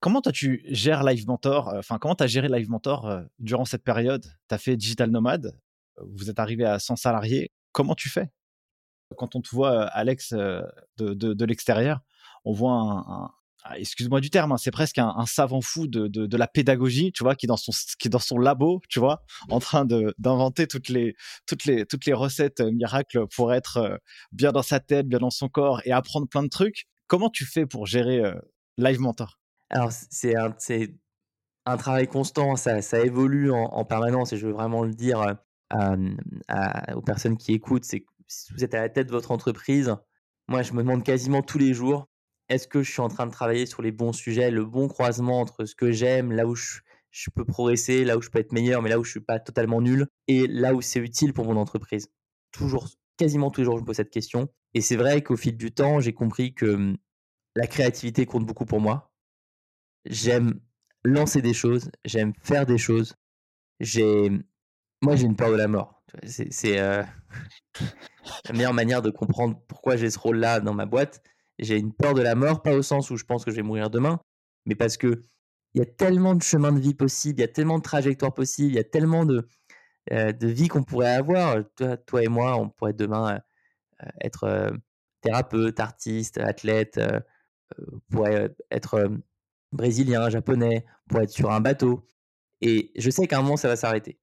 comment 0.00 0.22
toi 0.22 0.32
tu 0.32 0.62
gères 0.66 1.04
Live 1.04 1.26
Mentor 1.26 1.68
euh, 1.68 1.78
Enfin, 1.78 1.98
comment 1.98 2.14
tu 2.14 2.24
as 2.24 2.26
géré 2.26 2.48
Live 2.48 2.70
Mentor 2.70 3.06
euh, 3.06 3.22
durant 3.38 3.64
cette 3.64 3.84
période? 3.84 4.24
Tu 4.48 4.54
as 4.54 4.58
fait 4.58 4.76
Digital 4.76 5.10
Nomade, 5.10 5.58
vous 5.98 6.30
êtes 6.30 6.38
arrivé 6.38 6.64
à 6.64 6.78
100 6.78 6.96
salariés. 6.96 7.50
Comment 7.72 7.94
tu 7.94 8.08
fais? 8.08 8.30
Quand 9.16 9.34
on 9.34 9.42
te 9.42 9.50
voit, 9.50 9.86
Alex, 9.88 10.32
de, 10.32 10.64
de, 10.96 11.44
l'extérieur, 11.44 12.00
on 12.44 12.52
voit 12.52 12.72
un, 12.72 13.32
excuse-moi 13.76 14.20
du 14.20 14.30
terme, 14.30 14.52
hein, 14.52 14.56
c'est 14.56 14.70
presque 14.70 14.98
un, 14.98 15.26
savant 15.26 15.60
fou 15.60 15.86
de, 15.86 16.06
de, 16.08 16.36
la 16.36 16.46
pédagogie, 16.46 17.12
tu 17.12 17.22
vois, 17.22 17.34
qui 17.34 17.46
est 17.46 17.48
dans 17.48 17.56
son, 17.56 17.72
qui 17.98 18.08
dans 18.08 18.18
son 18.18 18.38
labo, 18.38 18.80
tu 18.88 18.98
vois, 18.98 19.22
en 19.48 19.60
train 19.60 19.84
d'inventer 19.84 20.66
toutes 20.66 20.88
les, 20.88 21.14
toutes, 21.46 21.64
les, 21.64 21.86
toutes 21.86 22.06
les 22.06 22.12
recettes 22.12 22.60
euh, 22.60 22.70
miracles 22.70 23.26
pour 23.34 23.52
être 23.52 23.76
euh, 23.76 23.96
bien 24.32 24.52
dans 24.52 24.62
sa 24.62 24.80
tête, 24.80 25.06
bien 25.06 25.18
dans 25.18 25.30
son 25.30 25.48
corps 25.48 25.80
et 25.84 25.92
apprendre 25.92 26.26
plein 26.28 26.42
de 26.42 26.48
trucs. 26.48 26.86
Comment 27.06 27.30
tu 27.30 27.44
fais 27.44 27.66
pour 27.66 27.86
gérer 27.86 28.20
euh, 28.20 28.34
Live 28.78 29.00
Mentor? 29.00 29.38
Alors, 29.68 29.90
c'est 29.92 30.36
un, 30.36 30.54
un 31.66 31.76
travail 31.76 32.08
constant, 32.08 32.56
ça, 32.56 32.82
ça 32.82 33.00
évolue 33.00 33.52
en, 33.52 33.84
permanence 33.84 34.32
et 34.32 34.36
je 34.36 34.46
veux 34.46 34.52
vraiment 34.52 34.82
le 34.82 34.92
dire 34.92 35.36
aux 35.72 37.02
personnes 37.02 37.36
qui 37.36 37.52
écoutent, 37.52 37.84
c'est 37.84 38.04
si 38.26 38.52
vous 38.52 38.64
êtes 38.64 38.74
à 38.74 38.80
la 38.80 38.88
tête 38.88 39.08
de 39.08 39.12
votre 39.12 39.30
entreprise, 39.32 39.94
moi, 40.48 40.62
je 40.62 40.72
me 40.72 40.82
demande 40.82 41.04
quasiment 41.04 41.42
tous 41.42 41.58
les 41.58 41.74
jours 41.74 42.09
est-ce 42.50 42.66
que 42.66 42.82
je 42.82 42.90
suis 42.90 43.00
en 43.00 43.08
train 43.08 43.26
de 43.26 43.32
travailler 43.32 43.64
sur 43.64 43.80
les 43.80 43.92
bons 43.92 44.12
sujets, 44.12 44.50
le 44.50 44.64
bon 44.64 44.88
croisement 44.88 45.40
entre 45.40 45.64
ce 45.64 45.76
que 45.76 45.92
j'aime, 45.92 46.32
là 46.32 46.46
où 46.46 46.56
je, 46.56 46.80
peux 47.32 47.44
progresser, 47.44 48.04
là 48.04 48.18
où 48.18 48.22
je 48.22 48.28
peux 48.28 48.40
être 48.40 48.52
meilleur, 48.52 48.82
mais 48.82 48.90
là 48.90 48.98
où 48.98 49.04
je 49.04 49.10
suis 49.12 49.20
pas 49.20 49.38
totalement 49.38 49.80
nul, 49.80 50.08
et 50.26 50.48
là 50.48 50.74
où 50.74 50.82
c'est 50.82 50.98
utile 50.98 51.32
pour 51.32 51.46
mon 51.46 51.56
entreprise? 51.56 52.10
Toujours, 52.50 52.88
quasiment 53.16 53.52
toujours, 53.52 53.76
je 53.76 53.82
me 53.82 53.86
pose 53.86 53.96
cette 53.96 54.10
question. 54.10 54.48
Et 54.74 54.80
c'est 54.80 54.96
vrai 54.96 55.22
qu'au 55.22 55.36
fil 55.36 55.56
du 55.56 55.70
temps, 55.70 56.00
j'ai 56.00 56.12
compris 56.12 56.52
que 56.52 56.66
hum, 56.66 56.96
la 57.54 57.68
créativité 57.68 58.26
compte 58.26 58.46
beaucoup 58.46 58.64
pour 58.64 58.80
moi. 58.80 59.12
J'aime 60.04 60.60
lancer 61.04 61.42
des 61.42 61.54
choses, 61.54 61.92
j'aime 62.04 62.32
faire 62.42 62.66
des 62.66 62.78
choses. 62.78 63.14
J'ai, 63.78 64.28
moi, 65.02 65.14
j'ai 65.14 65.26
une 65.26 65.36
peur 65.36 65.52
de 65.52 65.56
la 65.56 65.68
mort. 65.68 66.02
C'est 66.24 66.80
euh, 66.80 67.04
la 68.48 68.52
meilleure 68.52 68.74
manière 68.74 69.02
de 69.02 69.10
comprendre 69.10 69.56
pourquoi 69.68 69.94
j'ai 69.94 70.10
ce 70.10 70.18
rôle-là 70.18 70.58
dans 70.58 70.74
ma 70.74 70.86
boîte 70.86 71.22
j'ai 71.60 71.78
une 71.78 71.92
peur 71.92 72.14
de 72.14 72.22
la 72.22 72.34
mort, 72.34 72.62
pas 72.62 72.74
au 72.74 72.82
sens 72.82 73.10
où 73.10 73.16
je 73.16 73.24
pense 73.24 73.44
que 73.44 73.50
je 73.50 73.56
vais 73.56 73.62
mourir 73.62 73.90
demain, 73.90 74.20
mais 74.66 74.74
parce 74.74 74.96
que 74.96 75.22
il 75.74 75.78
y 75.78 75.82
a 75.82 75.86
tellement 75.86 76.34
de 76.34 76.42
chemins 76.42 76.72
de 76.72 76.80
vie 76.80 76.94
possibles, 76.94 77.38
il 77.38 77.42
y 77.42 77.44
a 77.44 77.48
tellement 77.48 77.78
de 77.78 77.82
trajectoires 77.82 78.34
possibles, 78.34 78.72
il 78.72 78.76
y 78.76 78.80
a 78.80 78.84
tellement 78.84 79.24
de, 79.24 79.46
euh, 80.12 80.32
de 80.32 80.48
vie 80.48 80.68
qu'on 80.68 80.82
pourrait 80.82 81.12
avoir. 81.12 81.58
Toi, 82.06 82.24
et 82.24 82.28
moi, 82.28 82.56
on 82.56 82.68
pourrait 82.68 82.92
demain 82.92 83.40
euh, 84.02 84.08
être 84.20 84.44
euh, 84.44 84.70
thérapeute, 85.20 85.78
artiste, 85.78 86.38
athlète, 86.38 87.00
pourrait 88.10 88.54
être 88.70 89.10
brésilien, 89.70 90.28
japonais, 90.28 90.84
pourrait 91.08 91.24
être 91.24 91.30
sur 91.30 91.52
un 91.52 91.60
bateau. 91.60 92.06
Et 92.62 92.90
je 92.96 93.10
sais 93.10 93.26
qu'à 93.28 93.38
un 93.38 93.42
moment, 93.42 93.56
ça 93.56 93.68
va 93.68 93.76
s'arrêter. 93.76 94.18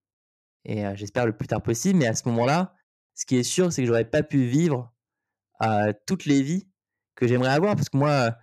Et 0.66 0.84
j'espère 0.96 1.26
le 1.26 1.38
plus 1.38 1.48
tard 1.48 1.62
possible, 1.62 2.00
mais 2.00 2.08
à 2.08 2.16
ce 2.16 2.28
moment-là, 2.28 2.76
ce 3.14 3.26
qui 3.26 3.38
est 3.38 3.44
sûr, 3.44 3.72
c'est 3.72 3.84
que 3.84 3.88
j'aurais 3.88 4.10
pas 4.10 4.24
pu 4.24 4.48
vivre 4.48 4.92
toutes 6.08 6.26
les 6.26 6.42
vies 6.42 6.68
que 7.18 7.28
j'aimerais 7.28 7.50
avoir 7.50 7.76
parce 7.76 7.90
que 7.90 7.98
moi, 7.98 8.38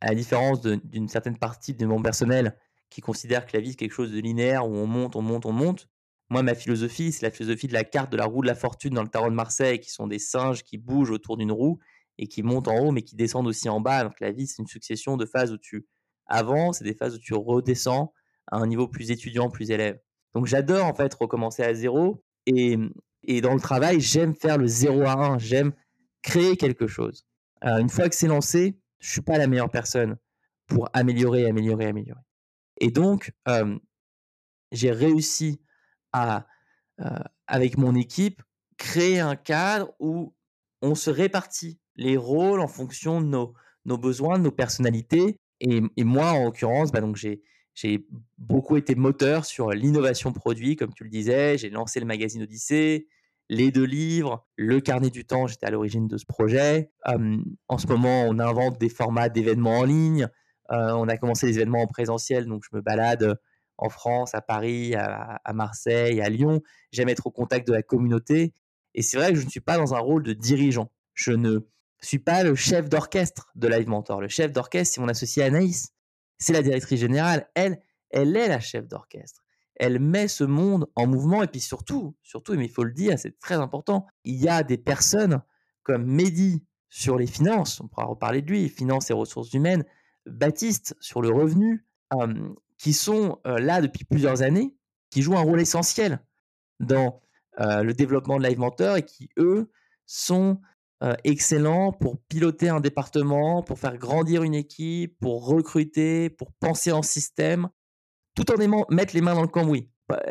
à 0.00 0.08
la 0.08 0.14
différence 0.14 0.60
d'une 0.60 1.08
certaine 1.08 1.38
partie 1.38 1.72
de 1.72 1.86
mon 1.86 2.02
personnel 2.02 2.58
qui 2.90 3.00
considère 3.00 3.46
que 3.46 3.56
la 3.56 3.62
vie 3.62 3.70
c'est 3.70 3.76
quelque 3.76 3.94
chose 3.94 4.12
de 4.12 4.20
linéaire 4.20 4.68
où 4.68 4.74
on 4.74 4.86
monte, 4.86 5.16
on 5.16 5.22
monte, 5.22 5.46
on 5.46 5.52
monte, 5.52 5.88
moi, 6.32 6.42
ma 6.42 6.54
philosophie, 6.54 7.12
c'est 7.12 7.26
la 7.26 7.30
philosophie 7.30 7.68
de 7.68 7.74
la 7.74 7.84
carte 7.84 8.10
de 8.10 8.16
la 8.16 8.24
roue 8.24 8.40
de 8.40 8.46
la 8.46 8.54
fortune 8.54 8.94
dans 8.94 9.02
le 9.02 9.08
tarot 9.08 9.28
de 9.28 9.34
Marseille, 9.34 9.80
qui 9.80 9.90
sont 9.90 10.06
des 10.06 10.18
singes 10.18 10.62
qui 10.62 10.78
bougent 10.78 11.10
autour 11.10 11.36
d'une 11.36 11.52
roue 11.52 11.78
et 12.16 12.26
qui 12.26 12.42
montent 12.42 12.68
en 12.68 12.78
haut, 12.78 12.90
mais 12.90 13.02
qui 13.02 13.16
descendent 13.16 13.48
aussi 13.48 13.68
en 13.68 13.82
bas. 13.82 14.04
Donc 14.04 14.18
la 14.18 14.32
vie, 14.32 14.46
c'est 14.46 14.62
une 14.62 14.66
succession 14.66 15.18
de 15.18 15.26
phases 15.26 15.52
où 15.52 15.58
tu 15.58 15.86
avances 16.24 16.80
et 16.80 16.84
des 16.84 16.94
phases 16.94 17.16
où 17.16 17.18
tu 17.18 17.34
redescends 17.34 18.14
à 18.50 18.56
un 18.56 18.66
niveau 18.66 18.88
plus 18.88 19.10
étudiant, 19.10 19.50
plus 19.50 19.70
élève. 19.70 20.00
Donc 20.34 20.46
j'adore 20.46 20.86
en 20.86 20.94
fait 20.94 21.12
recommencer 21.12 21.64
à 21.64 21.74
zéro. 21.74 22.24
Et, 22.46 22.78
et 23.24 23.42
dans 23.42 23.52
le 23.52 23.60
travail, 23.60 24.00
j'aime 24.00 24.34
faire 24.34 24.56
le 24.56 24.66
0 24.66 25.02
à 25.02 25.12
1. 25.12 25.38
J'aime 25.38 25.74
créer 26.22 26.56
quelque 26.56 26.86
chose. 26.86 27.26
Une 27.62 27.88
fois 27.88 28.08
que 28.08 28.14
c'est 28.14 28.26
lancé, 28.26 28.78
je 28.98 29.10
suis 29.10 29.20
pas 29.20 29.38
la 29.38 29.46
meilleure 29.46 29.70
personne 29.70 30.16
pour 30.66 30.88
améliorer, 30.92 31.46
améliorer, 31.46 31.86
améliorer. 31.86 32.20
Et 32.80 32.90
donc, 32.90 33.32
j'ai 34.72 34.90
réussi 34.90 35.60
à, 36.12 36.46
avec 37.46 37.78
mon 37.78 37.94
équipe, 37.94 38.42
créer 38.76 39.20
un 39.20 39.36
cadre 39.36 39.92
où 40.00 40.34
on 40.80 40.94
se 40.94 41.10
répartit 41.10 41.78
les 41.96 42.16
rôles 42.16 42.60
en 42.60 42.68
fonction 42.68 43.20
de 43.20 43.26
nos, 43.26 43.54
nos 43.84 43.98
besoins, 43.98 44.38
de 44.38 44.44
nos 44.44 44.50
personnalités. 44.50 45.38
Et, 45.60 45.80
moi, 45.98 46.32
en 46.32 46.44
l'occurrence, 46.44 46.90
bah 46.90 47.00
j'ai 47.74 48.06
beaucoup 48.36 48.76
été 48.76 48.94
moteur 48.94 49.44
sur 49.44 49.70
l'innovation 49.70 50.32
produit, 50.32 50.76
comme 50.76 50.92
tu 50.92 51.04
le 51.04 51.10
disais. 51.10 51.56
J'ai 51.56 51.70
lancé 51.70 52.00
le 52.00 52.06
magazine 52.06 52.42
Odyssée, 52.42 53.06
les 53.52 53.70
deux 53.70 53.84
livres, 53.84 54.46
le 54.56 54.80
carnet 54.80 55.10
du 55.10 55.24
temps. 55.24 55.46
J'étais 55.46 55.66
à 55.66 55.70
l'origine 55.70 56.08
de 56.08 56.16
ce 56.16 56.26
projet. 56.26 56.90
en 57.04 57.78
ce 57.78 57.86
moment, 57.86 58.24
on 58.28 58.38
invente 58.38 58.78
des 58.78 58.88
formats 58.88 59.28
d'événements 59.28 59.80
en 59.80 59.84
ligne. 59.84 60.28
on 60.68 61.08
a 61.08 61.16
commencé 61.16 61.46
les 61.46 61.56
événements 61.56 61.82
en 61.82 61.86
présentiel, 61.86 62.46
donc 62.46 62.64
je 62.68 62.76
me 62.76 62.80
balade 62.80 63.38
en 63.78 63.88
France, 63.88 64.34
à 64.34 64.40
Paris, 64.40 64.94
à, 64.94 65.40
à 65.44 65.52
Marseille, 65.52 66.20
à 66.20 66.28
Lyon. 66.28 66.62
J'aime 66.92 67.08
être 67.08 67.26
au 67.26 67.30
contact 67.30 67.66
de 67.66 67.72
la 67.72 67.82
communauté. 67.82 68.54
Et 68.94 69.02
c'est 69.02 69.16
vrai 69.16 69.32
que 69.32 69.38
je 69.38 69.44
ne 69.44 69.50
suis 69.50 69.60
pas 69.60 69.76
dans 69.76 69.94
un 69.94 69.98
rôle 69.98 70.22
de 70.22 70.32
dirigeant. 70.32 70.90
Je 71.14 71.32
ne 71.32 71.60
suis 72.00 72.18
pas 72.18 72.42
le 72.42 72.54
chef 72.54 72.88
d'orchestre 72.88 73.50
de 73.54 73.68
Live 73.68 73.88
Mentor. 73.88 74.20
Le 74.20 74.28
chef 74.28 74.52
d'orchestre, 74.52 74.94
c'est 74.94 75.00
mon 75.00 75.08
associé 75.08 75.42
Anaïs 75.42 75.92
c'est 76.42 76.52
la 76.52 76.62
directrice 76.62 77.00
générale. 77.00 77.48
Elle, 77.54 77.80
elle 78.10 78.36
est 78.36 78.48
la 78.48 78.60
chef 78.60 78.86
d'orchestre. 78.86 79.41
Elle 79.82 79.98
met 79.98 80.28
ce 80.28 80.44
monde 80.44 80.86
en 80.94 81.08
mouvement 81.08 81.42
et 81.42 81.48
puis 81.48 81.60
surtout, 81.60 82.14
surtout, 82.22 82.54
mais 82.54 82.66
il 82.66 82.70
faut 82.70 82.84
le 82.84 82.92
dire, 82.92 83.18
c'est 83.18 83.38
très 83.40 83.56
important. 83.56 84.06
Il 84.22 84.36
y 84.36 84.48
a 84.48 84.62
des 84.62 84.78
personnes 84.78 85.42
comme 85.82 86.04
Mehdi 86.04 86.64
sur 86.88 87.16
les 87.16 87.26
finances, 87.26 87.80
on 87.80 87.88
pourra 87.88 88.04
reparler 88.04 88.42
de 88.42 88.50
lui, 88.50 88.68
finances 88.68 89.10
et 89.10 89.12
ressources 89.12 89.52
humaines, 89.54 89.84
Baptiste 90.24 90.96
sur 91.00 91.20
le 91.20 91.30
revenu, 91.30 91.84
qui 92.78 92.92
sont 92.92 93.40
là 93.44 93.80
depuis 93.80 94.04
plusieurs 94.04 94.42
années, 94.42 94.76
qui 95.10 95.22
jouent 95.22 95.36
un 95.36 95.42
rôle 95.42 95.60
essentiel 95.60 96.20
dans 96.78 97.20
le 97.58 97.90
développement 97.90 98.38
de 98.38 98.46
Live 98.46 98.60
Mentor 98.60 98.98
et 98.98 99.02
qui, 99.02 99.30
eux, 99.36 99.72
sont 100.06 100.60
euh, 101.02 101.14
excellent 101.24 101.90
pour 101.92 102.20
piloter 102.28 102.68
un 102.68 102.78
département, 102.78 103.64
pour 103.64 103.78
faire 103.78 103.98
grandir 103.98 104.44
une 104.44 104.54
équipe, 104.54 105.18
pour 105.18 105.46
recruter, 105.46 106.30
pour 106.30 106.52
penser 106.52 106.92
en 106.92 107.02
système, 107.02 107.68
tout 108.34 108.50
en 108.50 108.56
aimant 108.56 108.86
mettre 108.90 109.14
les 109.14 109.20
mains 109.20 109.34
dans 109.34 109.42
le 109.42 109.48
cambouis. 109.48 109.90
Pas, 110.06 110.22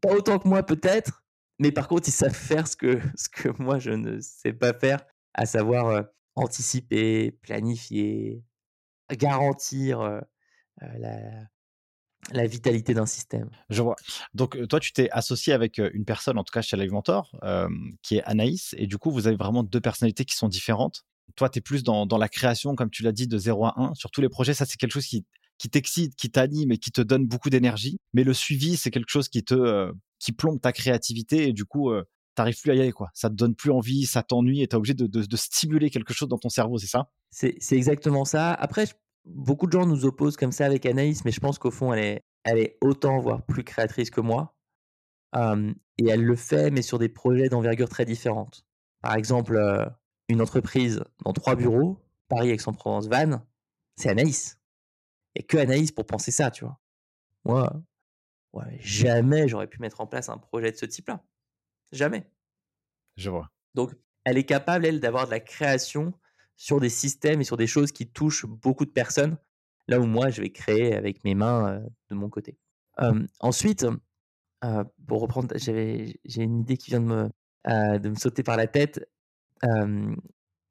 pas 0.00 0.14
autant 0.14 0.38
que 0.38 0.48
moi 0.48 0.62
peut-être, 0.62 1.24
mais 1.58 1.72
par 1.72 1.88
contre 1.88 2.08
ils 2.08 2.12
savent 2.12 2.34
faire 2.34 2.66
ce 2.66 2.76
que, 2.76 3.00
ce 3.16 3.28
que 3.28 3.48
moi 3.62 3.78
je 3.78 3.90
ne 3.90 4.20
sais 4.20 4.52
pas 4.52 4.72
faire, 4.72 5.04
à 5.34 5.46
savoir 5.46 5.88
euh, 5.88 6.02
anticiper, 6.36 7.32
planifier, 7.42 8.42
garantir 9.10 10.00
euh, 10.00 10.20
la, 10.80 11.18
la 12.32 12.46
vitalité 12.46 12.94
d'un 12.94 13.06
système. 13.06 13.50
Je 13.70 13.82
vois. 13.82 13.96
Donc, 14.32 14.56
toi, 14.68 14.80
tu 14.80 14.92
t'es 14.92 15.10
associé 15.10 15.52
avec 15.52 15.78
une 15.78 16.04
personne, 16.04 16.38
en 16.38 16.44
tout 16.44 16.52
cas 16.52 16.62
chez 16.62 16.76
Live 16.76 16.92
Mentor, 16.92 17.30
qui 18.02 18.16
est 18.16 18.22
Anaïs. 18.24 18.74
Et 18.78 18.86
du 18.86 18.98
coup, 18.98 19.10
vous 19.10 19.26
avez 19.26 19.36
vraiment 19.36 19.62
deux 19.62 19.80
personnalités 19.80 20.24
qui 20.24 20.36
sont 20.36 20.48
différentes. 20.48 21.04
Toi, 21.36 21.48
tu 21.48 21.58
es 21.58 21.62
plus 21.62 21.82
dans, 21.82 22.06
la 22.06 22.28
création, 22.28 22.74
comme 22.74 22.90
tu 22.90 23.02
l'as 23.02 23.12
dit, 23.12 23.26
de 23.26 23.38
0 23.38 23.66
à 23.66 23.74
1. 23.76 23.94
Sur 23.94 24.10
tous 24.10 24.20
les 24.20 24.28
projets, 24.28 24.54
ça, 24.54 24.64
c'est 24.66 24.76
quelque 24.76 24.92
chose 24.92 25.06
qui, 25.06 25.26
qui 25.58 25.68
t'excite, 25.70 26.16
qui 26.16 26.30
t'anime 26.30 26.72
et 26.72 26.78
qui 26.78 26.90
te 26.90 27.00
donne 27.00 27.26
beaucoup 27.26 27.50
d'énergie. 27.50 27.98
Mais 28.12 28.24
le 28.24 28.34
suivi, 28.34 28.76
c'est 28.76 28.90
quelque 28.90 29.10
chose 29.10 29.28
qui 29.28 29.44
te 29.44 29.92
qui 30.18 30.32
plombe 30.32 30.60
ta 30.60 30.72
créativité. 30.72 31.48
Et 31.48 31.52
du 31.52 31.64
coup, 31.64 31.92
tu 31.94 32.04
t'arrives 32.34 32.60
plus 32.60 32.70
à 32.70 32.74
y 32.74 32.80
aller. 32.80 32.92
Quoi. 32.92 33.10
Ça 33.14 33.28
te 33.28 33.34
donne 33.34 33.54
plus 33.54 33.70
envie, 33.70 34.06
ça 34.06 34.22
t'ennuie 34.22 34.62
et 34.62 34.68
tu 34.68 34.74
es 34.74 34.76
obligé 34.76 34.94
de, 34.94 35.06
de, 35.06 35.36
stimuler 35.36 35.90
quelque 35.90 36.12
chose 36.12 36.28
dans 36.28 36.38
ton 36.38 36.48
cerveau, 36.48 36.78
c'est 36.78 36.86
ça? 36.86 37.10
C'est 37.30 37.56
exactement 37.72 38.24
ça. 38.24 38.52
Après, 38.52 38.86
beaucoup 39.24 39.66
de 39.66 39.72
gens 39.72 39.86
nous 39.86 40.04
opposent 40.04 40.36
comme 40.36 40.52
ça 40.52 40.66
avec 40.66 40.86
Anaïs, 40.86 41.24
mais 41.24 41.30
je 41.30 41.40
pense 41.40 41.58
qu'au 41.58 41.70
fond, 41.70 41.92
elle 41.92 42.04
est, 42.04 42.20
elle 42.44 42.58
est 42.58 42.78
autant, 42.80 43.20
voire 43.20 43.44
plus 43.44 43.64
créatrice 43.64 44.10
que 44.10 44.20
moi. 44.20 44.56
et 45.34 46.08
elle 46.08 46.24
le 46.24 46.36
fait, 46.36 46.70
mais 46.70 46.82
sur 46.82 46.98
des 46.98 47.08
projets 47.08 47.48
d'envergure 47.48 47.88
très 47.88 48.04
différentes. 48.04 48.66
Par 49.00 49.14
exemple, 49.16 49.58
une 50.28 50.40
entreprise 50.40 51.02
dans 51.24 51.32
trois 51.32 51.56
bureaux, 51.56 51.98
Paris, 52.28 52.50
Aix-en-Provence, 52.50 53.08
Vannes, 53.08 53.42
c'est 53.96 54.08
Anaïs. 54.08 54.58
Et 55.34 55.42
que 55.42 55.56
Anaïs 55.56 55.92
pour 55.92 56.06
penser 56.06 56.30
ça, 56.30 56.50
tu 56.50 56.64
vois. 56.64 56.80
Moi, 57.44 57.82
ouais, 58.52 58.78
jamais 58.80 59.48
j'aurais 59.48 59.66
pu 59.66 59.80
mettre 59.80 60.00
en 60.00 60.06
place 60.06 60.28
un 60.28 60.38
projet 60.38 60.70
de 60.70 60.76
ce 60.76 60.86
type-là. 60.86 61.24
Jamais. 61.92 62.30
Je 63.16 63.30
vois. 63.30 63.50
Donc, 63.74 63.94
elle 64.24 64.38
est 64.38 64.44
capable, 64.44 64.86
elle, 64.86 65.00
d'avoir 65.00 65.26
de 65.26 65.30
la 65.30 65.40
création 65.40 66.14
sur 66.56 66.80
des 66.80 66.88
systèmes 66.88 67.40
et 67.40 67.44
sur 67.44 67.56
des 67.56 67.66
choses 67.66 67.92
qui 67.92 68.06
touchent 68.06 68.46
beaucoup 68.46 68.84
de 68.84 68.90
personnes, 68.90 69.36
là 69.88 70.00
où 70.00 70.06
moi, 70.06 70.30
je 70.30 70.40
vais 70.40 70.50
créer 70.50 70.94
avec 70.94 71.24
mes 71.24 71.34
mains 71.34 71.82
de 72.10 72.14
mon 72.14 72.28
côté. 72.28 72.56
ensuite, 73.40 73.86
pour 75.06 75.20
reprendre, 75.20 75.54
j'ai 75.56 76.16
une 76.36 76.60
idée 76.60 76.76
qui 76.76 76.90
vient 76.90 77.00
de 77.00 77.06
me, 77.06 77.98
de 77.98 78.08
me 78.08 78.14
sauter 78.14 78.42
par 78.42 78.56
la 78.56 78.66
tête. 78.66 79.06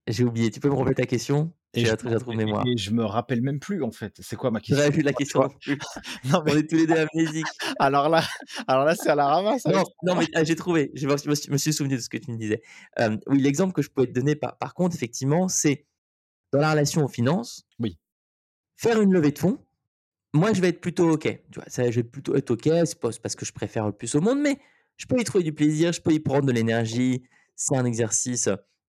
j'ai 0.08 0.24
oublié. 0.24 0.52
Tu 0.52 0.60
peux 0.60 0.70
me 0.70 0.76
remettre 0.76 1.02
ta 1.02 1.06
question? 1.06 1.54
Et 1.76 1.86
je, 1.86 2.36
mémoire. 2.36 2.66
Et 2.68 2.78
je 2.78 2.92
me 2.92 3.04
rappelle 3.04 3.42
même 3.42 3.60
plus 3.60 3.82
en 3.82 3.92
fait. 3.92 4.16
C'est 4.20 4.36
quoi 4.36 4.52
ma 4.52 4.60
question 4.60 4.78
J'avais 4.78 4.96
vu 4.96 5.02
la 5.02 5.14
question 5.14 5.42
non 6.26 6.42
mais... 6.46 6.54
On 6.54 6.58
est 6.58 6.70
tous 6.70 6.76
les 6.76 6.86
deux 6.86 7.08
amnésiques. 7.14 7.48
alors 7.80 8.10
là, 8.10 8.24
alors 8.68 8.86
là, 8.86 8.96
c'est 8.96 9.10
à 9.10 9.16
la 9.16 9.28
ramasse. 9.28 9.66
Non, 9.66 9.84
non 10.04 10.16
mais 10.16 10.28
ah, 10.36 10.44
j'ai 10.44 10.56
trouvé. 10.56 10.92
Je 10.94 11.08
me, 11.08 11.58
suis, 11.58 11.74
souvenu 11.74 11.96
de 11.96 12.02
ce 12.02 12.10
que 12.10 12.18
tu 12.18 12.32
me 12.32 12.38
disais. 12.38 12.62
oui, 13.28 13.42
l'exemple 13.42 13.74
que 13.74 13.82
je 13.82 13.90
peux 13.90 14.06
te 14.06 14.12
donner 14.12 14.36
par, 14.36 14.58
par 14.58 14.76
contre, 14.76 14.96
effectivement, 14.96 15.48
c'est 15.48 15.86
dans 16.52 16.60
la 16.60 16.72
relation 16.72 17.04
aux 17.04 17.10
finances. 17.10 17.66
Oui. 17.80 17.98
Faire 18.76 19.02
une 19.02 19.12
levée 19.12 19.32
de 19.32 19.40
fonds. 19.40 19.58
Moi, 20.34 20.54
je 20.54 20.62
vais 20.62 20.70
être 20.70 20.82
plutôt 20.82 21.10
ok. 21.10 21.24
Tu 21.24 21.40
vois, 21.56 21.66
ça, 21.68 21.90
je 21.90 21.96
vais 21.96 22.04
plutôt 22.04 22.36
être 22.36 22.52
ok. 22.52 22.70
C'est 22.86 23.00
pas 23.00 23.10
parce 23.22 23.36
que 23.36 23.46
je 23.46 23.54
préfère 23.54 23.88
le 23.88 23.94
plus 23.94 24.14
au 24.16 24.22
monde, 24.22 24.40
mais 24.40 24.60
je 24.98 25.08
peux 25.08 25.20
y 25.20 25.24
trouver 25.24 25.44
du 25.44 25.54
plaisir. 25.54 25.92
Je 25.92 26.02
peux 26.02 26.12
y 26.12 26.20
prendre 26.20 26.46
de 26.46 26.52
l'énergie. 26.52 27.24
C'est 27.56 27.76
un 27.76 27.86
exercice 27.86 28.50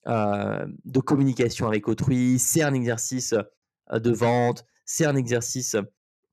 de 0.06 1.00
communication 1.00 1.68
avec 1.68 1.88
autrui, 1.88 2.40
c'est 2.40 2.62
un 2.62 2.74
exercice 2.74 3.34
euh, 3.92 4.00
de 4.00 4.12
vente, 4.12 4.66
c'est 4.86 5.06
un 5.06 5.16
exercice 5.16 5.76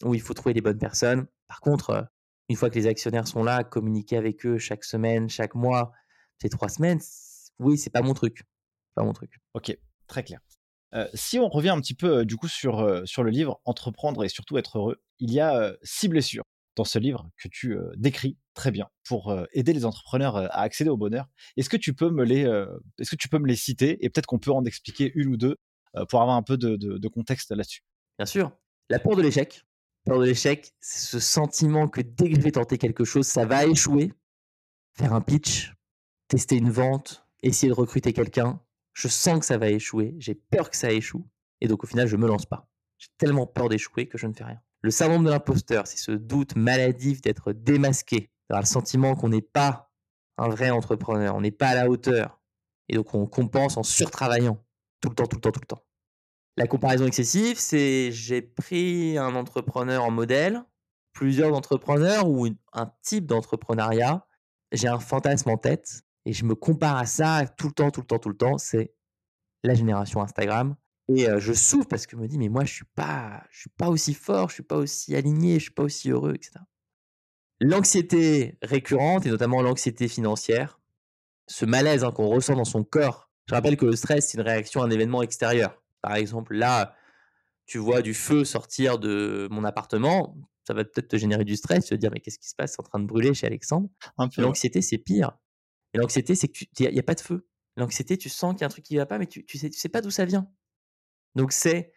où 0.05 0.14
il 0.14 0.20
faut 0.20 0.35
trouver 0.35 0.55
les 0.55 0.61
bonnes 0.61 0.79
personnes. 0.79 1.26
Par 1.48 1.61
contre, 1.61 1.90
euh, 1.90 2.02
une 2.48 2.57
fois 2.57 2.70
que 2.70 2.76
les 2.76 2.87
actionnaires 2.87 3.26
sont 3.26 3.42
là, 3.42 3.64
communiquer 3.64 4.16
avec 4.16 4.46
eux 4.46 4.59
chaque 4.59 4.85
semaine, 4.85 5.29
chaque 5.29 5.55
mois, 5.55 5.92
ces 6.40 6.48
trois 6.48 6.68
semaines, 6.68 7.00
oui, 7.59 7.79
c'est 7.79 7.90
pas 7.90 8.02
mon 8.02 8.14
truc. 8.14 8.44
Pas 8.94 9.02
mon 9.02 9.12
truc. 9.12 9.40
Ok, 9.55 9.76
très 10.07 10.22
clair. 10.22 10.40
si 11.14 11.38
on 11.38 11.48
revient 11.48 11.70
un 11.70 11.81
petit 11.81 11.94
peu 11.94 12.24
du 12.24 12.37
coup 12.37 12.48
sur, 12.48 13.02
sur 13.07 13.24
le 13.24 13.31
livre 13.31 13.61
Entreprendre 13.64 14.24
et 14.24 14.29
surtout 14.29 14.57
être 14.59 14.79
heureux, 14.79 15.02
il 15.18 15.33
y 15.33 15.40
a 15.40 15.76
six 15.83 16.09
blessures 16.09 16.44
dans 16.76 16.84
ce 16.84 16.98
livre 16.98 17.28
que 17.36 17.48
tu 17.48 17.76
décris 17.96 18.38
très 18.54 18.70
bien 18.70 18.88
pour 19.08 19.34
aider 19.52 19.72
les 19.72 19.84
entrepreneurs 19.84 20.36
à 20.36 20.60
accéder 20.60 20.90
au 20.90 20.96
bonheur. 20.96 21.26
Est-ce 21.56 21.68
que 21.68 21.76
tu 21.76 21.94
peux 21.94 22.10
me 22.10 22.24
les, 22.24 22.42
est-ce 22.98 23.10
que 23.10 23.16
tu 23.16 23.28
peux 23.28 23.38
me 23.38 23.46
les 23.46 23.56
citer 23.56 24.04
et 24.04 24.10
peut-être 24.10 24.26
qu'on 24.26 24.38
peut 24.38 24.52
en 24.52 24.64
expliquer 24.64 25.10
une 25.14 25.28
ou 25.28 25.36
deux 25.36 25.56
pour 26.10 26.20
avoir 26.20 26.36
un 26.36 26.42
peu 26.42 26.56
de, 26.56 27.08
contexte 27.08 27.50
là-dessus? 27.50 27.82
Bien 28.18 28.26
sûr. 28.26 28.52
La 28.90 28.98
peur 28.98 29.16
de 29.16 29.22
l'échec. 29.22 29.64
La 30.04 30.12
peur 30.12 30.20
de 30.20 30.26
l'échec, 30.26 30.72
c'est 30.80 31.06
ce 31.06 31.18
sentiment 31.18 31.88
que 31.88 32.00
dès 32.00 32.30
que 32.30 32.36
je 32.36 32.40
vais 32.40 32.52
tenter 32.52 32.78
quelque 32.78 33.04
chose, 33.04 33.26
ça 33.26 33.46
va 33.46 33.66
échouer. 33.66 34.12
Faire 34.96 35.12
un 35.12 35.20
pitch, 35.20 35.74
tester 36.28 36.56
une 36.56 36.70
vente, 36.70 37.26
essayer 37.42 37.68
de 37.68 37.74
recruter 37.74 38.12
quelqu'un, 38.12 38.60
je 38.92 39.08
sens 39.08 39.40
que 39.40 39.44
ça 39.46 39.58
va 39.58 39.68
échouer, 39.68 40.14
j'ai 40.18 40.34
peur 40.34 40.70
que 40.70 40.76
ça 40.76 40.90
échoue, 40.90 41.28
et 41.60 41.68
donc 41.68 41.84
au 41.84 41.86
final, 41.86 42.06
je 42.06 42.16
me 42.16 42.26
lance 42.26 42.46
pas. 42.46 42.68
J'ai 42.98 43.08
tellement 43.18 43.46
peur 43.46 43.68
d'échouer 43.68 44.08
que 44.08 44.16
je 44.16 44.26
ne 44.26 44.32
fais 44.32 44.44
rien. 44.44 44.60
Le 44.87 44.92
syndrome 44.92 45.25
de 45.25 45.31
l'imposteur, 45.31 45.88
c'est 45.88 45.96
ce 45.96 46.12
doute 46.12 46.55
maladif 46.55 47.20
d'être 47.20 47.53
démasqué, 47.53 48.31
d'avoir 48.49 48.62
le 48.62 48.68
sentiment 48.68 49.16
qu'on 49.16 49.31
n'est 49.31 49.42
pas 49.42 49.90
un 50.38 50.49
vrai 50.49 50.70
entrepreneur, 50.70 51.35
on 51.35 51.40
n'est 51.40 51.51
pas 51.51 51.70
à 51.70 51.75
la 51.75 51.90
hauteur. 51.90 52.40
Et 52.88 52.94
donc 52.94 53.12
on 53.12 53.27
compense 53.27 53.77
en 53.77 53.83
surtravaillant 53.83 54.64
tout 55.01 55.09
le 55.09 55.16
temps, 55.16 55.27
tout 55.27 55.38
le 55.38 55.40
temps, 55.40 55.51
tout 55.51 55.59
le 55.61 55.66
temps. 55.66 55.83
La 56.57 56.68
comparaison 56.68 57.05
excessive, 57.05 57.59
c'est 57.59 58.12
j'ai 58.12 58.42
pris 58.42 59.19
un 59.19 59.35
entrepreneur 59.35 60.04
en 60.04 60.13
modèle, 60.13 60.63
plusieurs 61.13 61.52
entrepreneurs 61.52 62.29
ou 62.29 62.46
un 62.73 62.92
type 63.02 63.27
d'entrepreneuriat, 63.27 64.25
j'ai 64.71 64.87
un 64.87 65.00
fantasme 65.00 65.50
en 65.50 65.56
tête 65.56 66.02
et 66.27 66.33
je 66.33 66.44
me 66.44 66.54
compare 66.54 66.96
à 66.96 67.06
ça 67.06 67.44
tout 67.58 67.67
le 67.67 67.73
temps, 67.73 67.90
tout 67.90 68.02
le 68.02 68.06
temps, 68.06 68.21
tout 68.21 68.29
le 68.29 68.37
temps. 68.37 68.56
C'est 68.56 68.94
la 69.65 69.75
génération 69.75 70.23
Instagram, 70.23 70.77
et 71.09 71.27
je 71.38 71.52
souffre 71.52 71.88
parce 71.88 72.07
que 72.07 72.17
je 72.17 72.23
me 72.23 72.29
dis, 72.29 72.38
mais 72.38 72.48
moi, 72.48 72.65
je 72.65 72.73
suis 72.73 72.85
pas, 72.94 73.44
je 73.50 73.61
suis 73.61 73.71
pas 73.71 73.88
aussi 73.88 74.15
fort, 74.15 74.48
je 74.48 74.54
suis 74.54 74.63
pas 74.63 74.77
aussi 74.77 75.15
aligné, 75.15 75.54
je 75.54 75.65
suis 75.65 75.71
pas 75.71 75.85
aussi 75.85 76.11
heureux, 76.11 76.35
etc. 76.35 76.61
L'anxiété 77.61 78.59
récurrente, 78.63 79.25
et 79.25 79.31
notamment 79.31 79.63
l'anxiété 79.63 80.09
financière, 80.09 80.81
ce 81.46 81.65
malaise 81.65 82.04
hein, 82.04 82.13
qu'on 82.13 82.29
ressent 82.29 82.54
dans 82.54 82.65
son 82.65 82.85
corps. 82.85 83.31
Je 83.48 83.54
rappelle 83.54 83.77
que 83.77 83.87
le 83.87 83.94
stress, 83.94 84.29
c'est 84.29 84.38
une 84.38 84.44
réaction 84.44 84.83
à 84.83 84.87
un 84.87 84.90
événement 84.90 85.23
extérieur. 85.23 85.83
Par 86.02 86.17
exemple, 86.17 86.54
là, 86.54 86.94
tu 87.67 87.79
vois 87.79 88.02
du 88.02 88.15
feu 88.15 88.44
sortir 88.44 88.98
de 88.98 89.48
mon 89.50 89.65
appartement, 89.65 90.37
ça 90.67 90.75
va 90.75 90.85
peut-être 90.85 91.09
te 91.09 91.17
générer 91.17 91.44
du 91.44 91.57
stress. 91.57 91.87
Tu 91.87 91.94
vas 91.94 91.96
te 91.96 92.00
dire, 92.00 92.11
mais 92.13 92.21
qu'est-ce 92.21 92.38
qui 92.38 92.48
se 92.48 92.54
passe? 92.54 92.73
C'est 92.73 92.81
en 92.81 92.85
train 92.85 92.98
de 92.98 93.07
brûler 93.07 93.33
chez 93.35 93.46
Alexandre. 93.46 93.88
L'anxiété, 94.37 94.83
c'est 94.83 94.98
pire. 94.98 95.31
Et 95.94 95.98
l'anxiété, 95.98 96.35
c'est 96.35 96.48
qu'il 96.48 96.69
n'y 96.79 96.98
a, 96.98 97.02
pas 97.02 97.15
de 97.15 97.21
feu. 97.21 97.48
L'anxiété, 97.77 98.19
tu 98.19 98.29
sens 98.29 98.54
qu'il 98.54 98.63
y 98.63 98.65
a 98.65 98.67
un 98.67 98.71
truc 98.71 98.85
qui 98.85 98.94
ne 98.94 99.00
va 99.00 99.07
pas, 99.07 99.19
mais 99.19 99.27
tu 99.27 99.44
ne 99.52 99.59
sais, 99.59 99.71
tu 99.71 99.79
sais 99.79 99.88
pas 99.88 100.00
d'où 100.00 100.11
ça 100.11 100.25
vient. 100.25 100.50
Donc, 101.37 101.52
c'est 101.52 101.92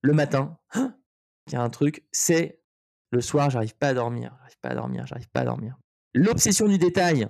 le 0.00 0.14
matin, 0.14 0.58
il 0.74 1.52
y 1.52 1.56
a 1.56 1.62
un 1.62 1.68
truc, 1.70 2.06
c'est 2.12 2.60
le 3.10 3.20
soir, 3.20 3.50
j'arrive 3.50 3.76
pas 3.76 3.88
à 3.88 3.94
dormir, 3.94 4.32
j'arrive 4.38 4.58
pas 4.62 4.68
à 4.70 4.74
dormir, 4.74 5.06
j'arrive 5.06 5.28
pas 5.28 5.40
à 5.40 5.44
dormir. 5.44 5.76
L'obsession 6.14 6.68
du 6.68 6.78
détail. 6.78 7.28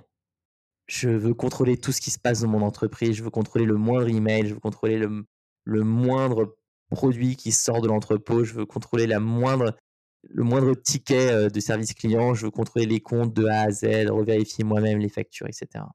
Je 0.87 1.09
veux 1.09 1.33
contrôler 1.33 1.77
tout 1.77 1.91
ce 1.91 2.01
qui 2.01 2.11
se 2.11 2.19
passe 2.19 2.41
dans 2.41 2.47
mon 2.47 2.61
entreprise, 2.61 3.15
je 3.15 3.23
veux 3.23 3.29
contrôler 3.29 3.65
le 3.65 3.75
moindre 3.75 4.09
email, 4.09 4.47
je 4.47 4.53
veux 4.53 4.59
contrôler 4.59 4.97
le, 4.97 5.83
moindre 5.83 6.57
produit 6.89 7.35
qui 7.37 7.51
sort 7.51 7.81
de 7.81 7.87
l'entrepôt, 7.87 8.43
je 8.43 8.53
veux 8.53 8.65
contrôler 8.65 9.07
le 9.07 9.19
moindre 9.19 10.75
ticket 10.75 11.31
euh, 11.31 11.49
de 11.49 11.59
service 11.59 11.93
client, 11.93 12.33
je 12.33 12.45
veux 12.45 12.51
contrôler 12.51 12.85
les 12.85 12.99
comptes 12.99 13.33
de 13.33 13.45
A 13.45 13.61
à 13.61 13.71
Z, 13.71 14.09
revérifier 14.09 14.63
moi-même 14.65 14.99
les 14.99 15.07
factures, 15.07 15.47
etc. 15.47 15.85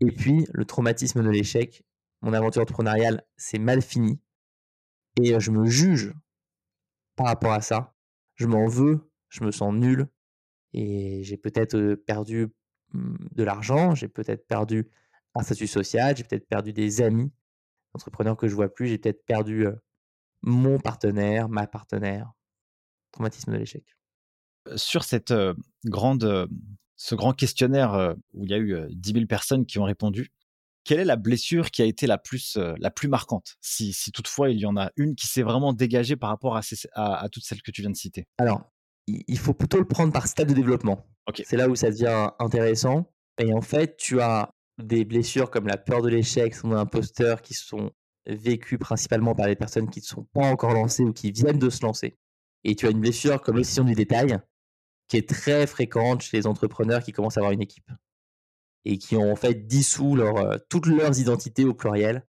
Et 0.00 0.10
puis, 0.10 0.46
le 0.52 0.64
traumatisme 0.64 1.22
de 1.22 1.30
l'échec, 1.30 1.84
mon 2.20 2.32
aventure 2.32 2.62
entrepreneuriale, 2.62 3.22
c'est 3.36 3.58
mal 3.58 3.80
fini. 3.80 4.18
Et 5.20 5.38
je 5.38 5.50
me 5.50 5.66
juge 5.66 6.12
par 7.16 7.26
rapport 7.26 7.52
à 7.52 7.60
ça. 7.60 7.94
Je 8.34 8.46
m'en 8.46 8.66
veux, 8.66 9.10
je 9.28 9.44
me 9.44 9.52
sens 9.52 9.72
nul. 9.72 10.08
Et 10.72 11.22
j'ai 11.22 11.36
peut-être 11.36 11.94
perdu 11.94 12.48
mmh, 12.92 13.16
de 13.32 13.44
l'argent, 13.44 13.94
j'ai 13.94 14.08
peut-être 14.08 14.46
perdu 14.46 14.90
un 15.36 15.42
statut 15.42 15.68
social, 15.68 16.16
j'ai 16.16 16.24
peut-être 16.24 16.48
perdu 16.48 16.72
des 16.72 17.00
amis 17.00 17.32
entrepreneurs 17.94 18.36
que 18.36 18.48
je 18.48 18.54
vois 18.54 18.72
plus, 18.72 18.88
j'ai 18.88 18.98
peut-être 18.98 19.24
perdu 19.24 19.66
mon 20.42 20.78
partenaire, 20.78 21.48
ma 21.48 21.66
partenaire. 21.66 22.32
Traumatisme 23.12 23.52
de 23.52 23.58
l'échec. 23.58 23.84
Sur 24.74 25.04
cette 25.04 25.32
grande, 25.84 26.48
ce 26.96 27.14
grand 27.14 27.32
questionnaire 27.32 28.16
où 28.32 28.44
il 28.44 28.50
y 28.50 28.54
a 28.54 28.58
eu 28.58 28.76
10 28.90 29.12
000 29.12 29.26
personnes 29.26 29.66
qui 29.66 29.78
ont 29.78 29.84
répondu, 29.84 30.32
quelle 30.84 31.00
est 31.00 31.04
la 31.04 31.16
blessure 31.16 31.70
qui 31.70 31.82
a 31.82 31.84
été 31.84 32.06
la 32.06 32.18
plus, 32.18 32.58
la 32.78 32.90
plus 32.90 33.08
marquante 33.08 33.56
si, 33.60 33.92
si, 33.92 34.12
toutefois 34.12 34.50
il 34.50 34.58
y 34.58 34.66
en 34.66 34.76
a 34.76 34.90
une 34.96 35.14
qui 35.14 35.26
s'est 35.26 35.42
vraiment 35.42 35.72
dégagée 35.72 36.16
par 36.16 36.30
rapport 36.30 36.56
à, 36.56 36.62
à, 36.94 37.28
toutes 37.28 37.44
celles 37.44 37.62
que 37.62 37.70
tu 37.70 37.80
viens 37.80 37.90
de 37.90 37.96
citer? 37.96 38.26
Alors, 38.38 38.70
il 39.06 39.38
faut 39.38 39.54
plutôt 39.54 39.78
le 39.78 39.86
prendre 39.86 40.12
par 40.12 40.26
stade 40.26 40.48
de 40.48 40.54
développement. 40.54 41.06
C'est 41.44 41.56
là 41.56 41.68
où 41.68 41.74
ça 41.74 41.90
devient 41.90 42.30
intéressant. 42.38 43.10
Et 43.38 43.52
en 43.52 43.60
fait, 43.60 43.96
tu 43.96 44.20
as 44.20 44.50
des 44.82 45.04
blessures 45.04 45.50
comme 45.50 45.66
la 45.66 45.76
peur 45.76 46.02
de 46.02 46.08
l'échec, 46.08 46.54
son 46.54 46.72
imposteur, 46.72 47.42
qui 47.42 47.54
sont 47.54 47.90
vécues 48.26 48.78
principalement 48.78 49.34
par 49.34 49.46
les 49.46 49.56
personnes 49.56 49.90
qui 49.90 50.00
ne 50.00 50.04
sont 50.04 50.24
pas 50.32 50.46
encore 50.46 50.72
lancées 50.72 51.02
ou 51.02 51.12
qui 51.12 51.30
viennent 51.30 51.58
de 51.58 51.70
se 51.70 51.84
lancer. 51.84 52.16
Et 52.64 52.74
tu 52.74 52.86
as 52.86 52.90
une 52.90 53.00
blessure 53.00 53.40
comme 53.40 53.56
l'obsession 53.56 53.84
du 53.84 53.94
détail, 53.94 54.38
qui 55.08 55.16
est 55.16 55.28
très 55.28 55.66
fréquente 55.66 56.22
chez 56.22 56.38
les 56.38 56.46
entrepreneurs 56.46 57.02
qui 57.02 57.12
commencent 57.12 57.36
à 57.36 57.40
avoir 57.40 57.52
une 57.52 57.62
équipe 57.62 57.90
et 58.84 58.98
qui 58.98 59.16
ont 59.16 59.32
en 59.32 59.36
fait 59.36 59.66
dissous 59.66 60.16
euh, 60.18 60.58
toutes 60.68 60.86
leurs 60.86 61.18
identités 61.18 61.64
au 61.64 61.74
pluriel 61.74 62.26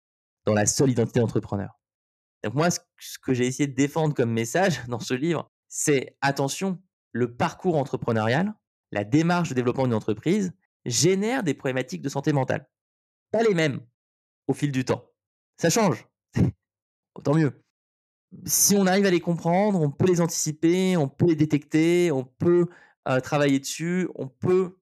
dans 0.46 0.54
la 0.54 0.66
seule 0.66 0.90
identité 0.90 1.20
d'entrepreneur. 1.20 1.80
Donc 2.44 2.54
moi, 2.56 2.70
ce 2.72 3.20
que 3.22 3.34
j'ai 3.34 3.46
essayé 3.46 3.68
de 3.68 3.76
défendre 3.76 4.14
comme 4.14 4.32
message 4.32 4.82
dans 4.88 5.00
ce 5.00 5.14
livre, 5.14 5.52
c'est 5.68 6.18
attention, 6.22 6.82
le 7.12 7.36
parcours 7.36 7.78
entrepreneurial, 7.78 8.54
la 8.92 9.04
démarche 9.04 9.50
de 9.50 9.54
développement 9.54 9.84
d'une 9.84 9.94
entreprise, 9.94 10.52
génèrent 10.86 11.44
des 11.44 11.54
problématiques 11.54 12.02
de 12.02 12.10
santé 12.10 12.34
mentale. 12.34 12.68
Pas 13.32 13.44
les 13.44 13.54
mêmes 13.54 13.82
au 14.48 14.54
fil 14.54 14.72
du 14.72 14.86
temps. 14.86 15.06
Ça 15.58 15.70
change. 15.70 16.08
Autant 17.16 17.36
mieux. 17.36 17.62
Si 18.46 18.76
on 18.76 18.86
arrive 18.86 19.06
à 19.06 19.12
les 19.12 19.20
comprendre, 19.20 19.82
on 19.82 19.92
peut 19.92 20.06
les 20.06 20.22
anticiper, 20.22 20.98
on 20.98 21.08
peut 21.08 21.28
les 21.28 21.36
détecter, 21.36 22.12
on 22.12 22.24
peut 22.24 22.68
euh, 23.08 23.20
travailler 23.20 23.60
dessus, 23.60 24.08
on 24.16 24.28
peut 24.28 24.79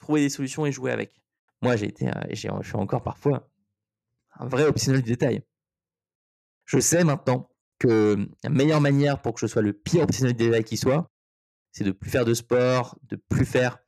trouver 0.00 0.22
des 0.22 0.28
solutions 0.28 0.66
et 0.66 0.72
jouer 0.72 0.90
avec. 0.90 1.20
Moi, 1.62 1.76
j'ai 1.76 1.86
été, 1.86 2.08
euh, 2.08 2.12
je 2.30 2.34
suis 2.36 2.76
encore 2.76 3.02
parfois 3.02 3.48
un 4.38 4.46
vrai 4.46 4.64
optionnel 4.64 5.02
du 5.02 5.10
détail. 5.10 5.42
Je 6.64 6.80
sais 6.80 7.04
maintenant 7.04 7.50
que 7.78 8.28
la 8.42 8.50
meilleure 8.50 8.80
manière 8.80 9.22
pour 9.22 9.34
que 9.34 9.40
je 9.40 9.46
sois 9.46 9.62
le 9.62 9.72
pire 9.72 10.02
optionnel 10.02 10.34
du 10.34 10.46
détail 10.46 10.64
qui 10.64 10.76
soit, 10.76 11.10
c'est 11.72 11.84
de 11.84 11.92
plus 11.92 12.10
faire 12.10 12.24
de 12.24 12.34
sport, 12.34 12.98
de 13.04 13.16
plus 13.16 13.44
faire 13.44 13.78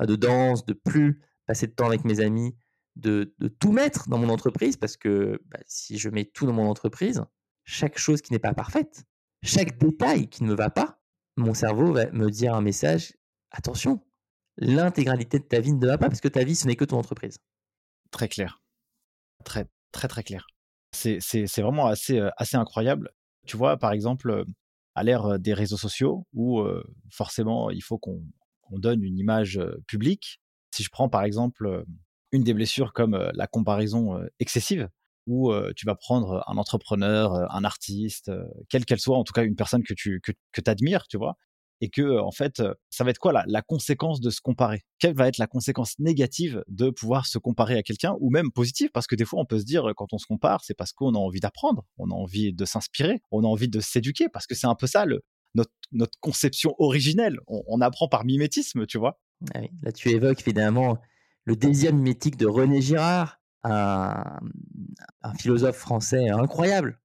de 0.00 0.16
danse, 0.16 0.66
de 0.66 0.72
plus 0.72 1.22
passer 1.46 1.66
de 1.66 1.72
temps 1.72 1.86
avec 1.86 2.04
mes 2.04 2.20
amis, 2.20 2.56
de, 2.96 3.34
tout 3.60 3.72
mettre 3.72 4.08
dans 4.08 4.18
mon 4.18 4.28
entreprise 4.28 4.76
parce 4.76 4.96
que 4.96 5.40
bah, 5.46 5.58
si 5.66 5.98
je 5.98 6.08
mets 6.08 6.24
tout 6.24 6.46
dans 6.46 6.52
mon 6.52 6.68
entreprise, 6.68 7.24
chaque 7.64 7.98
chose 7.98 8.22
qui 8.22 8.32
n'est 8.32 8.38
pas 8.38 8.54
parfaite, 8.54 9.04
chaque 9.42 9.78
détail 9.78 10.28
qui 10.28 10.42
ne 10.44 10.48
me 10.48 10.54
va 10.54 10.70
pas, 10.70 11.00
mon 11.36 11.54
cerveau 11.54 11.92
va 11.92 12.10
me 12.12 12.30
dire 12.30 12.54
un 12.54 12.60
message 12.60 13.14
attention, 13.50 14.04
l'intégralité 14.56 15.38
de 15.38 15.44
ta 15.44 15.60
vie 15.60 15.72
ne 15.72 15.86
va 15.86 15.98
pas 15.98 16.08
parce 16.08 16.20
que 16.20 16.28
ta 16.28 16.44
vie 16.44 16.56
ce 16.56 16.66
n'est 16.66 16.76
que 16.76 16.84
ton 16.84 16.98
entreprise. 16.98 17.38
Très 18.10 18.28
clair, 18.28 18.62
très 19.44 19.66
très 19.92 20.08
très 20.08 20.22
clair. 20.22 20.46
C'est 20.92 21.60
vraiment 21.60 21.86
assez, 21.86 22.18
euh, 22.18 22.30
assez 22.36 22.56
incroyable. 22.56 23.10
Tu 23.46 23.56
vois, 23.56 23.76
par 23.76 23.92
exemple, 23.92 24.30
euh, 24.30 24.44
à 24.94 25.02
l'ère 25.02 25.26
euh, 25.26 25.38
des 25.38 25.54
réseaux 25.54 25.76
sociaux 25.76 26.26
où 26.32 26.64
forcément 27.10 27.70
il 27.70 27.82
faut 27.82 27.98
qu'on 27.98 28.22
on 28.70 28.78
donne 28.78 29.02
une 29.02 29.18
image 29.18 29.60
publique. 29.86 30.40
Si 30.74 30.82
je 30.82 30.90
prends 30.90 31.08
par 31.08 31.24
exemple 31.24 31.84
une 32.32 32.42
des 32.42 32.54
blessures 32.54 32.92
comme 32.92 33.16
la 33.34 33.46
comparaison 33.46 34.20
excessive, 34.40 34.88
où 35.26 35.52
tu 35.76 35.86
vas 35.86 35.94
prendre 35.94 36.42
un 36.48 36.56
entrepreneur, 36.56 37.34
un 37.54 37.64
artiste, 37.64 38.30
quelle 38.68 38.84
qu'elle 38.84 38.98
soit, 39.00 39.16
en 39.16 39.24
tout 39.24 39.32
cas 39.32 39.44
une 39.44 39.56
personne 39.56 39.82
que 39.82 39.94
tu 39.94 40.20
que, 40.20 40.32
que 40.52 40.62
admires, 40.68 41.06
tu 41.06 41.18
vois, 41.18 41.36
et 41.80 41.90
que 41.90 42.18
en 42.20 42.30
fait, 42.30 42.62
ça 42.90 43.04
va 43.04 43.10
être 43.10 43.18
quoi 43.18 43.32
la, 43.32 43.44
la 43.46 43.62
conséquence 43.62 44.20
de 44.20 44.30
se 44.30 44.40
comparer? 44.40 44.82
Quelle 44.98 45.14
va 45.14 45.28
être 45.28 45.38
la 45.38 45.46
conséquence 45.46 45.98
négative 45.98 46.62
de 46.68 46.90
pouvoir 46.90 47.26
se 47.26 47.38
comparer 47.38 47.76
à 47.76 47.82
quelqu'un, 47.82 48.16
ou 48.20 48.30
même 48.30 48.50
positive? 48.50 48.90
Parce 48.92 49.06
que 49.06 49.14
des 49.14 49.24
fois, 49.24 49.40
on 49.40 49.46
peut 49.46 49.58
se 49.58 49.64
dire 49.64 49.92
quand 49.96 50.12
on 50.12 50.18
se 50.18 50.26
compare, 50.26 50.62
c'est 50.64 50.74
parce 50.74 50.92
qu'on 50.92 51.14
a 51.14 51.18
envie 51.18 51.40
d'apprendre, 51.40 51.84
on 51.98 52.10
a 52.10 52.14
envie 52.14 52.52
de 52.52 52.64
s'inspirer, 52.64 53.20
on 53.30 53.44
a 53.44 53.46
envie 53.46 53.68
de 53.68 53.80
s'éduquer, 53.80 54.28
parce 54.28 54.46
que 54.46 54.54
c'est 54.54 54.66
un 54.66 54.74
peu 54.74 54.86
ça 54.86 55.04
le, 55.04 55.22
notre, 55.54 56.18
conception 56.20 56.74
originelle. 56.78 57.38
On, 57.46 57.80
apprend 57.80 58.08
par 58.08 58.24
mimétisme, 58.24 58.86
tu 58.86 58.98
vois? 58.98 59.20
Ah 59.54 59.60
là, 59.82 59.92
tu 59.92 60.10
évoques 60.10 60.40
évidemment 60.40 60.98
le 61.44 61.56
deuxième 61.56 61.96
mimétique 61.96 62.36
de 62.36 62.46
René 62.46 62.80
Girard, 62.80 63.40
un, 63.62 64.38
philosophe 65.38 65.76
français 65.76 66.28
incroyable 66.28 67.00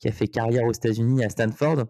qui 0.00 0.08
a 0.08 0.12
fait 0.12 0.28
carrière 0.28 0.64
aux 0.64 0.72
États-Unis 0.72 1.24
à 1.24 1.28
Stanford 1.28 1.86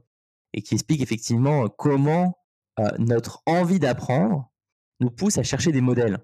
et 0.58 0.62
qui 0.62 0.74
explique 0.74 1.00
effectivement 1.00 1.68
comment 1.68 2.36
euh, 2.80 2.88
notre 2.98 3.44
envie 3.46 3.78
d'apprendre 3.78 4.50
nous 4.98 5.08
pousse 5.08 5.38
à 5.38 5.44
chercher 5.44 5.70
des 5.70 5.80
modèles 5.80 6.18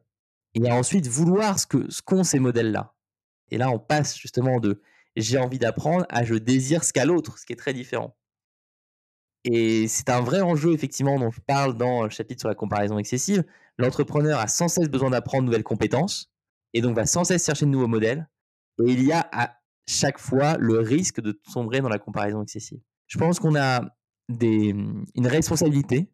et 0.55 0.69
à 0.69 0.75
ensuite 0.75 1.07
vouloir 1.07 1.61
ce 1.61 1.69
que 1.69 1.89
ce 1.89 2.03
qu'ont 2.03 2.25
ces 2.25 2.41
modèles-là. 2.41 2.97
Et 3.53 3.59
là, 3.59 3.71
on 3.71 3.79
passe 3.79 4.19
justement 4.19 4.59
de 4.59 4.83
j'ai 5.15 5.39
envie 5.39 5.61
d'apprendre 5.61 6.05
à 6.09 6.25
je 6.25 6.35
désire 6.35 6.83
ce 6.83 6.93
qu'a 6.93 7.05
l'autre, 7.05 7.39
ce 7.39 7.47
qui 7.47 7.53
est 7.53 7.57
très 7.57 7.73
différent. 7.73 8.17
Et 9.45 9.87
c'est 9.87 10.09
un 10.09 10.21
vrai 10.21 10.41
enjeu, 10.41 10.73
effectivement, 10.73 11.17
dont 11.17 11.31
je 11.31 11.41
parle 11.41 11.77
dans 11.77 12.03
le 12.03 12.11
chapitre 12.11 12.41
sur 12.41 12.49
la 12.49 12.57
comparaison 12.57 12.99
excessive. 12.99 13.45
L'entrepreneur 13.79 14.41
a 14.41 14.49
sans 14.49 14.67
cesse 14.67 14.89
besoin 14.89 15.11
d'apprendre 15.11 15.43
de 15.43 15.47
nouvelles 15.47 15.63
compétences 15.63 16.33
et 16.73 16.81
donc 16.81 16.97
va 16.97 17.07
sans 17.07 17.23
cesse 17.23 17.47
chercher 17.47 17.67
de 17.67 17.71
nouveaux 17.71 17.87
modèles. 17.87 18.29
Et 18.85 18.91
il 18.91 19.05
y 19.05 19.13
a 19.13 19.29
à 19.31 19.61
chaque 19.87 20.19
fois 20.19 20.57
le 20.59 20.81
risque 20.81 21.21
de 21.21 21.39
sombrer 21.45 21.81
dans 21.81 21.89
la 21.89 22.01
comparaison 22.01 22.43
excessive. 22.43 22.81
Je 23.07 23.19
pense 23.19 23.39
qu'on 23.39 23.55
a 23.55 23.83
des, 24.29 24.75
une 25.15 25.27
responsabilité 25.27 26.11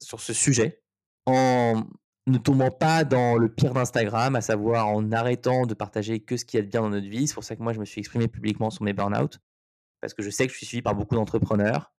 sur 0.00 0.20
ce 0.20 0.32
sujet 0.32 0.82
en 1.26 1.84
ne 2.26 2.38
tombant 2.38 2.70
pas 2.70 3.04
dans 3.04 3.36
le 3.36 3.48
pire 3.48 3.74
d'Instagram, 3.74 4.36
à 4.36 4.40
savoir 4.40 4.88
en 4.88 5.12
arrêtant 5.12 5.66
de 5.66 5.74
partager 5.74 6.20
que 6.20 6.36
ce 6.36 6.44
qui 6.44 6.56
est 6.56 6.62
bien 6.62 6.82
dans 6.82 6.90
notre 6.90 7.08
vie. 7.08 7.26
C'est 7.26 7.34
pour 7.34 7.44
ça 7.44 7.56
que 7.56 7.62
moi, 7.62 7.72
je 7.72 7.80
me 7.80 7.84
suis 7.84 8.00
exprimé 8.00 8.28
publiquement 8.28 8.70
sur 8.70 8.82
mes 8.82 8.92
burn-out 8.92 9.38
parce 10.00 10.14
que 10.14 10.22
je 10.22 10.30
sais 10.30 10.46
que 10.46 10.52
je 10.52 10.58
suis 10.58 10.66
suivi 10.66 10.82
par 10.82 10.94
beaucoup 10.94 11.14
d'entrepreneurs, 11.14 11.92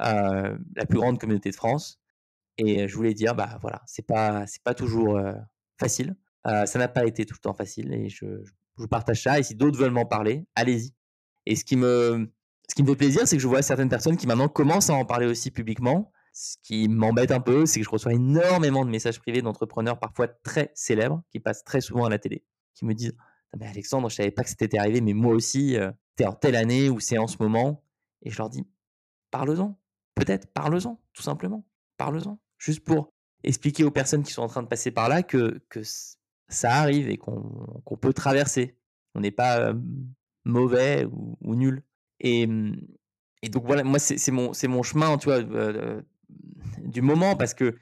euh, 0.00 0.56
la 0.76 0.86
plus 0.86 0.98
grande 0.98 1.18
communauté 1.18 1.50
de 1.50 1.56
France. 1.56 2.00
Et 2.56 2.86
je 2.86 2.94
voulais 2.94 3.14
dire, 3.14 3.34
bah 3.34 3.58
voilà, 3.60 3.82
c'est 3.86 4.06
pas, 4.06 4.44
pas 4.62 4.74
toujours 4.74 5.20
facile. 5.78 6.16
Euh, 6.46 6.66
ça 6.66 6.78
n'a 6.78 6.88
pas 6.88 7.04
été 7.06 7.26
tout 7.26 7.34
le 7.34 7.40
temps 7.40 7.54
facile 7.54 7.92
et 7.92 8.08
je, 8.08 8.44
je, 8.44 8.52
je 8.78 8.86
partage 8.86 9.22
ça. 9.22 9.38
Et 9.38 9.42
si 9.42 9.54
d'autres 9.54 9.78
veulent 9.78 9.90
m'en 9.90 10.06
parler, 10.06 10.46
allez-y. 10.54 10.94
Et 11.46 11.56
ce 11.56 11.64
qui 11.64 11.76
me, 11.76 12.32
ce 12.68 12.74
qui 12.74 12.82
me 12.82 12.88
fait 12.88 12.96
plaisir, 12.96 13.26
c'est 13.26 13.36
que 13.36 13.42
je 13.42 13.48
vois 13.48 13.62
certaines 13.62 13.88
personnes 13.88 14.16
qui 14.16 14.26
maintenant 14.26 14.48
commencent 14.48 14.90
à 14.90 14.94
en 14.94 15.04
parler 15.04 15.26
aussi 15.26 15.50
publiquement. 15.50 16.10
Ce 16.32 16.56
qui 16.62 16.88
m'embête 16.88 17.30
un 17.30 17.40
peu, 17.40 17.66
c'est 17.66 17.80
que 17.80 17.84
je 17.84 17.90
reçois 17.90 18.14
énormément 18.14 18.84
de 18.84 18.90
messages 18.90 19.20
privés 19.20 19.42
d'entrepreneurs 19.42 20.00
parfois 20.00 20.26
très 20.28 20.72
célèbres 20.74 21.22
qui 21.30 21.38
passent 21.38 21.62
très 21.64 21.80
souvent 21.80 22.04
à 22.06 22.10
la 22.10 22.18
télé, 22.18 22.44
qui 22.74 22.84
me 22.84 22.94
disent 22.94 23.14
mais 23.58 23.66
Alexandre, 23.66 24.08
je 24.08 24.16
savais 24.16 24.30
pas 24.30 24.42
que 24.42 24.48
c'était 24.48 24.78
arrivé, 24.78 25.00
mais 25.00 25.12
moi 25.12 25.32
aussi, 25.32 25.76
c'est 26.18 26.26
en 26.26 26.32
telle 26.32 26.56
année 26.56 26.88
ou 26.88 27.00
c'est 27.00 27.18
en 27.18 27.26
ce 27.26 27.36
moment. 27.40 27.84
Et 28.22 28.30
je 28.30 28.38
leur 28.38 28.50
dis, 28.50 28.66
parle-en. 29.30 29.78
Peut-être, 30.14 30.52
parle-en, 30.52 31.00
tout 31.12 31.22
simplement. 31.22 31.64
Parle-en. 31.96 32.38
Juste 32.58 32.84
pour 32.84 33.12
expliquer 33.42 33.84
aux 33.84 33.90
personnes 33.90 34.22
qui 34.22 34.32
sont 34.32 34.42
en 34.42 34.48
train 34.48 34.62
de 34.62 34.68
passer 34.68 34.90
par 34.90 35.08
là 35.08 35.22
que, 35.22 35.62
que 35.68 35.80
ça 36.48 36.74
arrive 36.74 37.08
et 37.08 37.18
qu'on 37.18 37.98
peut 38.00 38.12
traverser. 38.12 38.78
On 39.14 39.20
n'est 39.20 39.30
pas 39.30 39.72
mauvais 40.44 41.06
ou, 41.10 41.54
nul. 41.54 41.82
Et, 42.20 42.46
donc 43.50 43.66
voilà, 43.66 43.84
moi, 43.84 43.98
c'est 43.98 44.30
mon, 44.30 44.82
chemin, 44.82 45.16
tu 45.18 45.26
vois, 45.26 45.38
euh, 45.38 46.00
du 46.78 47.02
moment, 47.02 47.36
parce 47.36 47.54
que 47.54 47.76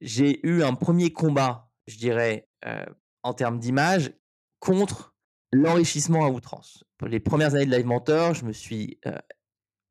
j'ai 0.00 0.46
eu 0.46 0.62
un 0.62 0.74
premier 0.74 1.12
combat, 1.12 1.70
je 1.86 1.98
dirais, 1.98 2.48
euh, 2.66 2.86
en 3.22 3.34
termes 3.34 3.58
d'image, 3.58 4.12
contre 4.60 5.14
l'enrichissement 5.52 6.24
à 6.24 6.30
outrance. 6.30 6.84
Pour 6.98 7.08
les 7.08 7.20
premières 7.20 7.54
années 7.54 7.66
de 7.66 7.74
Live 7.74 7.86
Mentor, 7.86 8.34
je 8.34 8.44
me 8.44 8.52
suis 8.52 8.98
euh, 9.06 9.18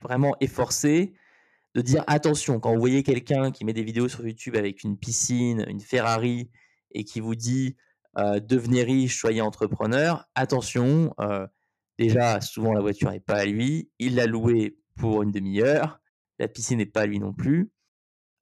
vraiment 0.01 0.35
efforcé 0.39 1.13
de 1.75 1.81
dire 1.81 2.03
attention, 2.07 2.59
quand 2.59 2.73
vous 2.73 2.79
voyez 2.79 3.03
quelqu'un 3.03 3.51
qui 3.51 3.65
met 3.65 3.73
des 3.73 3.83
vidéos 3.83 4.07
sur 4.07 4.25
YouTube 4.25 4.55
avec 4.55 4.83
une 4.83 4.97
piscine, 4.97 5.65
une 5.67 5.79
Ferrari, 5.79 6.49
et 6.91 7.03
qui 7.03 7.19
vous 7.19 7.35
dit 7.35 7.75
devenez 8.15 8.81
riche, 8.81 9.19
soyez 9.19 9.41
entrepreneur, 9.41 10.27
attention, 10.33 11.13
déjà, 11.97 12.41
souvent 12.41 12.73
la 12.73 12.81
voiture 12.81 13.11
n'est 13.11 13.19
pas 13.19 13.37
à 13.37 13.45
lui, 13.45 13.91
il 13.99 14.15
l'a 14.15 14.25
louée 14.25 14.77
pour 14.95 15.23
une 15.23 15.31
demi-heure. 15.31 15.99
La 16.39 16.47
piscine 16.47 16.77
n'est 16.77 16.85
pas 16.85 17.01
à 17.01 17.05
lui 17.05 17.19
non 17.19 17.33
plus. 17.33 17.71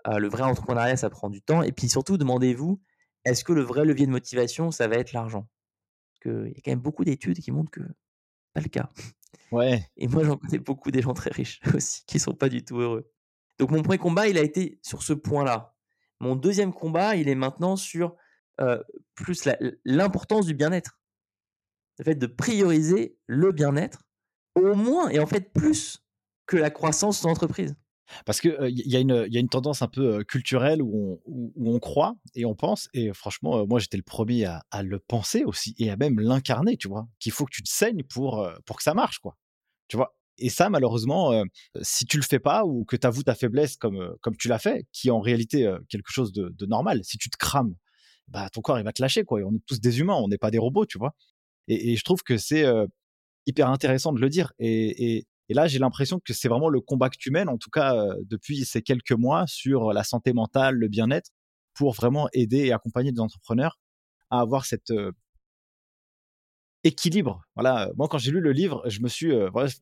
Euh, 0.07 0.19
le 0.19 0.27
vrai 0.27 0.43
entrepreneuriat, 0.43 0.97
ça 0.97 1.09
prend 1.09 1.29
du 1.29 1.41
temps. 1.41 1.63
Et 1.63 1.71
puis 1.71 1.89
surtout, 1.89 2.17
demandez-vous, 2.17 2.81
est-ce 3.23 3.43
que 3.43 3.53
le 3.53 3.61
vrai 3.61 3.85
levier 3.85 4.05
de 4.05 4.11
motivation, 4.11 4.71
ça 4.71 4.87
va 4.87 4.95
être 4.95 5.13
l'argent? 5.13 5.47
Parce 6.09 6.19
qu'il 6.35 6.53
y 6.53 6.57
a 6.57 6.61
quand 6.63 6.71
même 6.71 6.79
beaucoup 6.79 7.03
d'études 7.03 7.39
qui 7.39 7.51
montrent 7.51 7.71
que 7.71 7.81
pas 8.53 8.61
le 8.61 8.69
cas. 8.69 8.89
Ouais. 9.51 9.85
Et 9.97 10.07
moi, 10.07 10.23
j'en 10.23 10.37
connais 10.37 10.59
beaucoup 10.59 10.91
des 10.91 11.01
gens 11.01 11.13
très 11.13 11.31
riches 11.31 11.59
aussi 11.73 12.03
qui 12.05 12.19
sont 12.19 12.33
pas 12.33 12.49
du 12.49 12.63
tout 12.63 12.77
heureux. 12.77 13.11
Donc 13.57 13.71
mon 13.71 13.81
premier 13.81 13.97
combat, 13.97 14.27
il 14.27 14.37
a 14.37 14.41
été 14.41 14.79
sur 14.81 15.01
ce 15.01 15.13
point-là. 15.13 15.75
Mon 16.19 16.35
deuxième 16.35 16.73
combat, 16.73 17.15
il 17.15 17.29
est 17.29 17.35
maintenant 17.35 17.75
sur 17.75 18.15
euh, 18.61 18.81
plus 19.15 19.47
l'importance 19.85 20.45
du 20.45 20.53
bien-être. 20.53 20.99
Le 21.99 22.03
fait 22.03 22.15
de 22.15 22.27
prioriser 22.27 23.17
le 23.27 23.51
bien-être 23.51 24.03
au 24.55 24.75
moins 24.75 25.09
et 25.09 25.19
en 25.19 25.27
fait 25.27 25.53
plus 25.53 26.03
que 26.45 26.57
la 26.57 26.69
croissance 26.69 27.21
de 27.21 27.27
l'entreprise. 27.27 27.75
Parce 28.25 28.39
qu'il 28.39 28.55
il 28.69 28.87
y, 28.87 28.91
y, 28.91 29.37
a 29.37 29.39
une 29.39 29.49
tendance 29.49 29.81
un 29.81 29.87
peu 29.87 30.23
culturelle 30.23 30.81
où 30.81 31.19
on, 31.25 31.51
où, 31.55 31.73
on 31.73 31.79
croit 31.79 32.15
et 32.35 32.45
on 32.45 32.53
pense, 32.53 32.87
et 32.93 33.11
franchement, 33.13 33.65
moi 33.65 33.79
j'étais 33.79 33.97
le 33.97 34.03
premier 34.03 34.45
à, 34.45 34.83
le 34.83 34.99
penser 34.99 35.43
aussi 35.43 35.73
et 35.79 35.89
à 35.89 35.97
même 35.97 36.19
l'incarner, 36.19 36.77
tu 36.77 36.87
vois, 36.87 37.07
qu'il 37.19 37.31
faut 37.31 37.45
que 37.45 37.51
tu 37.51 37.63
te 37.63 37.69
saignes 37.69 38.03
pour, 38.03 38.47
pour 38.65 38.77
que 38.77 38.83
ça 38.83 38.93
marche, 38.93 39.19
quoi. 39.19 39.37
Tu 39.87 39.97
vois? 39.97 40.15
Et 40.37 40.49
ça, 40.49 40.69
malheureusement, 40.69 41.43
si 41.81 42.05
tu 42.05 42.17
le 42.17 42.23
fais 42.23 42.39
pas 42.39 42.65
ou 42.65 42.83
que 42.85 42.95
tu 42.95 43.07
avoues 43.07 43.23
ta 43.23 43.35
faiblesse 43.35 43.77
comme, 43.77 44.15
comme 44.21 44.35
tu 44.35 44.49
l'as 44.49 44.59
fait, 44.59 44.85
qui 44.91 45.07
est 45.07 45.11
en 45.11 45.21
réalité 45.21 45.73
quelque 45.89 46.11
chose 46.11 46.33
de, 46.33 46.49
de, 46.49 46.65
normal, 46.65 47.03
si 47.03 47.17
tu 47.17 47.29
te 47.29 47.37
crames, 47.37 47.73
bah, 48.27 48.49
ton 48.49 48.61
corps 48.61 48.77
il 48.77 48.83
va 48.83 48.91
te 48.91 49.01
lâcher, 49.01 49.23
quoi. 49.23 49.39
Et 49.39 49.43
on 49.43 49.53
est 49.53 49.65
tous 49.65 49.79
des 49.79 49.99
humains, 49.99 50.15
on 50.15 50.27
n'est 50.27 50.37
pas 50.37 50.51
des 50.51 50.57
robots, 50.57 50.85
tu 50.85 50.97
vois? 50.97 51.15
Et, 51.67 51.95
je 51.95 52.03
trouve 52.03 52.21
que 52.23 52.37
c'est 52.37 52.65
hyper 53.45 53.69
intéressant 53.69 54.13
de 54.13 54.19
le 54.19 54.29
dire. 54.29 54.53
Et, 54.59 55.25
là, 55.49 55.67
j'ai 55.67 55.79
l'impression 55.79 56.19
que 56.19 56.33
c'est 56.33 56.47
vraiment 56.47 56.69
le 56.69 56.81
combat 56.81 57.09
que 57.09 57.17
tu 57.17 57.31
mènes, 57.31 57.49
en 57.49 57.57
tout 57.57 57.69
cas 57.69 57.95
depuis 58.23 58.65
ces 58.65 58.81
quelques 58.81 59.11
mois, 59.11 59.45
sur 59.47 59.93
la 59.93 60.03
santé 60.03 60.33
mentale, 60.33 60.75
le 60.75 60.87
bien-être, 60.87 61.31
pour 61.73 61.93
vraiment 61.93 62.27
aider 62.33 62.65
et 62.65 62.73
accompagner 62.73 63.11
des 63.11 63.19
entrepreneurs 63.21 63.79
à 64.29 64.39
avoir 64.39 64.65
cet 64.65 64.91
euh, 64.91 65.11
équilibre. 66.83 67.43
Voilà, 67.55 67.91
moi 67.97 68.07
quand 68.07 68.17
j'ai 68.17 68.31
lu 68.31 68.39
le 68.41 68.51
livre, 68.51 68.81
je 68.87 69.01
me 69.01 69.07
suis, 69.09 69.31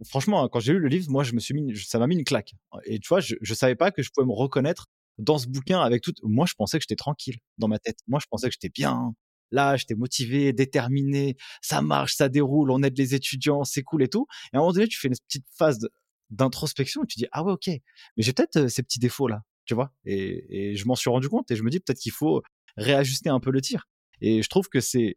franchement, 0.07 0.47
quand 0.49 0.59
j'ai 0.59 0.73
lu 0.73 0.79
le 0.79 0.87
livre, 0.87 1.09
moi 1.09 1.23
je 1.23 1.33
me 1.33 1.39
suis 1.39 1.55
ça 1.85 1.99
m'a 1.99 2.07
mis 2.07 2.15
une 2.15 2.23
claque. 2.23 2.53
Et 2.85 2.99
tu 2.99 3.07
vois, 3.09 3.19
je, 3.19 3.35
je 3.41 3.53
savais 3.53 3.75
pas 3.75 3.91
que 3.91 4.01
je 4.01 4.09
pouvais 4.13 4.27
me 4.27 4.33
reconnaître 4.33 4.87
dans 5.17 5.37
ce 5.37 5.47
bouquin 5.47 5.81
avec 5.81 6.01
tout. 6.01 6.13
Moi, 6.23 6.45
je 6.47 6.53
pensais 6.55 6.77
que 6.77 6.83
j'étais 6.83 6.95
tranquille 6.95 7.37
dans 7.57 7.67
ma 7.67 7.79
tête. 7.79 7.99
Moi, 8.07 8.19
je 8.21 8.27
pensais 8.29 8.47
que 8.47 8.53
j'étais 8.53 8.69
bien, 8.73 9.13
là, 9.53 9.77
j'étais 9.77 9.95
motivé, 9.95 10.51
déterminé, 10.51 11.37
ça 11.61 11.81
marche, 11.81 12.15
ça 12.15 12.27
déroule, 12.27 12.71
on 12.71 12.81
aide 12.83 12.97
les 12.97 13.15
étudiants, 13.15 13.63
c'est 13.63 13.83
cool 13.83 14.03
et 14.03 14.09
tout. 14.09 14.27
Et 14.51 14.55
à 14.55 14.59
un 14.59 14.61
moment 14.61 14.73
donné, 14.73 14.87
tu 14.87 14.99
fais 14.99 15.07
une 15.07 15.15
petite 15.27 15.45
phase 15.55 15.87
d'introspection 16.31 17.03
et 17.03 17.07
tu 17.07 17.19
dis, 17.19 17.27
ah 17.31 17.43
ouais, 17.43 17.53
ok, 17.53 17.67
mais 17.67 17.81
j'ai 18.17 18.33
peut-être 18.33 18.57
euh, 18.57 18.67
ces 18.67 18.81
petits 18.81 18.99
défauts-là, 18.99 19.43
tu 19.65 19.75
vois? 19.75 19.93
Et, 20.05 20.75
je 20.75 20.85
m'en 20.85 20.95
suis 20.95 21.09
rendu 21.09 21.29
compte 21.29 21.51
et 21.51 21.55
je 21.55 21.63
me 21.63 21.69
dis 21.69 21.79
peut-être 21.79 21.99
qu'il 21.99 22.11
faut 22.11 22.41
réajuster 22.75 23.29
un 23.29 23.39
peu 23.39 23.51
le 23.51 23.61
tir. 23.61 23.87
Et 24.21 24.41
je 24.41 24.49
trouve 24.49 24.67
que 24.67 24.81
c'est, 24.81 25.15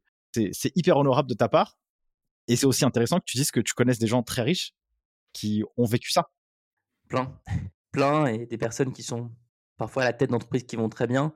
hyper 0.74 0.98
honorable 0.98 1.30
de 1.30 1.34
ta 1.34 1.48
part. 1.48 1.78
Et 2.46 2.56
c'est 2.56 2.66
aussi 2.66 2.84
intéressant 2.84 3.18
que 3.18 3.24
tu 3.24 3.38
dises 3.38 3.50
que 3.50 3.60
tu 3.60 3.72
connaisses 3.72 3.98
des 3.98 4.06
gens 4.06 4.22
très 4.22 4.42
riches 4.42 4.72
qui 5.32 5.64
ont 5.78 5.86
vécu 5.86 6.12
ça. 6.12 6.28
Plein, 7.08 7.40
plein, 7.90 8.26
et 8.26 8.46
des 8.46 8.58
personnes 8.58 8.92
qui 8.92 9.02
sont 9.02 9.30
parfois 9.78 10.02
à 10.02 10.06
la 10.06 10.12
tête 10.12 10.30
d'entreprises 10.30 10.64
qui 10.64 10.76
vont 10.76 10.90
très 10.90 11.06
bien 11.06 11.32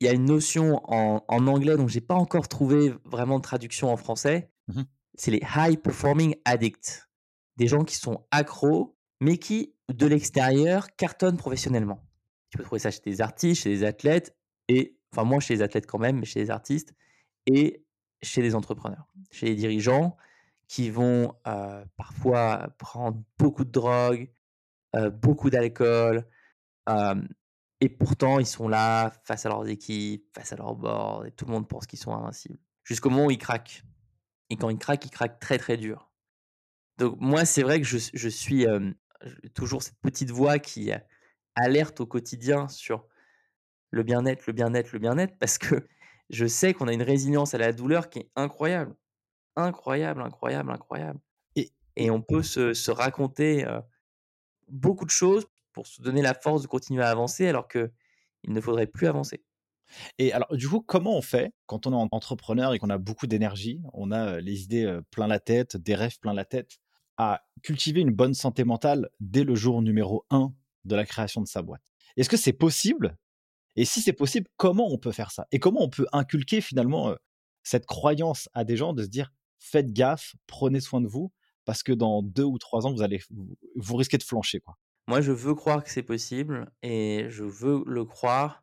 il 0.00 0.06
y 0.06 0.08
a 0.08 0.12
une 0.12 0.26
notion 0.26 0.80
en, 0.84 1.46
anglais 1.46 1.76
dont 1.76 1.88
j'ai 1.88 2.00
pas 2.00 2.14
encore 2.14 2.48
trouvé 2.48 2.94
vraiment 3.04 3.38
de 3.38 3.42
traduction 3.42 3.92
en 3.92 3.96
français. 3.96 4.50
Mmh 4.68 4.82
c'est 5.20 5.32
les 5.32 5.42
high 5.56 5.76
performing 5.76 6.36
addicts, 6.44 7.08
des 7.56 7.66
gens 7.66 7.82
qui 7.82 7.96
sont 7.96 8.24
accros, 8.30 8.96
mais 9.20 9.36
qui 9.36 9.74
de 9.92 10.06
l'extérieur 10.06 10.94
cartonnent 10.96 11.36
professionnellement. 11.36 12.06
Tu 12.50 12.56
peux 12.56 12.62
trouver 12.62 12.78
ça 12.78 12.92
chez 12.92 13.00
des 13.04 13.20
artistes, 13.20 13.62
chez 13.62 13.70
des 13.70 13.84
athlètes, 13.84 14.36
et 14.68 14.96
enfin 15.12 15.24
moi 15.24 15.40
chez 15.40 15.54
les 15.54 15.62
athlètes 15.62 15.86
quand 15.86 15.98
même, 15.98 16.20
mais 16.20 16.24
chez 16.24 16.38
les 16.38 16.50
artistes 16.50 16.94
et 17.46 17.84
chez 18.22 18.42
les 18.42 18.54
entrepreneurs, 18.54 19.08
chez 19.32 19.46
les 19.46 19.54
dirigeants 19.56 20.16
qui 20.68 20.90
vont 20.90 21.34
euh, 21.48 21.84
parfois 21.96 22.68
prendre 22.78 23.20
beaucoup 23.38 23.64
de 23.64 23.70
drogue, 23.70 24.30
euh, 24.94 25.10
beaucoup 25.10 25.50
d'alcool, 25.50 26.28
euh, 26.88 27.14
et 27.80 27.88
pourtant, 27.88 28.40
ils 28.40 28.46
sont 28.46 28.68
là, 28.68 29.12
face 29.24 29.46
à 29.46 29.48
leurs 29.48 29.68
équipes, 29.68 30.26
face 30.34 30.52
à 30.52 30.56
leur 30.56 30.74
board, 30.74 31.26
et 31.26 31.30
tout 31.30 31.44
le 31.44 31.52
monde 31.52 31.68
pense 31.68 31.86
qu'ils 31.86 31.98
sont 31.98 32.12
invincibles. 32.12 32.58
Jusqu'au 32.82 33.10
moment 33.10 33.26
où 33.26 33.30
ils 33.30 33.38
craquent. 33.38 33.84
Et 34.50 34.56
quand 34.56 34.70
ils 34.70 34.78
craquent, 34.78 35.04
ils 35.04 35.10
craquent 35.10 35.38
très 35.38 35.58
très 35.58 35.76
dur. 35.76 36.10
Donc 36.96 37.16
moi, 37.20 37.44
c'est 37.44 37.62
vrai 37.62 37.80
que 37.80 37.86
je, 37.86 37.98
je 38.12 38.28
suis 38.28 38.66
toujours 39.54 39.82
cette 39.82 40.00
petite 40.00 40.30
voix 40.30 40.58
qui 40.58 40.90
alerte 41.54 42.00
au 42.00 42.06
quotidien 42.06 42.66
sur 42.68 43.06
le 43.90 44.02
bien-être, 44.02 44.46
le 44.46 44.52
bien-être, 44.52 44.92
le 44.92 44.98
bien-être, 44.98 45.38
parce 45.38 45.58
que 45.58 45.86
je 46.30 46.46
sais 46.46 46.74
qu'on 46.74 46.88
a 46.88 46.92
une 46.92 47.02
résilience 47.02 47.54
à 47.54 47.58
la 47.58 47.72
douleur 47.72 48.10
qui 48.10 48.20
est 48.20 48.30
incroyable. 48.34 48.96
Incroyable, 49.54 50.22
incroyable, 50.22 50.72
incroyable. 50.72 51.20
Et, 51.54 51.72
et 51.96 52.10
on 52.10 52.22
peut 52.22 52.42
se, 52.42 52.74
se 52.74 52.90
raconter 52.90 53.64
beaucoup 54.68 55.04
de 55.04 55.10
choses 55.10 55.46
pour 55.78 55.86
se 55.86 56.02
donner 56.02 56.22
la 56.22 56.34
force 56.34 56.62
de 56.62 56.66
continuer 56.66 57.04
à 57.04 57.08
avancer 57.08 57.46
alors 57.46 57.68
qu'il 57.68 57.88
ne 58.48 58.60
faudrait 58.60 58.88
plus 58.88 59.06
avancer. 59.06 59.44
Et 60.18 60.32
alors, 60.32 60.56
du 60.56 60.68
coup, 60.68 60.80
comment 60.80 61.16
on 61.16 61.22
fait 61.22 61.54
quand 61.66 61.86
on 61.86 61.92
est 61.92 62.08
entrepreneur 62.10 62.74
et 62.74 62.80
qu'on 62.80 62.90
a 62.90 62.98
beaucoup 62.98 63.28
d'énergie, 63.28 63.80
on 63.92 64.10
a 64.10 64.40
les 64.40 64.64
idées 64.64 64.98
plein 65.12 65.28
la 65.28 65.38
tête, 65.38 65.76
des 65.76 65.94
rêves 65.94 66.18
plein 66.18 66.34
la 66.34 66.44
tête, 66.44 66.80
à 67.16 67.42
cultiver 67.62 68.00
une 68.00 68.10
bonne 68.10 68.34
santé 68.34 68.64
mentale 68.64 69.08
dès 69.20 69.44
le 69.44 69.54
jour 69.54 69.80
numéro 69.80 70.26
1 70.30 70.52
de 70.84 70.96
la 70.96 71.06
création 71.06 71.42
de 71.42 71.46
sa 71.46 71.62
boîte? 71.62 71.92
Est-ce 72.16 72.28
que 72.28 72.36
c'est 72.36 72.52
possible? 72.52 73.16
Et 73.76 73.84
si 73.84 74.00
c'est 74.00 74.12
possible, 74.12 74.48
comment 74.56 74.88
on 74.90 74.98
peut 74.98 75.12
faire 75.12 75.30
ça? 75.30 75.46
Et 75.52 75.60
comment 75.60 75.82
on 75.84 75.88
peut 75.88 76.08
inculquer 76.12 76.60
finalement 76.60 77.14
cette 77.62 77.86
croyance 77.86 78.48
à 78.52 78.64
des 78.64 78.76
gens 78.76 78.94
de 78.94 79.04
se 79.04 79.08
dire 79.08 79.32
faites 79.60 79.92
gaffe, 79.92 80.34
prenez 80.48 80.80
soin 80.80 81.00
de 81.00 81.06
vous, 81.06 81.30
parce 81.64 81.84
que 81.84 81.92
dans 81.92 82.20
deux 82.20 82.42
ou 82.42 82.58
trois 82.58 82.84
ans, 82.84 82.92
vous 82.92 83.02
allez 83.02 83.20
vous 83.76 83.96
risquez 83.96 84.18
de 84.18 84.24
flancher. 84.24 84.58
Quoi? 84.58 84.76
Moi, 85.08 85.22
je 85.22 85.32
veux 85.32 85.54
croire 85.54 85.82
que 85.82 85.90
c'est 85.90 86.02
possible 86.02 86.70
et 86.82 87.24
je 87.30 87.42
veux 87.42 87.82
le 87.86 88.04
croire 88.04 88.62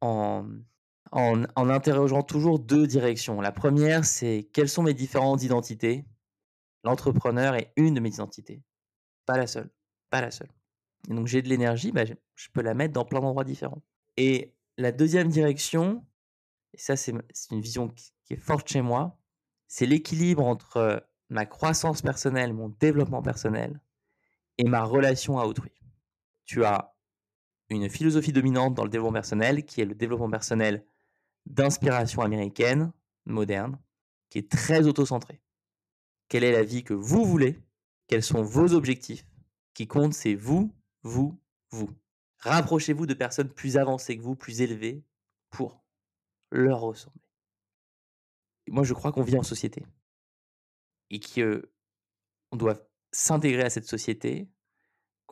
en, 0.00 0.48
en, 1.10 1.44
interrogeant 1.54 2.22
toujours 2.22 2.58
deux 2.58 2.86
directions. 2.86 3.42
La 3.42 3.52
première, 3.52 4.06
c'est 4.06 4.48
quelles 4.54 4.70
sont 4.70 4.82
mes 4.82 4.94
différentes 4.94 5.42
identités? 5.42 6.06
L'entrepreneur 6.82 7.56
est 7.56 7.74
une 7.76 7.92
de 7.92 8.00
mes 8.00 8.08
identités, 8.08 8.62
pas 9.26 9.36
la 9.36 9.46
seule, 9.46 9.68
pas 10.08 10.22
la 10.22 10.30
seule. 10.30 10.48
Et 11.10 11.14
donc 11.14 11.26
j'ai 11.26 11.42
de 11.42 11.50
l'énergie, 11.50 11.92
bah, 11.92 12.06
je, 12.06 12.48
peux 12.54 12.62
la 12.62 12.72
mettre 12.72 12.94
dans 12.94 13.04
plein 13.04 13.20
d'endroits 13.20 13.44
différents. 13.44 13.82
Et 14.16 14.54
la 14.78 14.92
deuxième 14.92 15.28
direction, 15.28 16.06
et 16.72 16.78
ça 16.78 16.96
c'est 16.96 17.12
une 17.50 17.60
vision 17.60 17.90
qui, 17.90 18.14
qui 18.24 18.32
est 18.32 18.40
forte 18.42 18.66
chez 18.66 18.80
moi, 18.80 19.18
c'est 19.68 19.84
l'équilibre 19.84 20.42
entre 20.42 21.06
ma 21.28 21.44
croissance 21.44 22.00
personnelle, 22.00 22.54
mon 22.54 22.70
développement 22.80 23.20
personnel 23.20 23.78
et 24.56 24.64
ma 24.64 24.84
relation 24.84 25.38
à 25.38 25.44
autrui 25.44 25.81
tu 26.52 26.66
as 26.66 26.94
une 27.70 27.88
philosophie 27.88 28.32
dominante 28.32 28.74
dans 28.74 28.84
le 28.84 28.90
développement 28.90 29.14
personnel 29.14 29.64
qui 29.64 29.80
est 29.80 29.86
le 29.86 29.94
développement 29.94 30.28
personnel 30.28 30.84
d'inspiration 31.46 32.20
américaine, 32.20 32.92
moderne, 33.24 33.78
qui 34.28 34.36
est 34.36 34.50
très 34.50 34.86
auto-centré. 34.86 35.40
Quelle 36.28 36.44
est 36.44 36.52
la 36.52 36.62
vie 36.62 36.84
que 36.84 36.92
vous 36.92 37.24
voulez? 37.24 37.58
Quels 38.06 38.22
sont 38.22 38.42
vos 38.42 38.74
objectifs? 38.74 39.26
Qui 39.72 39.86
compte, 39.86 40.12
c'est 40.12 40.34
vous, 40.34 40.70
vous, 41.02 41.40
vous. 41.70 41.88
Rapprochez-vous 42.40 43.06
de 43.06 43.14
personnes 43.14 43.48
plus 43.48 43.78
avancées 43.78 44.18
que 44.18 44.22
vous, 44.22 44.36
plus 44.36 44.60
élevées, 44.60 45.02
pour 45.48 45.82
leur 46.50 46.80
ressembler. 46.80 47.22
moi, 48.68 48.84
je 48.84 48.92
crois 48.92 49.10
qu'on 49.10 49.22
vit 49.22 49.38
en 49.38 49.42
société 49.42 49.86
et 51.08 51.18
qu'on 51.18 52.56
doit 52.58 52.76
s'intégrer 53.10 53.62
à 53.62 53.70
cette 53.70 53.88
société 53.88 54.50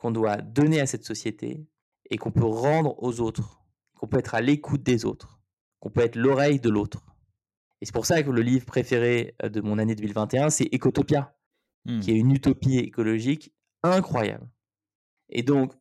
qu'on 0.01 0.09
doit 0.09 0.37
donner 0.37 0.81
à 0.81 0.87
cette 0.87 1.05
société 1.05 1.63
et 2.09 2.17
qu'on 2.17 2.31
peut 2.31 2.43
rendre 2.43 2.95
aux 3.03 3.21
autres, 3.21 3.63
qu'on 3.95 4.07
peut 4.07 4.17
être 4.17 4.33
à 4.33 4.41
l'écoute 4.41 4.81
des 4.81 5.05
autres, 5.05 5.39
qu'on 5.79 5.91
peut 5.91 6.01
être 6.01 6.15
l'oreille 6.15 6.59
de 6.59 6.71
l'autre. 6.71 7.05
Et 7.79 7.85
c'est 7.85 7.93
pour 7.93 8.07
ça 8.07 8.23
que 8.23 8.31
le 8.31 8.41
livre 8.41 8.65
préféré 8.65 9.35
euh, 9.43 9.49
de 9.49 9.61
mon 9.61 9.77
année 9.77 9.93
2021, 9.93 10.49
c'est 10.49 10.73
Ecotopia, 10.73 11.37
qui 11.85 12.11
est 12.11 12.15
mmh. 12.15 12.17
une 12.17 12.31
utopie 12.31 12.77
écologique 12.79 13.53
incroyable. 13.83 14.49
Et 15.29 15.43
donc, 15.43 15.73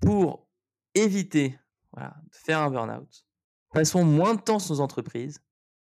pour 0.00 0.48
éviter 0.96 1.56
voilà, 1.92 2.16
de 2.24 2.34
faire 2.34 2.58
un 2.60 2.70
burn-out, 2.70 3.26
passons 3.72 4.04
moins 4.04 4.34
de 4.34 4.40
temps 4.40 4.58
sur 4.58 4.74
nos 4.74 4.80
entreprises 4.80 5.40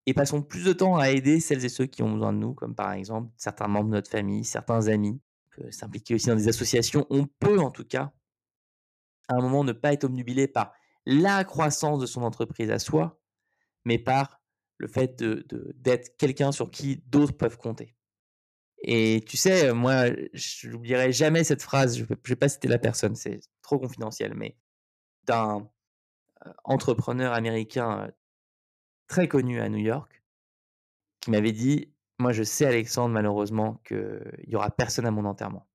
et 0.07 0.15
passons 0.15 0.41
plus 0.41 0.65
de 0.65 0.73
temps 0.73 0.97
à 0.97 1.11
aider 1.11 1.39
celles 1.39 1.65
et 1.67 1.71
ceux 1.71 1.87
qui 1.87 2.03
ont 2.03 2.13
besoin 2.13 2.33
de 2.33 2.39
nous, 2.39 2.55
comme 2.55 2.75
par 2.75 2.93
exemple 2.93 3.31
certains 3.37 3.69
membres 3.69 3.91
de 3.91 3.97
notre 3.97 4.11
famille, 4.11 4.45
certains 4.45 4.89
amis, 4.89 5.21
s'impliquer 5.71 6.15
aussi 6.15 6.27
dans 6.27 6.37
des 6.37 6.49
associations. 6.49 7.07
On 7.11 7.27
peut 7.27 7.59
en 7.59 7.71
tout 7.71 7.85
cas, 7.85 8.13
à 9.29 9.35
un 9.35 9.41
moment, 9.41 9.65
ne 9.65 9.73
pas 9.73 9.93
être 9.93 10.05
obnubilé 10.05 10.49
par 10.49 10.73
la 11.07 11.45
croissance 11.45 12.01
de 12.01 12.07
son 12.07 12.23
entreprise 12.23 12.71
à 12.71 12.79
soi, 12.79 13.21
mais 13.85 13.99
par 13.99 14.41
le 14.79 14.89
fait 14.89 15.17
d'être 15.17 15.47
de, 15.49 15.73
d'être 15.77 16.17
quelqu'un 16.17 16.53
sur 16.53 16.71
qui 16.71 17.03
d'autres 17.07 17.37
peuvent 17.37 17.59
compter. 17.59 17.95
Et 18.79 19.25
tu 19.27 19.37
sais, 19.37 19.73
moi, 19.73 20.07
je 20.35 20.69
n'oublierai 20.69 21.13
jamais 21.13 21.45
cette 21.45 21.63
phrase, 21.63 21.97
je 21.97 22.05
ne 22.05 22.17
sais 22.27 22.37
pas 22.37 22.49
citer 22.49 22.69
la 22.69 22.79
personne, 22.79 23.15
c'est 23.15 23.41
trop 23.63 23.79
confidentiel, 23.79 24.35
mais 24.35 24.59
d'un 25.25 25.71
entrepreneur 26.65 27.33
américain 27.33 28.11
très 29.07 29.29
connu 29.29 29.61
à 29.61 29.69
New 29.69 29.79
York 29.79 30.23
qui 31.21 31.31
m'avait 31.31 31.53
dit 31.53 31.94
Moi, 32.19 32.33
je 32.33 32.43
sais, 32.43 32.67
Alexandre, 32.67 33.13
malheureusement, 33.13 33.81
qu'il 33.85 34.47
n'y 34.47 34.55
aura 34.55 34.71
personne 34.71 35.07
à 35.07 35.11
mon 35.11 35.25
enterrement. 35.25 35.69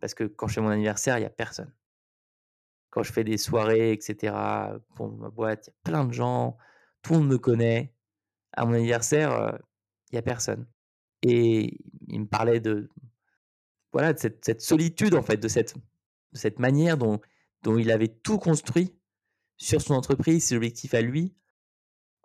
Parce 0.00 0.14
que 0.14 0.24
quand 0.24 0.48
je 0.48 0.54
fais 0.54 0.60
mon 0.60 0.68
anniversaire, 0.68 1.18
il 1.18 1.20
n'y 1.20 1.26
a 1.26 1.30
personne. 1.30 1.72
Quand 2.90 3.02
je 3.02 3.12
fais 3.12 3.24
des 3.24 3.38
soirées, 3.38 3.92
etc., 3.92 4.34
pour 4.94 5.10
ma 5.12 5.28
boîte, 5.28 5.66
il 5.66 5.70
y 5.70 5.72
a 5.72 5.90
plein 5.90 6.04
de 6.04 6.12
gens, 6.12 6.56
tout 7.02 7.12
le 7.12 7.18
monde 7.20 7.28
me 7.28 7.38
connaît. 7.38 7.94
À 8.52 8.64
mon 8.64 8.74
anniversaire, 8.74 9.58
il 10.10 10.14
n'y 10.14 10.18
a 10.18 10.22
personne. 10.22 10.66
Et 11.22 11.78
il 12.08 12.20
me 12.20 12.26
parlait 12.26 12.60
de, 12.60 12.88
voilà, 13.92 14.16
cette, 14.16 14.60
solitude, 14.60 15.14
en 15.14 15.22
fait, 15.22 15.38
de 15.38 15.48
cette, 15.48 16.58
manière 16.58 16.96
dont, 16.98 17.20
dont 17.62 17.76
il 17.78 17.90
avait 17.90 18.08
tout 18.08 18.38
construit 18.38 18.96
sur 19.56 19.80
son 19.82 19.94
entreprise, 19.94 20.44
ses 20.44 20.56
objectifs 20.56 20.94
à 20.94 21.00
lui, 21.00 21.34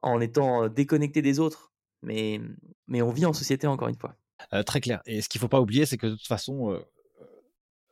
en 0.02 0.20
étant 0.22 0.68
déconnecté 0.68 1.22
des 1.22 1.40
autres. 1.40 1.73
Mais, 2.04 2.40
mais 2.88 3.02
on 3.02 3.12
vit 3.12 3.26
en 3.26 3.34
société, 3.34 3.68
encore 3.68 3.88
une 3.88 3.98
fois. 3.98 4.16
très 4.66 4.82
clair. 4.82 5.02
Et 5.06 5.22
ce 5.22 5.30
qu'il 5.30 5.40
ne 5.40 5.42
faut 5.42 5.50
pas 5.50 5.62
oublier, 5.62 5.86
c'est 5.86 5.98
que 5.98 6.08
de 6.08 6.16
toute 6.16 6.28
façon, 6.28 6.80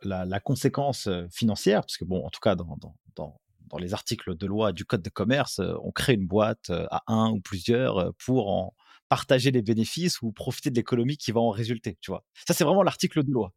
la, 0.04 0.40
conséquence 0.40 1.10
financière, 1.32 1.82
parce 1.82 1.98
que, 1.98 2.06
bon, 2.06 2.26
en 2.26 2.30
tout 2.30 2.40
cas, 2.42 2.56
dans, 2.56 2.78
dans, 2.78 2.96
dans, 3.16 3.40
dans, 3.68 3.78
les 3.78 3.94
articles 3.94 4.36
de 4.36 4.46
loi 4.46 4.74
du 4.74 4.86
Code 4.86 5.02
de 5.02 5.10
commerce, 5.10 5.62
on 5.84 5.92
crée 5.92 6.14
une 6.14 6.28
boîte 6.28 6.70
à 6.70 7.04
un 7.08 7.32
ou 7.32 7.40
plusieurs 7.40 8.14
pour 8.16 8.50
en 8.50 8.74
partager 9.10 9.52
les 9.52 9.62
bénéfices 9.62 10.22
ou 10.22 10.32
profiter 10.32 10.70
de 10.70 10.76
l'économie 10.76 11.18
qui 11.18 11.34
va 11.34 11.42
en 11.42 11.50
résulter, 11.50 11.98
tu 12.00 12.12
vois. 12.12 12.24
Ça, 12.48 12.54
c'est 12.54 12.64
vraiment 12.64 12.84
l'article 12.84 13.24
de 13.24 13.32
loi. 13.32 13.52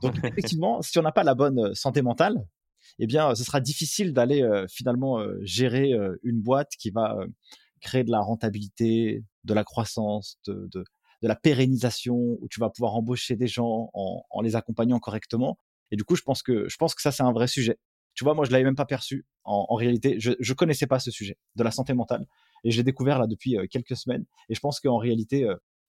Donc, 0.00 0.14
effectivement, 0.24 0.80
si 0.82 0.98
on 0.98 1.02
n'a 1.02 1.10
pas 1.10 1.24
la 1.24 1.34
bonne 1.34 1.74
santé 1.74 2.02
mentale, 2.02 2.46
eh 3.00 3.06
bien, 3.06 3.34
ce 3.34 3.42
sera 3.42 3.60
difficile 3.60 4.12
d'aller 4.12 4.48
finalement 4.70 5.20
gérer 5.42 5.92
une 6.22 6.40
boîte 6.40 6.70
qui 6.78 6.90
va 6.90 7.16
créer 7.80 8.04
de 8.04 8.10
la 8.10 8.20
rentabilité, 8.20 9.24
de 9.46 9.54
la 9.54 9.64
croissance, 9.64 10.38
de, 10.46 10.68
de, 10.72 10.84
la 11.22 11.36
pérennisation, 11.36 12.14
où 12.14 12.46
tu 12.50 12.60
vas 12.60 12.70
pouvoir 12.70 12.94
embaucher 12.94 13.36
des 13.36 13.48
gens 13.48 13.90
en, 13.94 14.22
en, 14.30 14.40
les 14.42 14.54
accompagnant 14.54 14.98
correctement. 15.00 15.58
Et 15.90 15.96
du 15.96 16.04
coup, 16.04 16.14
je 16.14 16.22
pense 16.22 16.42
que, 16.42 16.68
je 16.68 16.76
pense 16.76 16.94
que 16.94 17.02
ça, 17.02 17.10
c'est 17.10 17.22
un 17.22 17.32
vrai 17.32 17.48
sujet. 17.48 17.78
Tu 18.14 18.24
vois, 18.24 18.34
moi, 18.34 18.44
je 18.44 18.52
l'avais 18.52 18.64
même 18.64 18.76
pas 18.76 18.86
perçu. 18.86 19.26
En, 19.44 19.66
en 19.68 19.74
réalité, 19.74 20.20
je, 20.20 20.32
je 20.38 20.54
connaissais 20.54 20.86
pas 20.86 20.98
ce 20.98 21.10
sujet 21.10 21.36
de 21.56 21.64
la 21.64 21.70
santé 21.70 21.94
mentale. 21.94 22.26
Et 22.64 22.70
je 22.70 22.76
l'ai 22.76 22.84
découvert 22.84 23.18
là 23.18 23.26
depuis 23.26 23.56
quelques 23.70 23.96
semaines. 23.96 24.24
Et 24.48 24.54
je 24.54 24.60
pense 24.60 24.80
qu'en 24.80 24.98
réalité, 24.98 25.48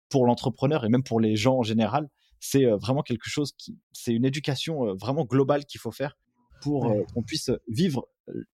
pour 0.10 0.26
l'entrepreneur 0.26 0.86
et 0.86 0.90
même 0.90 1.04
pour 1.04 1.20
les 1.20 1.36
gens 1.36 1.58
en 1.58 1.64
général, 1.64 2.10
c'est 2.40 2.66
vraiment 2.66 3.02
quelque 3.02 3.30
chose 3.30 3.54
qui, 3.58 3.80
c'est 3.94 4.14
une 4.14 4.26
éducation 4.26 4.96
vraiment 4.96 5.26
globale 5.26 5.66
qu'il 5.66 5.80
faut 5.80 5.92
faire 5.92 6.18
pour 6.62 6.92
qu'on 7.14 7.24
puisse 7.24 7.52
vivre 7.68 8.08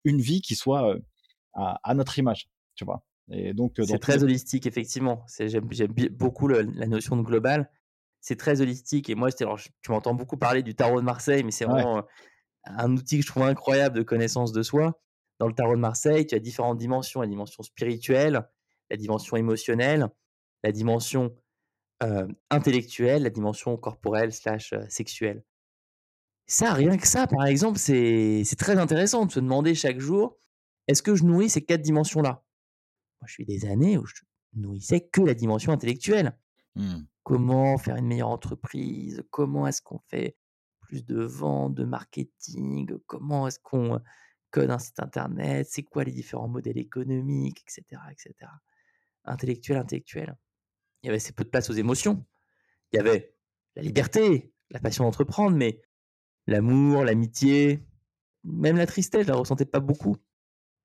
une 0.03 0.21
vie 0.21 0.41
qui 0.41 0.55
soit 0.55 0.95
à, 1.53 1.93
notre 1.93 2.17
image, 2.19 2.49
tu 2.75 2.85
vois. 2.85 3.03
Et 3.31 3.53
donc, 3.53 3.73
c'est 3.85 3.99
très 3.99 4.23
holistique, 4.23 4.65
effectivement. 4.65 5.25
J'aime 5.39 5.67
beaucoup 6.11 6.47
la 6.47 6.87
notion 6.87 7.15
de 7.15 7.21
global. 7.21 7.71
C'est 8.19 8.37
très 8.37 8.61
holistique. 8.61 9.09
Et 9.09 9.15
moi, 9.15 9.29
alors, 9.41 9.59
tu 9.59 9.91
m'entends 9.91 10.13
beaucoup 10.13 10.37
parler 10.37 10.63
du 10.63 10.75
tarot 10.75 10.99
de 10.99 11.05
Marseille, 11.05 11.43
mais 11.43 11.51
c'est 11.51 11.65
vraiment 11.65 12.03
un 12.65 12.91
outil 12.95 13.17
que 13.17 13.23
je 13.23 13.27
trouve 13.27 13.43
incroyable 13.43 13.97
de 13.97 14.03
connaissance 14.03 14.51
de 14.51 14.63
soi 14.63 14.99
dans 15.39 15.47
le 15.47 15.53
tarot 15.53 15.75
de 15.75 15.81
Marseille, 15.81 16.27
tu 16.27 16.35
as 16.35 16.39
différentes 16.39 16.77
dimensions, 16.77 17.19
la 17.21 17.27
dimension 17.27 17.63
spirituelle, 17.63 18.47
la 18.89 18.97
dimension 18.97 19.35
émotionnelle, 19.35 20.07
la 20.63 20.71
dimension 20.71 21.35
intellectuelle, 22.49 23.23
la 23.23 23.29
dimension 23.29 23.75
corporelle 23.77 24.31
slash 24.31 24.73
sexuelle. 24.89 25.43
Ça, 26.45 26.73
rien 26.73 26.97
que 26.97 27.07
ça, 27.07 27.27
par 27.27 27.45
exemple, 27.45 27.79
c'est 27.79 28.43
très 28.57 28.77
intéressant 28.77 29.25
de 29.25 29.31
se 29.31 29.39
demander 29.39 29.75
chaque 29.75 29.99
jour, 29.99 30.37
est-ce 30.87 31.01
que 31.01 31.15
je 31.15 31.23
nourris 31.23 31.49
ces 31.49 31.61
quatre 31.61 31.81
dimensions-là? 31.81 32.42
Moi, 33.23 33.27
je 33.27 33.35
suis 33.35 33.45
des 33.45 33.65
années 33.65 33.97
où 33.97 34.05
je 34.05 34.15
nourrissais 34.53 34.99
que 34.99 35.21
la 35.21 35.33
dimension 35.33 35.71
intellectuelle. 35.71 36.37
Mmh. 36.75 37.03
Comment 37.23 37.77
faire 37.77 37.95
une 37.95 38.05
meilleure 38.05 38.27
entreprise? 38.27 39.23
Comment 39.29 39.65
est-ce 39.65 39.81
qu'on 39.81 39.99
fait 40.09 40.35
plus 40.81 41.05
de 41.05 41.21
ventes, 41.21 41.73
de 41.73 41.85
marketing? 41.85 42.91
Comment 43.07 43.47
est-ce 43.47 43.59
qu'on 43.59 44.01
code 44.51 44.69
un 44.69 44.77
site 44.77 44.99
internet, 44.99 45.67
c'est 45.69 45.83
quoi 45.83 46.03
les 46.03 46.11
différents 46.11 46.49
modèles 46.49 46.77
économiques, 46.77 47.61
etc., 47.61 48.01
etc. 48.11 48.51
Intellectuel, 49.23 49.77
intellectuel. 49.77 50.37
Il 51.01 51.07
y 51.07 51.09
avait 51.09 51.17
assez 51.17 51.31
peu 51.31 51.45
de 51.45 51.49
place 51.49 51.69
aux 51.69 51.73
émotions. 51.73 52.23
Il 52.91 52.97
y 52.97 52.99
avait 52.99 53.35
la 53.77 53.81
liberté, 53.81 54.53
la 54.69 54.81
passion 54.81 55.05
d'entreprendre, 55.05 55.55
mais 55.55 55.81
l'amour, 56.45 57.05
l'amitié, 57.05 57.87
même 58.43 58.75
la 58.75 58.85
tristesse, 58.85 59.23
je 59.23 59.31
la 59.31 59.37
ressentais 59.37 59.65
pas 59.65 59.79
beaucoup. 59.79 60.17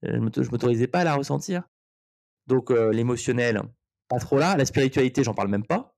Je 0.03 0.13
ne 0.13 0.51
m'autorisais 0.51 0.87
pas 0.87 1.01
à 1.01 1.05
la 1.05 1.17
ressentir. 1.17 1.69
Donc 2.49 2.71
l'émotionnel, 2.71 3.63
pas 4.09 4.19
trop 4.19 4.39
là. 4.39 4.57
La 4.57 4.65
spiritualité, 4.65 5.23
j'en 5.23 5.35
parle 5.35 5.49
même 5.49 5.67
pas. 5.67 5.95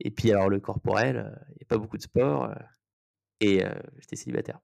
Et 0.00 0.10
puis 0.10 0.30
alors 0.30 0.48
le 0.48 0.60
corporel, 0.60 1.32
il 1.50 1.56
n'y 1.60 1.64
a 1.64 1.68
pas 1.68 1.78
beaucoup 1.78 1.96
de 1.96 2.02
sport. 2.02 2.50
et 3.40 3.62
j'étais 4.00 4.16
célibataire. 4.16 4.60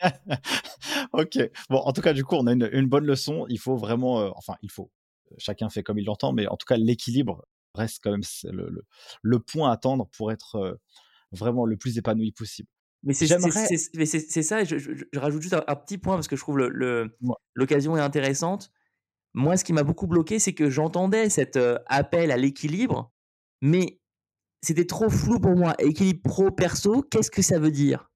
ok. 1.12 1.38
Bon, 1.68 1.78
en 1.78 1.92
tout 1.92 2.00
cas, 2.00 2.12
du 2.12 2.24
coup, 2.24 2.36
on 2.36 2.46
a 2.46 2.52
une, 2.52 2.86
bonne 2.86 3.06
leçon. 3.06 3.46
Il 3.48 3.58
faut 3.58 3.76
vraiment, 3.76 4.20
euh, 4.20 4.30
enfin, 4.36 4.54
il 4.62 4.70
faut. 4.70 4.90
Chacun 5.38 5.68
fait 5.68 5.82
comme 5.82 5.98
il 5.98 6.06
l'entend, 6.06 6.32
mais 6.32 6.48
en 6.48 6.56
tout 6.56 6.66
cas, 6.66 6.76
l'équilibre 6.76 7.46
reste 7.74 8.00
quand 8.02 8.10
même 8.10 8.22
le, 8.44 8.84
le, 9.22 9.38
point 9.38 9.70
à 9.70 9.74
attendre 9.74 10.08
pour 10.16 10.32
être 10.32 10.56
euh, 10.56 10.74
vraiment 11.30 11.64
le 11.64 11.76
plus 11.76 11.98
épanoui 11.98 12.32
possible. 12.32 12.68
Mais 13.04 13.14
c'est 13.14 13.28
ça, 13.28 14.64
je, 14.64 14.76
je, 14.76 15.18
rajoute 15.18 15.40
juste 15.40 15.54
un, 15.54 15.76
petit 15.76 15.98
point 15.98 16.16
parce 16.16 16.26
que 16.26 16.34
je 16.34 16.40
trouve 16.40 16.58
l'occasion 17.54 17.96
est 17.96 18.00
intéressante. 18.00 18.72
Moi, 19.34 19.56
ce 19.56 19.64
qui 19.64 19.72
m'a 19.72 19.82
beaucoup 19.82 20.06
bloqué, 20.06 20.38
c'est 20.38 20.54
que 20.54 20.70
j'entendais 20.70 21.30
cet 21.30 21.56
euh, 21.56 21.78
appel 21.86 22.30
à 22.30 22.36
l'équilibre, 22.36 23.12
mais 23.60 24.00
c'était 24.62 24.86
trop 24.86 25.08
flou 25.08 25.38
pour 25.38 25.56
moi. 25.56 25.74
Équilibre 25.78 26.22
pro-perso, 26.22 27.02
qu'est-ce 27.02 27.30
que 27.30 27.42
ça 27.42 27.58
veut 27.58 27.70
dire? 27.70 28.10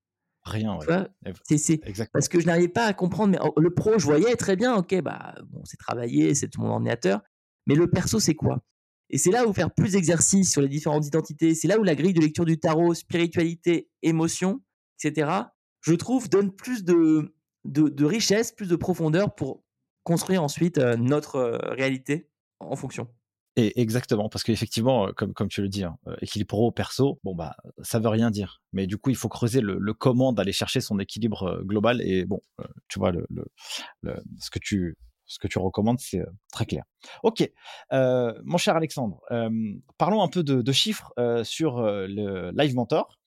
Rien, 0.45 0.79
C'est, 1.45 1.81
parce 2.13 2.29
que 2.29 2.39
je 2.39 2.47
n'arrivais 2.47 2.69
pas 2.69 2.85
à 2.85 2.93
comprendre. 2.93 3.33
Mais 3.33 3.63
le 3.63 3.73
pro, 3.73 3.99
je 3.99 4.05
voyais 4.05 4.37
très 4.37 4.57
bien, 4.57 4.75
ok, 4.75 5.01
bah, 5.01 5.35
bon, 5.47 5.63
c'est 5.65 5.79
travailler, 5.79 6.35
c'est 6.35 6.49
tout 6.49 6.61
mon 6.61 6.69
ordinateur. 6.69 7.23
Mais 7.67 7.75
le 7.75 7.89
perso, 7.89 8.21
c'est 8.21 8.35
quoi? 8.35 8.63
Et 9.09 9.17
c'est 9.17 9.31
là 9.31 9.47
où 9.47 9.55
faire 9.55 9.73
plus 9.73 9.93
d'exercices 9.93 10.53
sur 10.53 10.61
les 10.61 10.69
différentes 10.69 11.07
identités, 11.07 11.55
c'est 11.55 11.69
là 11.69 11.79
où 11.79 11.83
la 11.83 11.95
grille 11.95 12.13
de 12.13 12.21
lecture 12.21 12.45
du 12.45 12.59
tarot, 12.59 12.93
spiritualité, 12.93 13.89
émotion, 14.03 14.61
etc., 15.03 15.31
je 15.81 15.95
trouve, 15.95 16.29
donne 16.29 16.51
plus 16.51 16.85
de, 16.85 17.35
de, 17.65 18.05
richesse, 18.05 18.53
plus 18.53 18.69
de 18.69 18.77
profondeur 18.77 19.35
pour 19.35 19.64
construire 20.05 20.43
ensuite 20.43 20.79
notre 20.79 21.59
réalité 21.73 22.31
en 22.61 22.77
fonction. 22.77 23.09
Et 23.57 23.81
exactement, 23.81 24.29
parce 24.29 24.43
qu'effectivement, 24.43 25.13
comme, 25.13 25.33
comme 25.33 25.49
tu 25.49 25.63
le 25.63 25.69
dis, 25.69 25.85
hein, 25.85 25.97
équilibre 26.21 26.49
pro-perso, 26.49 27.21
bon, 27.23 27.37
bah, 27.37 27.55
ça 27.83 28.01
veut 28.01 28.09
rien 28.09 28.33
dire. 28.33 28.61
Mais 28.73 28.89
du 28.89 28.99
coup, 28.99 29.11
il 29.11 29.17
faut 29.17 29.29
creuser 29.29 29.61
le, 29.61 29.95
comment 29.95 30.33
d'aller 30.33 30.53
chercher 30.53 30.81
son 30.81 30.99
équilibre 30.99 31.63
global. 31.63 32.01
Et 32.03 32.25
bon, 32.25 32.41
tu 32.89 32.99
vois, 32.99 33.13
ce, 34.41 34.51
que 34.51 34.59
tu, 34.59 34.97
ce 35.27 35.39
que 35.39 35.47
tu 35.47 35.61
recommandes, 35.61 36.01
c'est 36.01 36.25
très 36.53 36.67
clair. 36.67 36.83
Ok, 37.23 37.49
mon 37.93 38.59
cher 38.59 38.75
Alexandre, 38.75 39.21
parlons 39.99 40.23
un 40.23 40.29
peu 40.29 40.43
de, 40.43 40.61
de 40.61 40.73
chiffres 40.73 41.13
sur 41.45 41.81
le 41.81 42.51
Live 42.51 42.75
Mentor. 42.75 43.21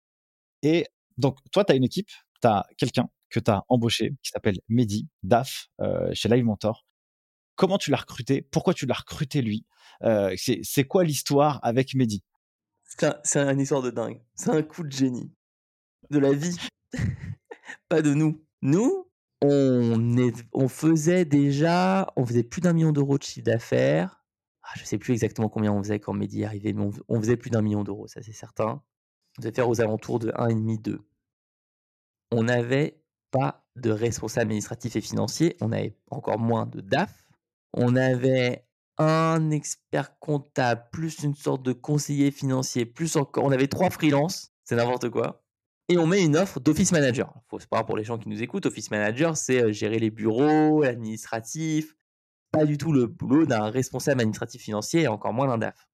Et 0.63 0.87
donc, 1.19 1.37
toi, 1.53 1.67
tu 1.67 1.73
as 1.73 1.77
une 1.77 1.85
équipe, 1.85 2.09
tu 2.41 2.49
as 2.49 2.65
quelqu'un 2.79 3.11
que 3.35 3.41
tu 3.41 3.51
as 3.51 3.65
embauché 3.69 4.15
qui 4.23 4.31
s'appelle 4.31 4.61
Mehdi, 4.69 5.09
DAF, 5.25 5.69
chez 6.13 6.29
Live 6.29 6.45
Mentor. 6.45 6.87
Comment 7.57 7.79
tu 7.79 7.91
l'as 7.91 7.99
recruté 7.99 8.43
Pourquoi 8.43 8.75
tu 8.75 8.87
l'as 8.87 8.95
recruté 8.95 9.43
lui? 9.43 9.67
Euh, 10.03 10.35
c'est 10.37 10.85
quoi 10.85 11.05
l'histoire 11.05 11.61
avec 11.63 11.95
Mehdi? 11.95 12.23
C'est 12.85 13.39
un, 13.39 13.53
une 13.53 13.61
histoire 13.61 13.83
de 13.83 13.91
dingue. 13.91 14.21
C'est 14.35 14.51
un 14.51 14.63
coup 14.63 14.85
de 14.85 14.93
génie. 14.93 15.33
De 16.11 16.19
la 16.19 16.33
vie. 16.33 16.57
Pas 17.89 18.03
de 18.03 18.15
nous. 18.15 18.45
Nous, 18.63 19.11
on, 19.41 20.17
est, 20.17 20.35
on 20.53 20.69
faisait 20.69 21.25
déjà, 21.25 22.13
on 22.17 22.25
faisait 22.25 22.45
plus 22.45 22.61
d'un 22.61 22.73
million 22.73 22.93
d'euros 22.93 23.19
de 23.19 23.25
chiffre 23.25 23.45
d'affaires. 23.45 24.25
Ah, 24.63 24.73
je 24.77 24.85
sais 24.85 24.99
plus 24.99 25.13
exactement 25.13 25.49
combien 25.49 25.73
on 25.73 25.83
faisait 25.83 25.99
quand 25.99 26.13
Mehdi 26.13 26.43
est 26.43 26.45
arrivé, 26.47 26.73
mais 26.73 26.89
on, 27.09 27.21
faisait 27.21 27.37
plus 27.37 27.51
d'un 27.51 27.63
million 27.63 27.83
d'euros, 27.83 28.07
ça 28.07 28.23
c'est 28.23 28.33
certain. 28.33 28.83
On 29.39 29.43
devait 29.43 29.53
faire 29.53 29.69
aux 29.69 29.81
alentours 29.81 30.21
de 30.21 30.31
1,5-2. 30.31 30.99
on 32.31 32.45
n'avait 32.45 33.04
de 33.77 33.91
responsable 33.91 34.51
administratif 34.51 34.97
et 34.97 35.01
financier, 35.01 35.57
on 35.61 35.73
avait 35.73 35.97
encore 36.11 36.39
moins 36.39 36.67
de 36.67 36.81
DAF, 36.81 37.25
on 37.73 37.97
avait 37.97 38.67
un 38.99 39.51
expert 39.51 40.19
comptable, 40.21 40.87
plus 40.93 41.23
une 41.23 41.35
sorte 41.35 41.63
de 41.63 41.73
conseiller 41.73 42.31
financier, 42.31 42.87
plus 42.87 43.17
encore, 43.17 43.45
on 43.45 43.51
avait 43.51 43.67
trois 43.67 43.91
freelances, 43.91 44.53
c'est 44.65 44.77
n'importe 44.77 45.11
quoi. 45.11 45.43
Et 45.89 45.99
on 45.99 46.07
met 46.07 46.25
une 46.25 46.37
offre 46.37 46.61
d'office 46.61 46.93
manager. 46.93 47.35
Faut 47.51 47.59
c'est 47.59 47.69
pas 47.69 47.85
pour 47.85 47.97
les 47.97 48.05
gens 48.05 48.17
qui 48.17 48.29
nous 48.29 48.43
écoutent, 48.43 48.67
office 48.67 48.91
manager, 48.91 49.37
c'est 49.37 49.63
euh, 49.63 49.73
gérer 49.73 49.99
les 49.99 50.11
bureaux, 50.11 50.83
l'administratif, 50.83 51.95
pas 52.53 52.65
du 52.65 52.79
tout 52.79 52.93
le 52.93 53.07
boulot 53.07 53.45
d'un 53.45 53.69
responsable 53.69 54.21
administratif 54.21 54.63
financier 54.63 55.03
et 55.03 55.09
encore 55.09 55.35
moins 55.35 55.49
d'un 55.49 55.59
DAF. 55.59 55.89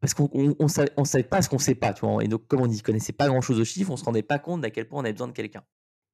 Parce 0.00 0.14
qu'on 0.14 0.30
on, 0.60 0.68
savait, 0.68 1.24
pas 1.24 1.42
ce 1.42 1.48
qu'on 1.48 1.58
sait 1.58 1.74
pas, 1.74 1.92
tu 1.92 2.06
vois. 2.06 2.22
Et 2.22 2.28
donc, 2.28 2.46
comme 2.46 2.60
on 2.60 2.68
dit, 2.68 2.80
connaissait 2.82 3.12
pas 3.12 3.26
grand 3.26 3.40
chose 3.40 3.58
aux 3.58 3.64
chiffres, 3.64 3.90
on 3.90 3.96
se 3.96 4.04
rendait 4.04 4.22
pas 4.22 4.38
compte 4.38 4.60
d'à 4.60 4.70
quel 4.70 4.86
point 4.86 5.00
on 5.00 5.04
avait 5.04 5.12
besoin 5.12 5.26
de 5.26 5.32
quelqu'un. 5.32 5.64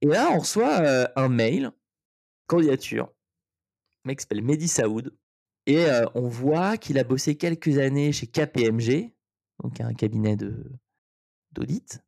Et 0.00 0.06
là, 0.06 0.30
on 0.32 0.38
reçoit 0.38 1.08
un 1.16 1.28
mail, 1.28 1.72
candidature. 2.46 3.12
Le 4.04 4.08
mec 4.08 4.20
s'appelle 4.20 4.42
Mehdi 4.42 4.68
Saoud. 4.68 5.16
Et 5.66 5.86
on 6.14 6.28
voit 6.28 6.76
qu'il 6.76 6.98
a 6.98 7.04
bossé 7.04 7.36
quelques 7.36 7.78
années 7.78 8.12
chez 8.12 8.26
KPMG, 8.26 9.14
donc 9.62 9.80
un 9.80 9.94
cabinet 9.94 10.36
d'audit. 11.52 12.02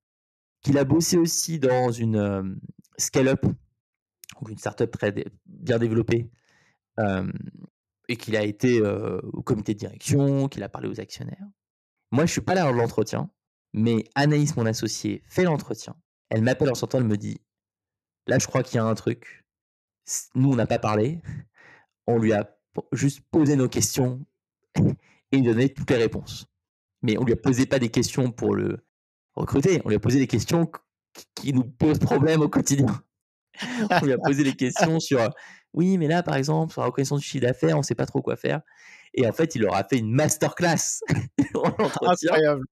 Qu'il 0.61 0.77
a 0.79 0.85
bossé 0.85 1.17
aussi 1.17 1.59
dans 1.59 1.91
une 1.91 2.17
euh, 2.17 2.43
scale-up, 2.99 3.43
donc 3.45 4.51
une 4.51 4.59
startup 4.59 4.91
très 4.91 5.13
bien 5.47 5.79
développée, 5.79 6.31
et 8.09 8.17
qu'il 8.17 8.37
a 8.37 8.43
été 8.43 8.83
au 8.83 9.43
comité 9.43 9.75
de 9.75 9.79
direction, 9.79 10.49
qu'il 10.49 10.63
a 10.63 10.69
parlé 10.69 10.89
aux 10.89 11.01
actionnaires. 11.01 11.47
Moi, 12.11 12.27
je 12.27 12.33
suis 12.33 12.41
pas 12.41 12.55
là 12.55 12.65
dans 12.65 12.73
l'entretien, 12.73 13.31
mais 13.73 14.05
Anaïs, 14.15 14.57
mon 14.57 14.67
associée, 14.67 15.23
fait 15.27 15.45
l'entretien. 15.45 15.97
Elle 16.31 16.43
m'appelle 16.43 16.71
en 16.71 16.75
sortant, 16.75 16.99
elle 16.99 17.05
me 17.05 17.17
dit 17.17 17.39
Là, 18.27 18.39
je 18.39 18.47
crois 18.47 18.63
qu'il 18.63 18.77
y 18.77 18.79
a 18.79 18.85
un 18.85 18.95
truc. 18.95 19.45
Nous, 20.35 20.53
on 20.53 20.57
n'a 20.57 20.67
pas 20.67 20.79
parlé. 20.79 21.21
On 22.07 22.19
lui 22.19 22.33
a 22.33 22.57
juste 22.93 23.21
posé 23.31 23.57
nos 23.57 23.69
questions 23.69 24.25
et 24.77 24.93
il 25.33 25.45
donnait 25.45 25.69
toutes 25.69 25.91
les 25.91 25.97
réponses. 25.97 26.47
Mais 27.03 27.19
on 27.19 27.25
lui 27.25 27.33
a 27.33 27.37
posé 27.37 27.67
pas 27.67 27.79
des 27.79 27.89
questions 27.89 28.31
pour 28.31 28.55
le 28.55 28.85
recruter. 29.35 29.81
On 29.85 29.89
lui 29.89 29.97
a 29.97 30.01
posé 30.01 30.19
des 30.19 30.27
questions 30.27 30.71
qui 31.35 31.53
nous 31.53 31.65
posent 31.65 31.99
problème 31.99 32.43
au 32.43 32.49
quotidien. 32.49 33.03
on 33.91 34.05
lui 34.05 34.13
a 34.13 34.19
posé 34.19 34.45
des 34.45 34.55
questions 34.55 35.01
sur 35.01 35.31
oui, 35.77 35.99
mais 35.99 36.09
là, 36.09 36.23
par 36.23 36.37
exemple, 36.37 36.73
sur 36.73 36.81
la 36.81 36.87
reconnaissance 36.87 37.21
du 37.21 37.27
chiffre 37.27 37.45
d'affaires, 37.45 37.77
on 37.77 37.81
ne 37.81 37.85
sait 37.85 37.95
pas 37.95 38.07
trop 38.07 38.23
quoi 38.23 38.37
faire. 38.37 38.63
Et 39.13 39.27
en 39.27 39.33
fait, 39.33 39.55
il 39.55 39.63
leur 39.63 39.75
a 39.75 39.85
fait 39.85 39.99
une 39.99 40.11
masterclass 40.11 41.03
Incroyable. 42.03 42.65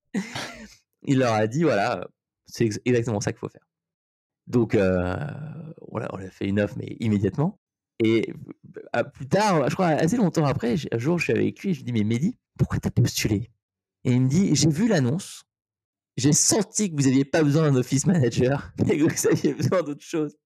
Il 1.02 1.18
leur 1.18 1.34
a 1.34 1.46
dit 1.46 1.62
voilà, 1.64 2.08
c'est 2.46 2.70
exactement 2.84 3.20
ça 3.20 3.32
qu'il 3.32 3.40
faut 3.40 3.48
faire. 3.48 3.66
Donc, 4.46 4.76
on 4.76 5.98
a 5.98 6.30
fait 6.30 6.46
une 6.46 6.60
offre, 6.60 6.76
mais 6.78 6.96
immédiatement. 7.00 7.60
Et 8.02 8.32
plus 9.14 9.26
tard, 9.26 9.68
je 9.68 9.74
crois 9.74 9.88
assez 9.88 10.16
longtemps 10.16 10.44
après, 10.44 10.74
un 10.90 10.98
jour, 10.98 11.18
je 11.18 11.24
suis 11.24 11.32
avec 11.32 11.60
lui 11.60 11.70
et 11.70 11.74
je 11.74 11.78
lui 11.78 11.84
dis 11.84 11.92
Mais 11.92 12.04
Mehdi, 12.04 12.36
pourquoi 12.58 12.78
tu 12.80 12.88
as 12.88 12.90
postulé? 12.90 13.50
Et 14.04 14.12
il 14.12 14.22
me 14.22 14.28
dit 14.28 14.54
J'ai 14.54 14.68
vu 14.68 14.88
l'annonce, 14.88 15.44
j'ai 16.16 16.32
senti 16.32 16.90
que 16.90 16.96
vous 16.96 17.08
n'aviez 17.08 17.24
pas 17.24 17.42
besoin 17.42 17.70
d'un 17.70 17.76
office 17.76 18.06
manager, 18.06 18.72
mais 18.86 18.98
que 18.98 19.04
vous 19.04 19.26
aviez 19.26 19.54
besoin 19.54 19.82
d'autre 19.82 20.04
chose. 20.04 20.36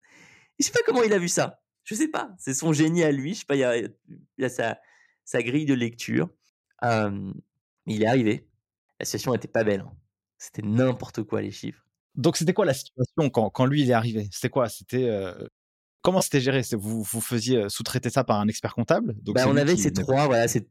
Je 0.59 0.65
sais 0.65 0.73
pas 0.73 0.81
comment 0.85 1.03
il 1.03 1.13
a 1.13 1.19
vu 1.19 1.29
ça. 1.29 1.61
Je 1.85 1.95
sais 1.95 2.09
pas. 2.09 2.35
C'est 2.39 2.55
son 2.55 2.73
génie 2.73 3.03
à 3.03 3.13
lui. 3.13 3.35
Je 3.35 3.41
sais 3.41 3.47
pas. 3.47 3.57
Il 3.57 3.61
y 4.39 4.45
a, 4.45 4.49
sa, 4.49 5.43
grille 5.43 5.67
de 5.67 5.75
lecture. 5.75 6.29
il 6.83 8.03
est 8.03 8.07
arrivé. 8.07 8.49
La 8.99 9.07
situation 9.07 9.33
n'était 9.33 9.49
pas 9.49 9.65
belle. 9.65 9.81
Hein. 9.81 9.93
C'était 10.37 10.63
n'importe 10.63 11.23
quoi 11.23 11.41
les 11.41 11.51
chiffres. 11.51 11.88
Donc 12.19 12.37
c'était 12.37 12.53
quoi 12.53 12.67
la 12.67 12.75
situation 12.75 13.31
quand, 13.31 13.49
quand 13.49 13.65
lui 13.65 13.83
il 13.83 13.91
est 13.91 13.95
arrivé? 13.95 14.29
C'était 14.31 14.51
quoi? 14.51 14.69
C'était 14.69 15.11
comment 16.03 16.21
c'était 16.21 16.41
géré? 16.41 16.63
Vous, 16.73 17.03
vous 17.03 17.21
faisiez 17.21 17.69
sous-traiter 17.69 18.11
ça 18.11 18.25
par 18.25 18.41
un 18.41 18.49
expert 18.49 18.75
comptable? 18.75 19.15
Donc 19.23 19.37
bah, 19.37 19.45
on 19.47 19.57
avait 19.57 19.77
ces 19.77 19.93
trois, 19.93 20.27
voilà, 20.27 20.49
ces, 20.49 20.67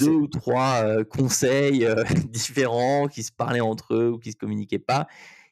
deux 0.00 0.08
ou 0.08 0.28
trois 0.28 1.04
conseils 1.04 1.86
différents 2.30 3.08
qui 3.08 3.22
se 3.22 3.32
parlaient 3.32 3.60
entre 3.60 3.94
eux 3.94 4.10
ou 4.12 4.18
qui 4.18 4.32
se 4.32 4.36
communiquaient 4.36 4.78
pas. 4.78 5.06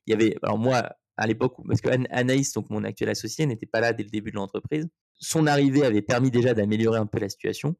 Il 0.06 0.12
y 0.12 0.14
avait, 0.14 0.36
alors 0.42 0.58
moi, 0.58 0.88
à 1.16 1.26
l'époque, 1.26 1.56
parce 1.66 1.80
que 1.80 1.88
Anaïs, 2.10 2.52
donc 2.52 2.70
mon 2.70 2.84
actuel 2.84 3.08
associé, 3.08 3.46
n'était 3.46 3.66
pas 3.66 3.80
là 3.80 3.92
dès 3.92 4.02
le 4.02 4.10
début 4.10 4.30
de 4.30 4.36
l'entreprise. 4.36 4.86
Son 5.18 5.46
arrivée 5.46 5.84
avait 5.84 6.02
permis 6.02 6.30
déjà 6.30 6.54
d'améliorer 6.54 6.98
un 6.98 7.06
peu 7.06 7.18
la 7.18 7.28
situation. 7.28 7.70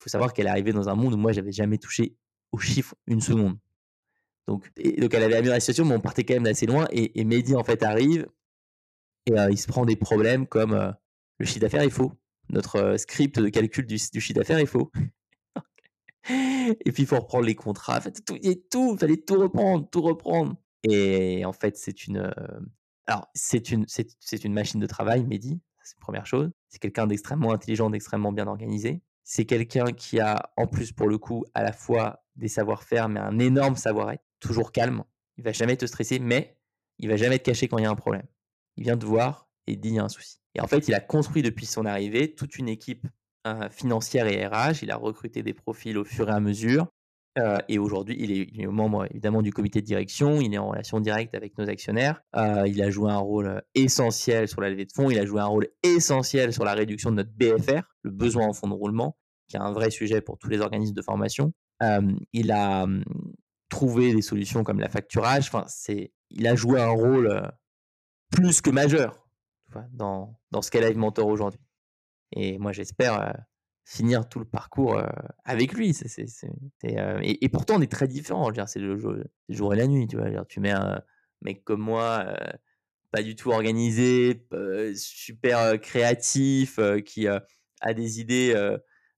Il 0.00 0.04
faut 0.04 0.08
savoir 0.08 0.32
qu'elle 0.32 0.46
est 0.46 0.50
arrivée 0.50 0.72
dans 0.72 0.88
un 0.88 0.94
monde 0.94 1.14
où 1.14 1.16
moi, 1.16 1.32
j'avais 1.32 1.52
jamais 1.52 1.78
touché 1.78 2.16
aux 2.52 2.58
chiffres 2.58 2.94
une 3.06 3.20
seconde. 3.20 3.58
Donc, 4.46 4.64
donc 4.76 5.14
elle 5.14 5.22
avait 5.22 5.34
amélioré 5.34 5.56
la 5.56 5.60
situation, 5.60 5.84
mais 5.84 5.94
on 5.94 6.00
partait 6.00 6.24
quand 6.24 6.34
même 6.34 6.44
d'assez 6.44 6.66
loin. 6.66 6.86
Et, 6.92 7.18
et, 7.18 7.24
Mehdi, 7.24 7.54
en 7.54 7.64
fait, 7.64 7.82
arrive 7.82 8.28
et 9.26 9.32
euh, 9.32 9.50
il 9.50 9.58
se 9.58 9.66
prend 9.66 9.84
des 9.84 9.96
problèmes 9.96 10.46
comme 10.46 10.72
euh, 10.72 10.92
le 11.38 11.46
chiffre 11.46 11.60
d'affaires 11.60 11.82
est 11.82 11.90
faux. 11.90 12.12
Notre 12.48 12.76
euh, 12.76 12.96
script 12.96 13.40
de 13.40 13.48
calcul 13.48 13.86
du, 13.86 13.98
chiffre 13.98 14.34
d'affaires 14.34 14.58
est 14.58 14.66
faux. 14.66 14.90
et 16.30 16.92
puis, 16.92 17.02
il 17.02 17.06
faut 17.06 17.18
reprendre 17.18 17.44
les 17.44 17.56
contrats. 17.56 17.98
En 17.98 18.00
fait, 18.00 18.24
tout, 18.24 18.38
il 18.42 18.62
tout, 18.70 18.96
fallait 18.96 19.16
tout 19.16 19.38
reprendre, 19.38 19.88
tout 19.90 20.02
reprendre. 20.02 20.54
Et 20.88 21.44
en 21.44 21.52
fait, 21.52 21.76
c'est 21.76 22.06
une, 22.06 22.32
alors 23.06 23.28
c'est 23.34 23.70
une, 23.70 23.84
c'est, 23.88 24.44
une 24.44 24.52
machine 24.52 24.78
de 24.78 24.86
travail, 24.86 25.24
Mehdi, 25.24 25.60
c'est 25.82 25.96
la 25.96 26.00
première 26.00 26.26
chose. 26.26 26.50
C'est 26.68 26.78
quelqu'un 26.78 27.08
d'extrêmement 27.08 27.52
intelligent, 27.52 27.90
d'extrêmement 27.90 28.32
bien 28.32 28.46
organisé. 28.46 29.02
C'est 29.24 29.44
quelqu'un 29.44 29.86
qui 29.86 30.20
a, 30.20 30.52
en 30.56 30.68
plus, 30.68 30.92
pour 30.92 31.08
le 31.08 31.18
coup, 31.18 31.44
à 31.54 31.64
la 31.64 31.72
fois 31.72 32.24
des 32.36 32.48
savoir-faire, 32.48 33.08
mais 33.08 33.18
un 33.18 33.40
énorme 33.40 33.74
savoir-être, 33.74 34.22
toujours 34.40 34.72
calme. 34.72 35.04
Il 35.36 35.44
va 35.44 35.52
jamais 35.52 35.76
te 35.76 35.86
stresser, 35.86 36.18
mais 36.18 36.56
il 36.98 37.08
va 37.08 37.16
jamais 37.16 37.38
te 37.38 37.44
cacher 37.44 37.68
quand 37.68 37.78
il 37.78 37.84
y 37.84 37.86
a 37.86 37.90
un 37.90 37.96
problème. 37.96 38.26
Il 38.76 38.84
vient 38.84 38.96
te 38.96 39.04
voir 39.04 39.48
et 39.66 39.76
dit 39.76 39.88
il 39.90 39.94
y 39.94 39.98
a 39.98 40.04
un 40.04 40.08
souci. 40.08 40.38
Et 40.54 40.60
en 40.60 40.66
fait, 40.66 40.88
il 40.88 40.94
a 40.94 41.00
construit 41.00 41.42
depuis 41.42 41.66
son 41.66 41.84
arrivée 41.84 42.34
toute 42.34 42.56
une 42.56 42.68
équipe 42.68 43.06
financière 43.70 44.26
et 44.26 44.44
RH. 44.44 44.82
Il 44.82 44.90
a 44.90 44.96
recruté 44.96 45.42
des 45.42 45.54
profils 45.54 45.96
au 45.96 46.04
fur 46.04 46.28
et 46.28 46.32
à 46.32 46.40
mesure. 46.40 46.88
Euh, 47.38 47.58
et 47.68 47.78
aujourd'hui, 47.78 48.16
il 48.18 48.62
est, 48.62 48.66
membre 48.66 49.06
évidemment 49.10 49.42
du 49.42 49.52
comité 49.52 49.80
de 49.80 49.86
direction, 49.86 50.40
il 50.40 50.54
est 50.54 50.58
en 50.58 50.70
relation 50.70 51.00
directe 51.00 51.34
avec 51.34 51.58
nos 51.58 51.68
actionnaires. 51.68 52.22
Euh, 52.34 52.64
il 52.66 52.82
a 52.82 52.90
joué 52.90 53.10
un 53.10 53.18
rôle 53.18 53.46
euh, 53.46 53.60
essentiel 53.74 54.48
sur 54.48 54.60
la 54.60 54.70
levée 54.70 54.86
de 54.86 54.92
fonds, 54.92 55.10
il 55.10 55.18
a 55.18 55.26
joué 55.26 55.40
un 55.40 55.46
rôle 55.46 55.68
essentiel 55.82 56.52
sur 56.52 56.64
la 56.64 56.72
réduction 56.72 57.10
de 57.10 57.16
notre 57.16 57.30
BFR, 57.32 57.82
le 58.02 58.10
besoin 58.10 58.46
en 58.46 58.52
fonds 58.54 58.68
de 58.68 58.74
roulement, 58.74 59.18
qui 59.48 59.56
est 59.56 59.60
un 59.60 59.72
vrai 59.72 59.90
sujet 59.90 60.22
pour 60.22 60.38
tous 60.38 60.48
les 60.48 60.60
organismes 60.60 60.94
de 60.94 61.02
formation. 61.02 61.52
il 62.32 62.52
a 62.52 62.86
trouvé 63.68 64.14
des 64.14 64.22
solutions 64.22 64.64
comme 64.64 64.80
la 64.80 64.88
facturage. 64.88 65.48
Enfin, 65.48 65.64
c'est, 65.68 66.12
il 66.30 66.46
a 66.46 66.54
joué 66.54 66.80
un 66.80 66.90
rôle 66.90 67.52
plus 68.30 68.60
que 68.60 68.70
majeur 68.70 69.26
dans, 69.92 70.38
dans 70.50 70.62
ce 70.62 70.70
qu'est 70.70 70.80
Live 70.80 70.96
Mentor 70.96 71.26
aujourd'hui. 71.26 71.60
Et 72.32 72.58
moi, 72.58 72.72
j'espère 72.72 73.34
finir 73.84 74.28
tout 74.28 74.40
le 74.40 74.44
parcours 74.44 75.00
avec 75.44 75.72
lui. 75.72 75.96
et, 76.82 77.48
pourtant, 77.48 77.76
on 77.76 77.80
est 77.80 77.90
très 77.90 78.08
différents. 78.08 78.50
C'est 78.66 78.80
le, 78.80 78.98
jour 79.48 79.74
et 79.74 79.76
la 79.76 79.86
nuit. 79.86 80.06
Tu, 80.08 80.16
vois. 80.16 80.44
tu 80.46 80.60
mets 80.60 80.72
un 80.72 81.02
mec 81.42 81.62
comme 81.64 81.80
moi, 81.80 82.36
pas 83.12 83.22
du 83.22 83.36
tout 83.36 83.50
organisé, 83.50 84.44
super 84.94 85.80
créatif, 85.80 86.80
qui 87.04 87.28
a 87.28 87.94
des 87.94 88.20
idées 88.20 88.76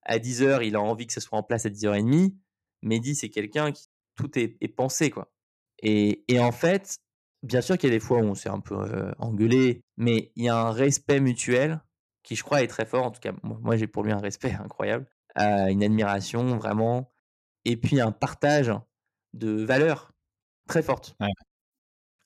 à 0.08 0.18
10 0.18 0.42
heures, 0.42 0.62
il 0.62 0.74
a 0.74 0.80
envie 0.80 1.06
que 1.06 1.12
ça 1.12 1.20
soit 1.20 1.38
en 1.38 1.42
place 1.42 1.66
à 1.66 1.68
10h30. 1.68 2.34
Mehdi, 2.82 3.14
c'est 3.14 3.28
quelqu'un 3.28 3.72
qui 3.72 3.88
tout 4.18 4.38
est, 4.38 4.68
pensé. 4.68 5.10
quoi. 5.10 5.32
Et, 5.78 6.24
et, 6.28 6.40
en 6.40 6.52
fait, 6.52 6.98
bien 7.42 7.62
sûr 7.62 7.78
qu'il 7.78 7.88
y 7.88 7.92
a 7.92 7.96
des 7.96 8.04
fois 8.04 8.18
où 8.18 8.24
on 8.24 8.34
s'est 8.34 8.50
un 8.50 8.60
peu 8.60 8.76
engueulé, 9.18 9.82
mais 9.96 10.32
il 10.36 10.44
y 10.44 10.48
a 10.48 10.58
un 10.58 10.70
respect 10.70 11.20
mutuel 11.20 11.80
qui 12.22 12.36
je 12.36 12.42
crois 12.42 12.62
est 12.62 12.66
très 12.66 12.84
fort. 12.84 13.06
En 13.06 13.10
tout 13.10 13.20
cas, 13.20 13.32
moi 13.42 13.76
j'ai 13.76 13.86
pour 13.86 14.02
lui 14.02 14.12
un 14.12 14.18
respect 14.18 14.52
incroyable, 14.64 15.06
une 15.36 15.82
admiration 15.82 16.56
vraiment, 16.56 17.10
et 17.64 17.76
puis 17.76 18.00
un 18.00 18.12
partage 18.12 18.72
de 19.32 19.64
valeurs 19.64 20.12
très 20.66 20.82
fortes. 20.82 21.16
Ouais. 21.20 21.28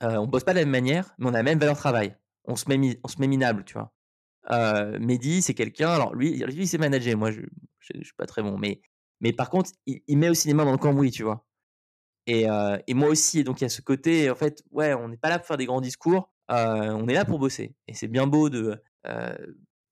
Euh, 0.03 0.16
on 0.16 0.26
bosse 0.26 0.45
pas 0.45 0.53
de 0.53 0.59
la 0.59 0.64
même 0.64 0.72
manière, 0.72 1.14
mais 1.18 1.26
on 1.26 1.34
a 1.34 1.38
la 1.38 1.43
même 1.43 1.59
valeur 1.59 1.76
travail. 1.76 2.16
On 2.45 2.57
se 2.57 2.68
met, 2.68 2.99
on 3.05 3.09
se 3.09 3.20
met 3.20 3.28
minable, 3.28 3.64
tu 3.64 3.74
vois. 3.74 3.93
Mehdi, 4.99 5.43
c'est 5.43 5.55
quelqu'un. 5.55 5.90
Alors 5.90 6.14
lui, 6.14 6.38
lui, 6.38 6.62
il 6.62 6.68
s'est 6.68 6.78
managé. 6.78 7.14
Moi, 7.14 7.30
je, 7.30 7.43
je, 7.78 8.03
suis 8.03 8.14
pas 8.16 8.26
très 8.26 8.43
bon, 8.43 8.59
mais, 8.59 8.82
mais 9.20 9.32
par 9.32 9.51
contre, 9.51 9.70
il, 9.86 10.18
met 10.18 10.28
aussi 10.28 10.49
les 10.49 10.55
mains 10.55 10.64
dans 10.64 10.72
le 10.72 10.78
cambouis, 10.78 11.12
tu 11.12 11.22
vois. 11.22 11.47
Et, 12.27 12.47
et, 12.87 12.95
moi 12.95 13.09
aussi. 13.09 13.41
Et 13.41 13.45
donc, 13.45 13.61
il 13.61 13.64
y 13.64 13.66
a 13.66 13.68
ce 13.68 13.83
côté, 13.83 14.31
en 14.31 14.35
fait, 14.35 14.62
ouais, 14.70 14.95
on 14.95 15.09
n'est 15.09 15.16
pas 15.16 15.29
là 15.29 15.39
pour 15.39 15.47
faire 15.47 15.57
des 15.57 15.66
grands 15.66 15.81
discours. 15.81 16.33
on 16.49 17.09
est 17.09 17.14
là 17.14 17.25
pour 17.25 17.39
bosser. 17.39 17.75
Et 17.89 17.95
c'est 17.95 18.09
bien 18.09 18.27
beau 18.27 18.49
de 18.49 18.81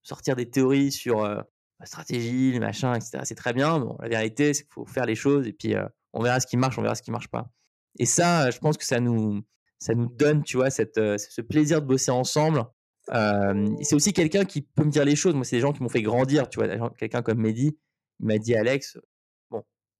sortir 0.02 0.36
des 0.36 0.48
théories 0.48 0.92
sur 0.92 1.24
la 1.24 1.86
stratégie, 1.86 2.52
les 2.52 2.60
machins, 2.60 2.94
etc. 2.94 3.20
C'est 3.24 3.34
très 3.34 3.52
bien. 3.52 3.84
La 4.00 4.08
vérité, 4.08 4.54
c'est 4.54 4.62
qu'il 4.62 4.72
faut 4.72 4.86
faire 4.86 5.06
les 5.06 5.16
choses 5.16 5.46
et 5.46 5.52
puis 5.52 5.74
on 6.12 6.22
verra 6.22 6.40
ce 6.40 6.46
qui 6.46 6.56
marche, 6.56 6.78
on 6.78 6.82
verra 6.82 6.94
ce 6.94 7.02
qui 7.02 7.10
marche 7.10 7.28
pas. 7.28 7.50
Et 7.98 8.06
ça, 8.06 8.50
je 8.50 8.58
pense 8.58 8.76
que 8.76 8.84
ça 8.84 9.00
nous, 9.00 9.42
ça 9.78 9.94
nous 9.94 10.06
donne, 10.06 10.42
tu 10.42 10.56
vois, 10.56 10.70
ce 10.70 11.40
plaisir 11.40 11.80
de 11.82 11.86
bosser 11.86 12.10
ensemble. 12.10 12.64
c'est 13.08 13.94
aussi 13.94 14.12
quelqu'un 14.12 14.44
qui 14.44 14.62
peut 14.62 14.84
me 14.84 14.90
dire 14.90 15.04
les 15.04 15.16
choses. 15.16 15.34
Moi, 15.34 15.44
c'est 15.44 15.56
des 15.56 15.62
gens 15.62 15.72
qui 15.72 15.82
m'ont 15.82 15.88
fait 15.88 16.02
grandir, 16.02 16.48
tu 16.48 16.60
vois. 16.60 16.90
Quelqu'un 16.90 17.22
comme 17.22 17.40
Mehdi, 17.40 17.76
il 18.20 18.26
m'a 18.26 18.38
dit, 18.38 18.54
Alex, 18.54 18.98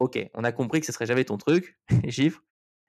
ok, 0.01 0.19
on 0.35 0.45
a 0.45 0.53
compris 0.53 0.81
que 0.81 0.87
ce 0.87 0.93
serait 0.93 1.07
jamais 1.07 1.25
ton 1.25 1.37
truc, 1.37 1.79
les 2.03 2.11
chiffres, 2.11 2.43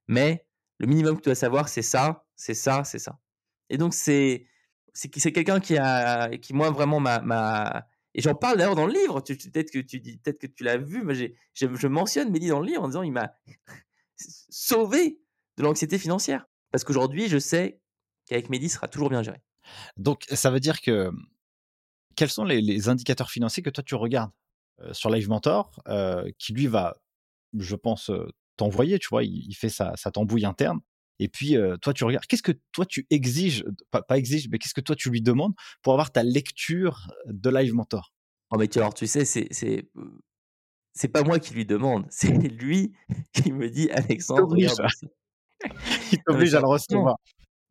mais 0.07 0.45
le 0.79 0.87
minimum 0.87 1.15
que 1.17 1.21
tu 1.21 1.29
dois 1.29 1.35
savoir, 1.35 1.69
c'est 1.69 1.83
ça, 1.83 2.25
c'est 2.35 2.55
ça, 2.55 2.83
c'est 2.83 2.99
ça. 2.99 3.19
Et 3.69 3.77
donc, 3.77 3.93
c'est, 3.93 4.47
c'est 4.93 5.09
quelqu'un 5.09 5.59
qui 5.59 5.77
a, 5.77 6.29
qui 6.37 6.53
moi 6.53 6.71
vraiment 6.71 6.99
m'a, 6.99 7.85
et 8.13 8.21
j'en 8.21 8.35
parle 8.35 8.57
d'ailleurs 8.57 8.75
dans 8.75 8.87
le 8.87 8.93
livre. 8.93 9.21
Peut-être 9.21 9.71
que 9.71 9.79
tu 9.79 9.99
dis, 9.99 10.17
peut-être 10.17 10.39
que 10.39 10.47
tu 10.47 10.63
l'as 10.63 10.77
vu, 10.77 11.03
mais 11.03 11.15
j'ai, 11.15 11.35
je, 11.53 11.87
mentionne 11.87 12.29
Mehdi 12.29 12.49
dans 12.49 12.59
le 12.59 12.67
livre 12.67 12.83
en 12.83 12.87
disant 12.87 13.03
il 13.03 13.11
m'a 13.11 13.33
sauvé 14.17 15.21
de 15.57 15.63
l'anxiété 15.63 15.97
financière. 15.97 16.45
Parce 16.71 16.83
qu'aujourd'hui, 16.83 17.29
je 17.29 17.37
sais 17.37 17.79
qu'avec 18.25 18.49
Mehdi, 18.49 18.69
sera 18.69 18.87
toujours 18.87 19.09
bien 19.09 19.23
géré. 19.23 19.41
Donc, 19.97 20.25
ça 20.29 20.51
veut 20.51 20.59
dire 20.59 20.81
que 20.81 21.11
quels 22.15 22.29
sont 22.29 22.43
les, 22.43 22.89
indicateurs 22.89 23.29
financiers 23.29 23.63
que 23.63 23.69
toi 23.69 23.83
tu 23.83 23.95
regardes? 23.95 24.31
Sur 24.91 25.09
Live 25.09 25.29
Mentor, 25.29 25.81
euh, 25.87 26.29
qui 26.37 26.53
lui 26.53 26.67
va, 26.67 26.95
je 27.57 27.75
pense, 27.75 28.09
euh, 28.09 28.27
t'envoyer, 28.57 28.99
tu 28.99 29.07
vois, 29.09 29.23
il, 29.23 29.53
fait 29.53 29.69
sa, 29.69 29.95
sa, 29.95 30.11
tambouille 30.11 30.45
interne. 30.45 30.79
Et 31.19 31.27
puis, 31.27 31.55
toi, 31.81 31.93
tu 31.93 32.03
regardes, 32.03 32.25
qu'est-ce 32.25 32.41
que 32.41 32.53
toi 32.71 32.83
tu 32.85 33.05
exiges, 33.11 33.63
pas, 33.91 34.01
pas 34.01 34.17
exiges, 34.17 34.49
mais 34.49 34.57
qu'est-ce 34.57 34.73
que 34.73 34.81
toi 34.81 34.95
tu 34.95 35.11
lui 35.11 35.21
demandes 35.21 35.53
pour 35.83 35.93
avoir 35.93 36.11
ta 36.11 36.23
lecture 36.23 37.11
de 37.27 37.49
Live 37.51 37.75
Mentor? 37.75 38.11
Oh, 38.49 38.57
mais 38.57 38.67
tu, 38.67 38.79
alors, 38.79 38.93
tu 38.93 39.05
sais, 39.05 39.23
c'est, 39.23 39.47
c'est, 39.51 39.87
c'est 40.93 41.07
pas 41.09 41.23
moi 41.23 41.39
qui 41.39 41.53
lui 41.53 41.65
demande, 41.65 42.05
c'est 42.09 42.31
lui 42.31 42.93
qui 43.33 43.51
me 43.51 43.69
dit 43.69 43.89
Alexandre, 43.91 44.55
il 46.11 46.23
t'oblige 46.25 46.55
à 46.55 46.59
le 46.59 46.67
recevoir. 46.67 47.17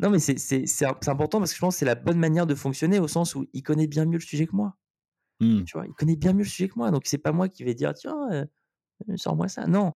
Non, 0.00 0.08
mais 0.08 0.18
c'est 0.18 0.86
important 1.08 1.38
parce 1.38 1.50
que 1.50 1.56
je 1.56 1.60
pense 1.60 1.74
que 1.74 1.78
c'est 1.80 1.84
la 1.84 1.94
bonne 1.94 2.18
manière 2.18 2.46
de 2.46 2.54
fonctionner 2.54 2.98
au 2.98 3.08
sens 3.08 3.34
où 3.34 3.46
il 3.52 3.62
connaît 3.62 3.86
bien 3.86 4.06
mieux 4.06 4.18
le 4.18 4.24
sujet 4.24 4.46
que 4.46 4.56
moi. 4.56 4.74
Mmh. 5.40 5.64
Il 5.86 5.94
connaît 5.94 6.16
bien 6.16 6.32
mieux 6.32 6.44
le 6.44 6.48
sujet 6.48 6.68
que 6.68 6.74
moi. 6.76 6.90
Donc, 6.90 7.02
c'est 7.06 7.18
pas 7.18 7.32
moi 7.32 7.48
qui 7.48 7.64
vais 7.64 7.74
dire, 7.74 7.94
tiens, 7.94 8.30
euh, 8.30 8.44
euh, 9.08 9.16
sors-moi 9.16 9.48
ça. 9.48 9.66
Non. 9.66 9.92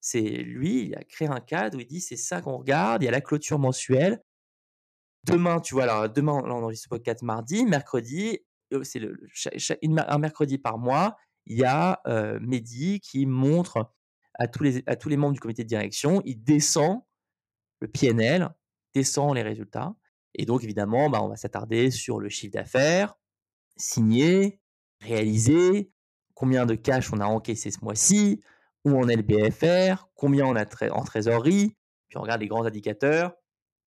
C'est 0.00 0.20
lui, 0.20 0.86
il 0.86 0.94
a 0.96 1.04
créé 1.04 1.28
un 1.28 1.40
cadre 1.40 1.76
où 1.76 1.80
il 1.80 1.86
dit, 1.86 2.00
c'est 2.00 2.16
ça 2.16 2.40
qu'on 2.40 2.56
regarde. 2.56 3.02
Il 3.02 3.06
y 3.06 3.08
a 3.08 3.12
la 3.12 3.20
clôture 3.20 3.58
mensuelle. 3.58 4.22
Demain, 5.24 5.60
tu 5.60 5.74
vois, 5.74 5.82
alors 5.84 6.08
demain, 6.08 6.40
là, 6.42 6.54
on 6.54 6.62
enregistre 6.62 6.84
ce 6.84 6.88
podcast 6.88 7.22
mardi, 7.22 7.66
mercredi, 7.66 8.38
euh, 8.72 8.82
c'est 8.82 8.98
le, 8.98 9.18
un 10.08 10.18
mercredi 10.18 10.56
par 10.56 10.78
mois, 10.78 11.16
il 11.46 11.58
y 11.58 11.64
a 11.64 12.00
Mehdi 12.40 13.00
qui 13.00 13.26
montre 13.26 13.92
à 14.38 14.48
tous, 14.48 14.62
les, 14.62 14.82
à 14.86 14.96
tous 14.96 15.10
les 15.10 15.18
membres 15.18 15.34
du 15.34 15.40
comité 15.40 15.62
de 15.62 15.68
direction, 15.68 16.22
il 16.24 16.42
descend 16.42 17.02
le 17.80 17.88
PNL 17.88 18.50
descend 18.94 19.34
les 19.34 19.42
résultats. 19.42 19.94
Et 20.34 20.46
donc, 20.46 20.62
évidemment, 20.62 21.10
bah, 21.10 21.22
on 21.22 21.28
va 21.28 21.36
s'attarder 21.36 21.90
sur 21.90 22.20
le 22.20 22.28
chiffre 22.28 22.52
d'affaires, 22.52 23.16
signé, 23.76 24.60
réalisé, 25.00 25.90
combien 26.34 26.66
de 26.66 26.74
cash 26.74 27.12
on 27.12 27.20
a 27.20 27.26
encaissé 27.26 27.70
ce 27.70 27.82
mois-ci, 27.82 28.42
où 28.84 28.92
on 28.92 29.08
est 29.08 29.16
le 29.16 29.22
BFR, 29.22 30.08
combien 30.14 30.46
on 30.46 30.56
a 30.56 30.64
en 30.92 31.04
trésorerie, 31.04 31.76
puis 32.08 32.16
on 32.16 32.22
regarde 32.22 32.40
les 32.40 32.48
grands 32.48 32.64
indicateurs, 32.64 33.34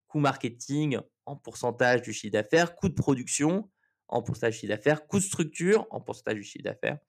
coût 0.07 0.19
marketing 0.19 0.99
en 1.25 1.35
pourcentage 1.35 2.01
du 2.01 2.13
chiffre 2.13 2.33
d'affaires, 2.33 2.75
coût 2.75 2.89
de 2.89 2.93
production 2.93 3.69
en 4.07 4.21
pourcentage 4.21 4.53
du 4.53 4.59
chiffre 4.59 4.73
d'affaires, 4.73 5.07
coût 5.07 5.17
de 5.17 5.23
structure 5.23 5.87
en 5.89 6.01
pourcentage 6.01 6.35
du 6.35 6.43
chiffre 6.43 6.63
d'affaires. 6.63 6.99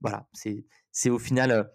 voilà, 0.00 0.28
c'est 0.32 1.10
au 1.10 1.18
final 1.18 1.70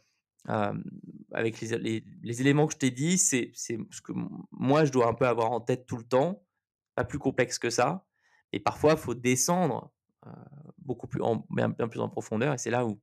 avec 1.34 1.60
les, 1.62 2.04
les, 2.24 2.42
éléments 2.42 2.68
que 2.68 2.74
je 2.74 2.78
t'ai 2.78 2.92
dit, 2.92 3.18
c'est 3.18 3.52
ce 3.54 4.02
que 4.02 4.14
moi 4.52 4.86
je 4.86 4.92
dois 4.92 5.08
un 5.08 5.14
peu 5.14 5.28
avoir 5.28 5.52
en 5.52 5.62
tête 5.62 5.86
tout 5.86 5.98
le 5.98 6.04
temps, 6.04 6.44
pas 6.96 7.04
plus 7.04 7.20
complexe 7.20 7.60
que 7.60 7.70
ça. 7.70 8.06
Et 8.54 8.60
parfois, 8.60 8.94
il 8.94 8.98
faut 8.98 9.14
descendre 9.14 9.92
beaucoup 10.78 11.08
plus 11.08 11.22
en, 11.22 11.46
bien, 11.50 11.72
plus 11.72 12.00
en 12.00 12.10
profondeur, 12.10 12.54
et 12.54 12.58
c'est 12.58 12.72
là 12.72 12.86
où, 12.86 13.00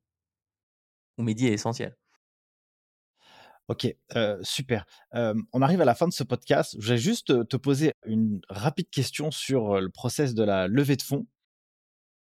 où 1.18 1.22
Mehdi 1.22 1.46
est 1.46 1.52
essentiel. 1.52 1.96
Ok, 3.68 3.86
super. 4.42 4.84
on 5.12 5.62
arrive 5.62 5.80
à 5.80 5.86
la 5.86 5.94
fin 5.94 6.06
de 6.06 6.12
ce 6.12 6.22
podcast. 6.22 6.76
Je 6.78 6.92
vais 6.92 6.98
juste 6.98 7.48
te 7.48 7.56
poser 7.56 7.94
une 8.04 8.42
rapide 8.50 8.90
question 8.90 9.30
sur 9.30 9.80
le 9.80 9.88
process 9.88 10.34
de 10.34 10.42
la 10.42 10.68
levée 10.68 10.96
de 10.96 11.02
fonds. 11.02 11.26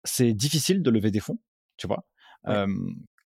C'est 0.06 0.34
difficile 0.34 0.82
de 0.82 0.90
lever 0.90 1.12
des 1.12 1.20
fonds, 1.20 1.40
tu 1.78 1.88
vois 1.88 2.06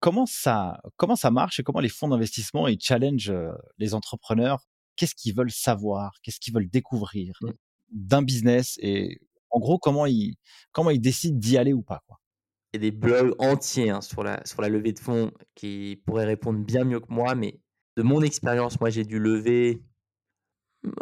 comment 0.02 0.26
ça, 0.26 0.82
comment 0.96 1.16
ça 1.16 1.30
marche 1.30 1.60
et 1.60 1.62
comment 1.62 1.80
les 1.80 1.88
fonds 1.88 2.08
d'investissement 2.08 2.66
ils 2.66 2.80
challengent 2.80 3.32
les 3.78 3.94
entrepreneurs? 3.94 4.66
Qu'est-ce 4.96 5.14
qu'ils 5.14 5.34
veulent 5.34 5.52
savoir? 5.52 6.18
Qu'est-ce 6.22 6.40
qu'ils 6.40 6.52
veulent 6.52 6.68
découvrir 6.68 7.38
mmh. 7.40 7.50
d'un 7.92 8.22
business 8.22 8.78
Et 8.82 9.20
en 9.52 9.60
gros, 9.60 9.78
comment 9.78 10.06
ils, 10.06 10.34
comment 10.72 10.90
ils 10.90 11.00
décident 11.00 11.38
d'y 11.38 11.58
aller 11.58 11.72
ou 11.72 11.82
pas 11.82 12.02
quoi. 12.06 12.18
Il 12.72 12.82
y 12.82 12.86
a 12.86 12.90
des 12.90 12.96
blogs 12.96 13.34
entiers 13.38 13.90
hein, 13.90 14.00
sur, 14.00 14.22
la, 14.22 14.44
sur 14.46 14.62
la 14.62 14.68
levée 14.68 14.92
de 14.92 14.98
fonds 14.98 15.30
qui 15.54 16.02
pourraient 16.06 16.24
répondre 16.24 16.58
bien 16.58 16.84
mieux 16.84 17.00
que 17.00 17.12
moi, 17.12 17.34
mais 17.34 17.60
de 17.96 18.02
mon 18.02 18.22
expérience, 18.22 18.80
moi 18.80 18.88
j'ai 18.88 19.04
dû 19.04 19.18
lever 19.18 19.82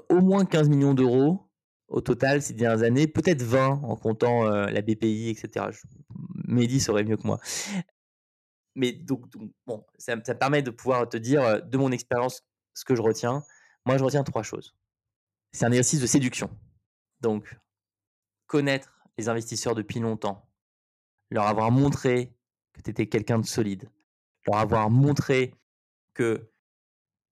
au 0.09 0.21
moins 0.21 0.45
15 0.45 0.69
millions 0.69 0.95
d'euros 0.95 1.49
au 1.89 2.01
total 2.01 2.43
ces 2.43 2.55
dernières 2.55 2.83
années, 2.83 3.07
peut-être 3.07 3.43
20 3.43 3.81
en 3.85 3.97
comptant 3.97 4.45
la 4.45 4.83
BPI, 4.83 5.31
etc. 5.31 5.67
Mehdi 6.47 6.81
saurait 6.81 7.05
mieux 7.05 7.17
que 7.17 7.27
moi 7.27 7.39
mais 8.75 8.93
donc, 8.93 9.27
bon, 9.67 9.85
ça, 9.99 10.15
ça, 10.25 10.35
permet 10.35 10.63
de 10.63 10.71
pouvoir 10.71 11.09
te 11.09 11.17
dire 11.17 11.63
de 11.63 11.79
mon 11.79 11.93
expérience 11.93 12.43
ce 12.75 12.85
que 12.85 12.95
je 12.95 13.03
retiens. 13.03 13.43
Moi, 13.85 13.99
je 13.99 14.05
retiens 14.05 14.25
trois 14.25 14.43
choses. 14.43 14.75
C'est 15.53 15.65
un 15.65 15.73
exercice 15.73 16.01
de 16.01 16.07
séduction. 16.07 16.51
Donc, 17.21 17.57
connaître 18.51 19.01
les 19.17 19.29
investisseurs 19.29 19.77
depuis 19.77 20.01
longtemps, 20.01 20.51
leur 21.31 21.47
avoir 21.47 21.71
montré 21.71 22.35
que 22.73 22.83
tu 22.83 22.91
étais 22.91 23.07
quelqu'un 23.07 23.39
de 23.39 23.47
solide, 23.47 23.89
leur 24.45 24.57
avoir 24.57 24.91
montré 24.91 25.55
que 26.15 26.51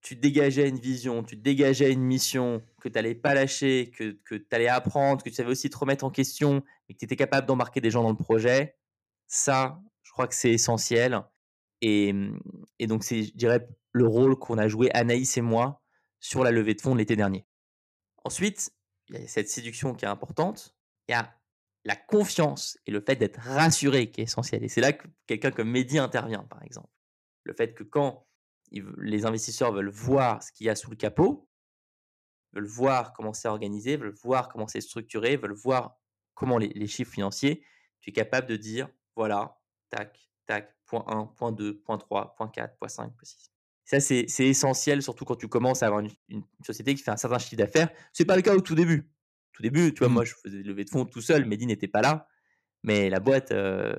tu 0.00 0.14
dégageais 0.14 0.68
une 0.68 0.78
vision, 0.78 1.24
tu 1.24 1.34
dégageais 1.34 1.92
une 1.92 2.04
mission, 2.04 2.62
que 2.80 2.88
tu 2.88 2.94
n'allais 2.94 3.16
pas 3.16 3.34
lâcher, 3.34 3.90
que, 3.90 4.12
que 4.24 4.36
tu 4.36 4.46
allais 4.52 4.68
apprendre, 4.68 5.24
que 5.24 5.28
tu 5.28 5.34
savais 5.34 5.50
aussi 5.50 5.68
te 5.68 5.76
remettre 5.76 6.04
en 6.04 6.10
question 6.10 6.62
et 6.88 6.94
que 6.94 7.00
tu 7.00 7.04
étais 7.06 7.16
capable 7.16 7.48
d'embarquer 7.48 7.80
des 7.80 7.90
gens 7.90 8.04
dans 8.04 8.10
le 8.10 8.16
projet, 8.16 8.76
ça, 9.26 9.82
crois 10.18 10.28
que 10.28 10.36
c'est 10.36 10.52
essentiel. 10.52 11.20
Et, 11.80 12.14
et 12.78 12.86
donc, 12.86 13.02
c'est, 13.02 13.24
je 13.24 13.34
dirais, 13.34 13.66
le 13.90 14.06
rôle 14.06 14.38
qu'on 14.38 14.56
a 14.56 14.68
joué, 14.68 14.88
Anaïs 14.92 15.36
et 15.36 15.40
moi, 15.40 15.82
sur 16.20 16.44
la 16.44 16.52
levée 16.52 16.74
de 16.74 16.80
fonds 16.80 16.94
l'été 16.94 17.16
dernier. 17.16 17.44
Ensuite, 18.22 18.72
il 19.08 19.20
y 19.20 19.24
a 19.24 19.26
cette 19.26 19.48
séduction 19.48 19.94
qui 19.94 20.04
est 20.04 20.08
importante. 20.08 20.77
Il 21.08 21.12
y 21.12 21.14
a 21.14 21.34
la 21.84 21.96
confiance 21.96 22.78
et 22.86 22.90
le 22.90 23.00
fait 23.00 23.16
d'être 23.16 23.40
rassuré 23.40 24.10
qui 24.10 24.20
est 24.20 24.24
essentiel. 24.24 24.62
Et 24.64 24.68
c'est 24.68 24.80
là 24.80 24.92
que 24.92 25.06
quelqu'un 25.26 25.50
comme 25.50 25.70
Mehdi 25.70 25.98
intervient, 25.98 26.44
par 26.44 26.62
exemple. 26.62 26.90
Le 27.44 27.54
fait 27.54 27.74
que 27.74 27.82
quand 27.82 28.26
les 28.70 29.24
investisseurs 29.24 29.72
veulent 29.72 29.88
voir 29.88 30.42
ce 30.42 30.52
qu'il 30.52 30.66
y 30.66 30.70
a 30.70 30.74
sous 30.74 30.90
le 30.90 30.96
capot, 30.96 31.48
veulent 32.52 32.66
voir 32.66 33.12
comment 33.12 33.32
c'est 33.32 33.48
organisé, 33.48 33.96
veulent 33.96 34.14
voir 34.22 34.48
comment 34.48 34.66
c'est 34.66 34.80
structuré, 34.80 35.36
veulent 35.36 35.52
voir 35.52 35.96
comment 36.34 36.58
les, 36.58 36.86
chiffres 36.86 37.12
financiers, 37.12 37.64
tu 38.00 38.10
es 38.10 38.12
capable 38.12 38.46
de 38.46 38.56
dire, 38.56 38.88
voilà, 39.16 39.58
tac, 39.90 40.30
tac, 40.46 40.76
point 40.86 41.04
1, 41.06 41.26
point 41.36 41.52
2, 41.52 41.80
point 41.80 41.98
3, 41.98 42.36
point 42.36 42.48
4, 42.48 42.76
point 42.78 42.88
5, 42.88 43.14
point 43.14 43.24
6. 43.24 43.50
Ça, 43.84 44.00
c'est 44.00 44.26
essentiel, 44.40 45.02
surtout 45.02 45.24
quand 45.24 45.36
tu 45.36 45.48
commences 45.48 45.82
à 45.82 45.86
avoir 45.86 46.02
une, 46.28 46.44
société 46.62 46.94
qui 46.94 47.02
fait 47.02 47.10
un 47.10 47.16
certain 47.16 47.38
chiffre 47.38 47.56
d'affaires. 47.56 47.88
Ce 48.12 48.22
n'est 48.22 48.26
pas 48.26 48.36
le 48.36 48.42
cas 48.42 48.54
au 48.54 48.60
tout 48.60 48.74
début. 48.74 49.10
Tout 49.52 49.62
début, 49.62 49.92
tu 49.92 50.00
vois, 50.00 50.08
moi, 50.08 50.22
mmh. 50.22 50.26
je 50.26 50.34
faisais 50.42 50.62
levées 50.62 50.84
de 50.84 50.90
fonds 50.90 51.04
tout 51.04 51.20
seul, 51.20 51.44
Mehdi 51.44 51.66
n'était 51.66 51.88
pas 51.88 52.02
là, 52.02 52.28
mais 52.82 53.10
la 53.10 53.20
boîte 53.20 53.50
euh, 53.50 53.96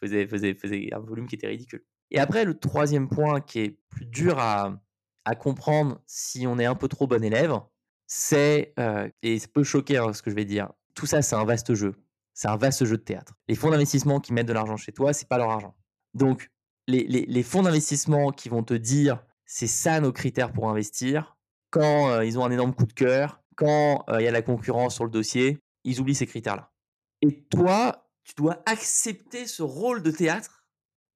faisait, 0.00 0.26
faisait, 0.26 0.54
faisait 0.54 0.88
un 0.92 1.00
volume 1.00 1.26
qui 1.26 1.34
était 1.34 1.48
ridicule. 1.48 1.84
Et 2.10 2.18
après, 2.18 2.44
le 2.44 2.58
troisième 2.58 3.08
point 3.08 3.40
qui 3.40 3.60
est 3.60 3.78
plus 3.90 4.06
dur 4.06 4.38
à, 4.38 4.80
à 5.24 5.34
comprendre 5.34 6.00
si 6.06 6.46
on 6.46 6.58
est 6.58 6.64
un 6.64 6.74
peu 6.74 6.88
trop 6.88 7.06
bon 7.06 7.22
élève, 7.22 7.58
c'est, 8.06 8.72
euh, 8.78 9.08
et 9.22 9.38
ça 9.38 9.48
peut 9.48 9.64
choquer 9.64 9.98
hein, 9.98 10.12
ce 10.12 10.22
que 10.22 10.30
je 10.30 10.36
vais 10.36 10.44
dire, 10.44 10.70
tout 10.94 11.06
ça, 11.06 11.22
c'est 11.22 11.36
un 11.36 11.44
vaste 11.44 11.74
jeu 11.74 11.94
c'est 12.38 12.46
un 12.46 12.56
vaste 12.56 12.84
jeu 12.84 12.96
de 12.96 13.02
théâtre. 13.02 13.34
Les 13.48 13.56
fonds 13.56 13.70
d'investissement 13.70 14.20
qui 14.20 14.32
mettent 14.32 14.46
de 14.46 14.52
l'argent 14.52 14.76
chez 14.76 14.92
toi, 14.92 15.12
c'est 15.12 15.26
pas 15.26 15.38
leur 15.38 15.50
argent. 15.50 15.74
Donc, 16.14 16.52
les, 16.86 17.42
fonds 17.42 17.62
d'investissement 17.62 18.30
qui 18.30 18.48
vont 18.48 18.62
te 18.62 18.74
dire 18.74 19.18
c'est 19.44 19.66
ça 19.66 19.98
nos 19.98 20.12
critères 20.12 20.52
pour 20.52 20.70
investir, 20.70 21.36
quand 21.70 22.10
euh, 22.10 22.24
ils 22.24 22.38
ont 22.38 22.44
un 22.44 22.52
énorme 22.52 22.72
coup 22.72 22.86
de 22.86 22.92
cœur, 22.92 23.42
quand 23.58 24.04
euh, 24.08 24.20
il 24.20 24.24
y 24.24 24.28
a 24.28 24.30
la 24.30 24.40
concurrence 24.40 24.94
sur 24.94 25.04
le 25.04 25.10
dossier, 25.10 25.58
ils 25.82 26.00
oublient 26.00 26.14
ces 26.14 26.26
critères-là. 26.26 26.72
Et 27.22 27.42
toi, 27.46 28.08
tu 28.22 28.34
dois 28.36 28.62
accepter 28.66 29.48
ce 29.48 29.64
rôle 29.64 30.02
de 30.02 30.12
théâtre 30.12 30.64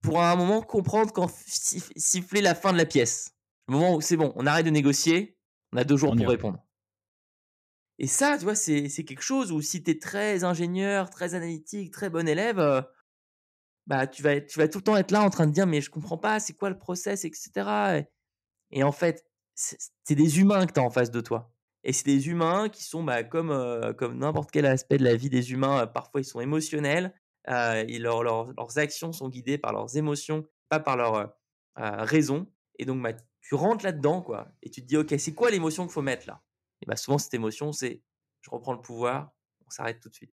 pour 0.03 0.21
à 0.21 0.33
un 0.33 0.37
moment 0.37 0.61
comprendre 0.61 1.13
quand 1.13 1.31
siffler 1.31 2.41
la 2.41 2.57
fin 2.57 2.73
de 2.73 2.79
la 2.79 2.85
pièce. 2.85 3.37
Le 3.69 3.75
moment 3.75 3.95
où 3.95 4.01
c'est 4.01 4.17
bon, 4.17 4.33
on 4.35 4.45
arrête 4.45 4.67
de 4.67 4.71
négocier, 4.71 5.39
on 5.73 5.77
a 5.77 5.85
deux 5.85 5.97
jours 5.97 6.17
pour 6.17 6.27
répondre. 6.27 6.59
Et 8.01 8.09
ça, 8.09 8.37
tu 8.37 8.43
vois, 8.43 8.57
c'est 8.57 8.89
quelque 9.05 9.23
chose 9.23 9.53
où 9.53 9.63
si 9.63 9.85
tu 9.85 9.93
es 9.93 9.99
très 10.01 10.43
ingénieur, 10.43 11.11
très 11.11 11.37
analytique, 11.37 11.93
très 11.93 12.11
bon 12.11 12.27
élève, 12.27 12.59
euh, 12.59 12.83
bah, 13.87 14.09
tu, 14.09 14.21
vas, 14.23 14.41
tu 14.41 14.59
vas 14.59 14.67
tout 14.67 14.79
le 14.79 14.85
temps 14.85 14.97
être 14.97 15.13
là 15.13 15.23
en 15.23 15.31
train 15.31 15.47
de 15.47 15.53
dire, 15.53 15.69
mais 15.69 15.81
je 15.81 15.91
comprends 15.91 16.19
pas, 16.19 16.41
c'est 16.41 16.55
quoi 16.55 16.71
le 16.71 16.79
process, 16.79 17.25
etc. 17.25 18.05
Et, 18.73 18.83
en 18.83 18.91
fait, 18.91 19.25
c'est 19.55 20.17
des 20.17 20.41
humains 20.41 20.67
que 20.67 20.73
tu 20.73 20.81
as 20.81 20.83
en 20.83 20.91
face 20.91 21.13
de 21.13 21.21
toi. 21.21 21.53
Et 21.85 21.93
c'est 21.93 22.05
des 22.05 22.29
humains 22.29 22.69
qui 22.69 22.85
sont 22.85 23.03
bah, 23.03 23.25
comme, 23.25 23.51
euh, 23.51 23.93
comme 23.93 24.19
n'importe 24.19 24.51
quel 24.51 24.67
aspect 24.67 24.99
de 24.99 25.05
la 25.05 25.17
vie 25.17 25.31
des 25.31 25.53
humains. 25.53 25.83
Euh, 25.83 25.87
parfois, 25.87 26.21
ils 26.21 26.25
sont 26.25 26.41
émotionnels. 26.41 27.15
et 27.49 27.99
leurs 27.99 28.79
actions 28.79 29.13
sont 29.13 29.29
guidées 29.29 29.59
par 29.59 29.73
leurs 29.73 29.97
émotions, 29.97 30.47
pas 30.69 30.79
par 30.79 30.97
leur 30.97 31.35
raison. 31.77 32.47
Et 32.79 32.85
donc, 32.85 33.03
bah, 33.03 33.13
tu 33.41 33.55
rentres 33.55 33.85
là-dedans, 33.85 34.23
quoi. 34.23 34.49
Et 34.63 34.71
tu 34.71 34.81
te 34.83 34.87
dis, 34.87 34.97
OK, 34.97 35.13
c'est 35.19 35.35
quoi 35.35 35.51
l'émotion 35.51 35.85
qu'il 35.85 35.93
faut 35.93 36.03
mettre 36.03 36.27
là? 36.29 36.43
et 36.81 36.87
bah 36.87 36.97
souvent, 36.97 37.19
cette 37.19 37.35
émotion, 37.35 37.71
c'est 37.73 38.03
je 38.41 38.51
reprends 38.51 38.73
le 38.73 38.83
pouvoir, 38.83 39.31
s'arrête 39.73 40.01
tout 40.01 40.09
de 40.09 40.15
suite. 40.15 40.35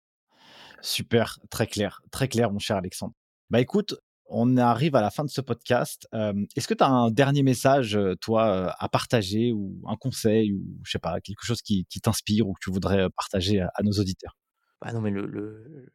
Super, 0.81 1.39
très 1.49 1.67
clair, 1.67 2.01
très 2.11 2.27
clair, 2.27 2.51
mon 2.51 2.59
cher 2.59 2.77
Alexandre. 2.77 3.13
Bah 3.49 3.59
écoute, 3.59 3.95
on 4.33 4.57
arrive 4.57 4.95
à 4.95 5.01
la 5.01 5.11
fin 5.11 5.23
de 5.23 5.29
ce 5.29 5.41
podcast. 5.41 6.07
Est-ce 6.55 6.67
que 6.67 6.73
tu 6.73 6.83
as 6.83 6.89
un 6.89 7.11
dernier 7.11 7.43
message, 7.43 7.97
toi, 8.19 8.75
à 8.77 8.89
partager 8.89 9.51
ou 9.51 9.81
un 9.87 9.95
conseil 9.95 10.53
ou 10.53 10.63
je 10.83 10.91
sais 10.91 10.99
pas, 10.99 11.21
quelque 11.21 11.45
chose 11.45 11.61
qui, 11.61 11.85
t'inspire 12.01 12.47
ou 12.47 12.53
que 12.53 12.59
tu 12.61 12.71
voudrais 12.71 13.09
partager 13.11 13.61
à, 13.61 13.83
nos 13.83 13.91
auditeurs? 13.91 14.37
Bah 14.81 14.91
non, 14.91 15.01
mais 15.01 15.11
le, 15.11 15.87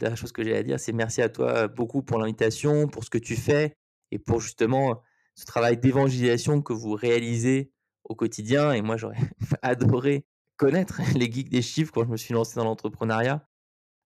la 0.00 0.14
chose 0.16 0.32
que 0.32 0.44
j'ai 0.44 0.56
à 0.56 0.62
dire, 0.62 0.78
c'est 0.78 0.92
merci 0.92 1.22
à 1.22 1.28
toi 1.28 1.68
beaucoup 1.68 2.02
pour 2.02 2.18
l'invitation, 2.18 2.88
pour 2.88 3.04
ce 3.04 3.10
que 3.10 3.18
tu 3.18 3.36
fais 3.36 3.76
et 4.10 4.18
pour 4.18 4.40
justement 4.40 5.00
ce 5.34 5.46
travail 5.46 5.78
d'évangélisation 5.78 6.60
que 6.60 6.72
vous 6.72 6.92
réalisez 6.92 7.72
au 8.04 8.14
quotidien. 8.14 8.72
Et 8.72 8.82
moi, 8.82 8.96
j'aurais 8.96 9.16
adoré 9.62 10.26
connaître 10.56 11.00
les 11.16 11.30
geeks 11.30 11.48
des 11.48 11.62
chiffres 11.62 11.92
quand 11.92 12.04
je 12.04 12.10
me 12.10 12.16
suis 12.16 12.34
lancé 12.34 12.56
dans 12.56 12.64
l'entrepreneuriat 12.64 13.48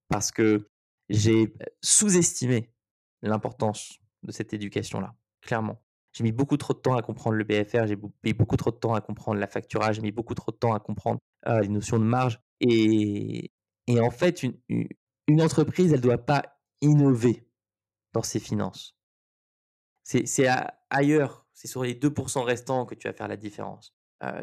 parce 0.08 0.30
que 0.30 0.68
j'ai 1.08 1.54
sous-estimé 1.82 2.72
l'importance 3.22 3.98
de 4.22 4.32
cette 4.32 4.52
éducation-là, 4.54 5.14
clairement. 5.40 5.82
J'ai 6.12 6.24
mis 6.24 6.32
beaucoup 6.32 6.56
trop 6.56 6.72
de 6.72 6.78
temps 6.78 6.96
à 6.96 7.02
comprendre 7.02 7.36
le 7.36 7.44
BFR, 7.44 7.86
j'ai 7.86 7.96
mis 8.24 8.32
beaucoup 8.32 8.56
trop 8.56 8.70
de 8.70 8.76
temps 8.76 8.94
à 8.94 9.00
comprendre 9.00 9.38
la 9.38 9.46
facturage, 9.46 9.96
j'ai 9.96 10.02
mis 10.02 10.12
beaucoup 10.12 10.34
trop 10.34 10.50
de 10.50 10.56
temps 10.56 10.72
à 10.72 10.80
comprendre 10.80 11.20
les 11.46 11.68
notions 11.68 11.98
de 11.98 12.04
marge. 12.04 12.40
Et, 12.60 13.52
et 13.86 14.00
en 14.00 14.10
fait, 14.10 14.42
une, 14.42 14.58
une 15.26 15.42
entreprise, 15.42 15.92
elle 15.92 15.98
ne 15.98 16.02
doit 16.02 16.24
pas 16.24 16.42
innover 16.80 17.46
dans 18.12 18.22
ses 18.22 18.40
finances. 18.40 18.96
C'est 20.02 20.46
ailleurs, 20.88 21.46
c'est 21.52 21.68
sur 21.68 21.82
les 21.82 21.94
2% 21.94 22.42
restants 22.42 22.86
que 22.86 22.94
tu 22.94 23.08
vas 23.08 23.12
faire 23.12 23.28
la 23.28 23.36
différence. 23.36 23.94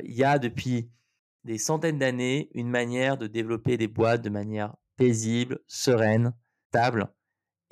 Il 0.04 0.14
y 0.14 0.24
a 0.24 0.38
depuis 0.38 0.92
des 1.44 1.58
centaines 1.58 2.00
d'années 2.00 2.50
une 2.54 2.70
manière 2.70 3.18
de 3.18 3.28
développer 3.28 3.78
des 3.78 3.88
boîtes 3.88 4.22
de 4.22 4.30
manière 4.30 4.76
paisible, 4.98 5.60
sereine, 5.68 6.36
stable, 6.70 7.14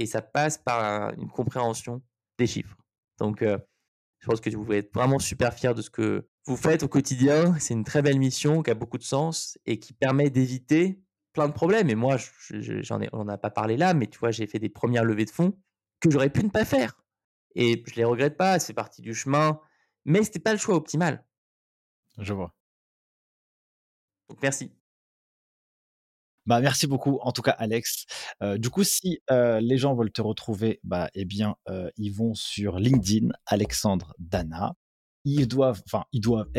et 0.01 0.05
ça 0.05 0.21
passe 0.21 0.57
par 0.57 1.13
une 1.17 1.29
compréhension 1.29 2.01
des 2.37 2.47
chiffres. 2.47 2.77
Donc, 3.19 3.41
euh, 3.41 3.57
je 4.19 4.27
pense 4.27 4.41
que 4.41 4.49
vous 4.49 4.63
pouvez 4.63 4.77
être 4.77 4.93
vraiment 4.93 5.19
super 5.19 5.53
fier 5.53 5.73
de 5.73 5.81
ce 5.81 5.89
que 5.89 6.27
vous 6.45 6.57
faites 6.57 6.83
au 6.83 6.87
quotidien. 6.87 7.57
C'est 7.59 7.73
une 7.73 7.83
très 7.83 8.01
belle 8.01 8.19
mission 8.19 8.63
qui 8.63 8.71
a 8.71 8.75
beaucoup 8.75 8.97
de 8.97 9.03
sens 9.03 9.57
et 9.65 9.79
qui 9.79 9.93
permet 9.93 10.29
d'éviter 10.29 11.01
plein 11.33 11.47
de 11.47 11.53
problèmes. 11.53 11.89
Et 11.89 11.95
moi, 11.95 12.17
j'en 12.49 13.01
ai, 13.01 13.09
on 13.13 13.25
n'a 13.25 13.37
pas 13.37 13.49
parlé 13.49 13.77
là, 13.77 13.93
mais 13.93 14.07
tu 14.07 14.19
vois, 14.19 14.31
j'ai 14.31 14.47
fait 14.47 14.59
des 14.59 14.69
premières 14.69 15.03
levées 15.03 15.25
de 15.25 15.31
fonds 15.31 15.57
que 15.99 16.09
j'aurais 16.09 16.29
pu 16.29 16.43
ne 16.43 16.49
pas 16.49 16.65
faire. 16.65 17.01
Et 17.55 17.83
je 17.87 17.95
les 17.95 18.03
regrette 18.03 18.37
pas, 18.37 18.59
c'est 18.59 18.73
partie 18.73 19.01
du 19.01 19.13
chemin, 19.13 19.59
mais 20.05 20.23
c'était 20.23 20.39
pas 20.39 20.53
le 20.53 20.59
choix 20.59 20.75
optimal. 20.75 21.25
Je 22.17 22.33
vois. 22.33 22.53
Donc 24.29 24.41
merci. 24.41 24.71
Bah, 26.45 26.59
merci 26.59 26.87
beaucoup, 26.87 27.19
en 27.21 27.31
tout 27.31 27.41
cas, 27.41 27.51
Alex. 27.51 28.05
Du 28.57 28.69
coup, 28.69 28.83
si 28.83 29.19
les 29.29 29.77
gens 29.77 29.95
veulent 29.95 30.11
te 30.11 30.21
retrouver, 30.21 30.79
bah, 30.83 31.09
eh 31.13 31.25
bien, 31.25 31.55
ils 31.97 32.11
vont 32.11 32.33
sur 32.33 32.77
LinkedIn, 32.79 33.29
Alexandre 33.45 34.13
Dana. 34.19 34.73
Ils 35.23 35.47
doivent, 35.47 35.83
enfin, 35.85 36.05
ils 36.11 36.19
doivent 36.19 36.49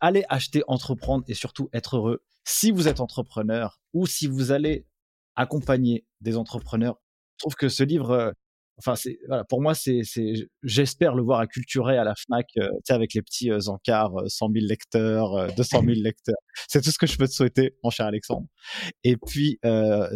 aller 0.00 0.24
acheter, 0.28 0.62
entreprendre 0.68 1.24
et 1.26 1.34
surtout 1.34 1.68
être 1.72 1.96
heureux. 1.96 2.22
Si 2.44 2.70
vous 2.70 2.86
êtes 2.86 3.00
entrepreneur 3.00 3.80
ou 3.92 4.06
si 4.06 4.28
vous 4.28 4.52
allez 4.52 4.86
accompagner 5.34 6.06
des 6.20 6.36
entrepreneurs, 6.36 7.00
je 7.36 7.38
trouve 7.38 7.56
que 7.56 7.68
ce 7.68 7.82
livre 7.82 8.34
Enfin, 8.78 8.96
c'est 8.96 9.18
voilà, 9.28 9.44
pour 9.44 9.62
moi, 9.62 9.74
c'est, 9.74 10.02
j'espère 10.62 11.14
le 11.14 11.22
voir 11.22 11.38
acculturé 11.40 11.96
à 11.96 12.04
la 12.04 12.14
Fnac, 12.16 12.46
euh, 12.58 12.68
avec 12.88 13.14
les 13.14 13.22
petits 13.22 13.50
euh, 13.50 13.60
encarts, 13.68 14.12
100 14.26 14.50
000 14.52 14.66
lecteurs, 14.66 15.54
200 15.54 15.82
000 15.82 15.92
lecteurs. 16.02 16.36
C'est 16.68 16.80
tout 16.80 16.90
ce 16.90 16.98
que 16.98 17.06
je 17.06 17.16
peux 17.16 17.28
te 17.28 17.32
souhaiter, 17.32 17.76
mon 17.84 17.90
cher 17.90 18.06
Alexandre. 18.06 18.46
Et 19.04 19.16
puis, 19.16 19.58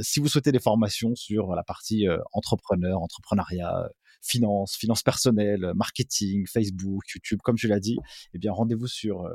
si 0.03 0.21
vous 0.21 0.29
souhaitez 0.29 0.53
des 0.53 0.61
formations 0.61 1.15
sur 1.15 1.55
la 1.55 1.63
partie 1.63 2.07
entrepreneur, 2.33 3.01
entrepreneuriat, 3.01 3.89
finance, 4.23 4.77
finance 4.77 5.03
personnelle, 5.03 5.73
marketing, 5.77 6.47
Facebook, 6.47 7.05
YouTube, 7.15 7.39
comme 7.43 7.57
tu 7.57 7.69
l'as 7.69 7.81
dit, 7.81 7.97
eh 8.35 8.39
bien, 8.39 8.53
rendez-vous 8.53 8.89
sur 8.89 9.29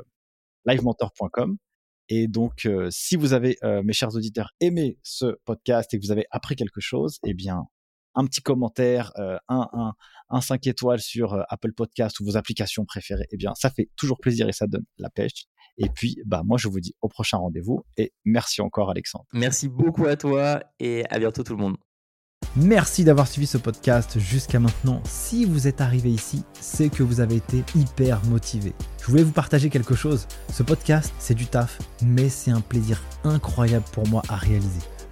livementor.com. 0.66 1.56
Et 2.10 2.28
donc, 2.28 2.68
si 2.90 3.16
vous 3.16 3.32
avez, 3.32 3.56
mes 3.84 3.94
chers 3.94 4.14
auditeurs, 4.14 4.50
aimé 4.60 4.98
ce 5.02 5.36
podcast 5.44 5.94
et 5.94 5.98
que 5.98 6.04
vous 6.04 6.12
avez 6.12 6.26
appris 6.30 6.56
quelque 6.56 6.80
chose, 6.80 7.18
eh 7.24 7.32
bien, 7.32 7.64
un 8.14 8.26
petit 8.26 8.40
commentaire, 8.40 9.12
euh, 9.18 9.38
un, 9.48 9.68
un, 9.72 9.92
un 10.30 10.40
5 10.40 10.66
étoiles 10.66 11.00
sur 11.00 11.34
euh, 11.34 11.42
Apple 11.48 11.72
Podcast 11.72 12.20
ou 12.20 12.24
vos 12.24 12.36
applications 12.36 12.84
préférées, 12.84 13.26
eh 13.30 13.36
bien, 13.36 13.54
ça 13.54 13.70
fait 13.70 13.88
toujours 13.96 14.18
plaisir 14.20 14.48
et 14.48 14.52
ça 14.52 14.66
donne 14.66 14.84
la 14.98 15.10
pêche. 15.10 15.46
Et 15.78 15.88
puis, 15.88 16.20
bah, 16.24 16.42
moi, 16.44 16.56
je 16.58 16.68
vous 16.68 16.80
dis 16.80 16.94
au 17.02 17.08
prochain 17.08 17.38
rendez-vous 17.38 17.84
et 17.96 18.12
merci 18.24 18.60
encore, 18.60 18.90
Alexandre. 18.90 19.26
Merci 19.32 19.68
beaucoup 19.68 20.06
à 20.06 20.16
toi 20.16 20.62
et 20.78 21.04
à 21.10 21.18
bientôt 21.18 21.42
tout 21.42 21.56
le 21.56 21.62
monde. 21.62 21.76
Merci 22.56 23.02
d'avoir 23.02 23.26
suivi 23.26 23.48
ce 23.48 23.58
podcast 23.58 24.18
jusqu'à 24.20 24.60
maintenant. 24.60 25.02
Si 25.04 25.44
vous 25.44 25.66
êtes 25.66 25.80
arrivé 25.80 26.10
ici, 26.10 26.44
c'est 26.60 26.88
que 26.88 27.02
vous 27.02 27.18
avez 27.18 27.36
été 27.36 27.64
hyper 27.74 28.24
motivé. 28.26 28.72
Je 29.00 29.06
voulais 29.06 29.24
vous 29.24 29.32
partager 29.32 29.70
quelque 29.70 29.96
chose. 29.96 30.28
Ce 30.52 30.62
podcast, 30.62 31.12
c'est 31.18 31.34
du 31.34 31.46
taf, 31.46 31.80
mais 32.02 32.28
c'est 32.28 32.52
un 32.52 32.60
plaisir 32.60 33.02
incroyable 33.24 33.84
pour 33.92 34.06
moi 34.06 34.22
à 34.28 34.36
réaliser. 34.36 34.80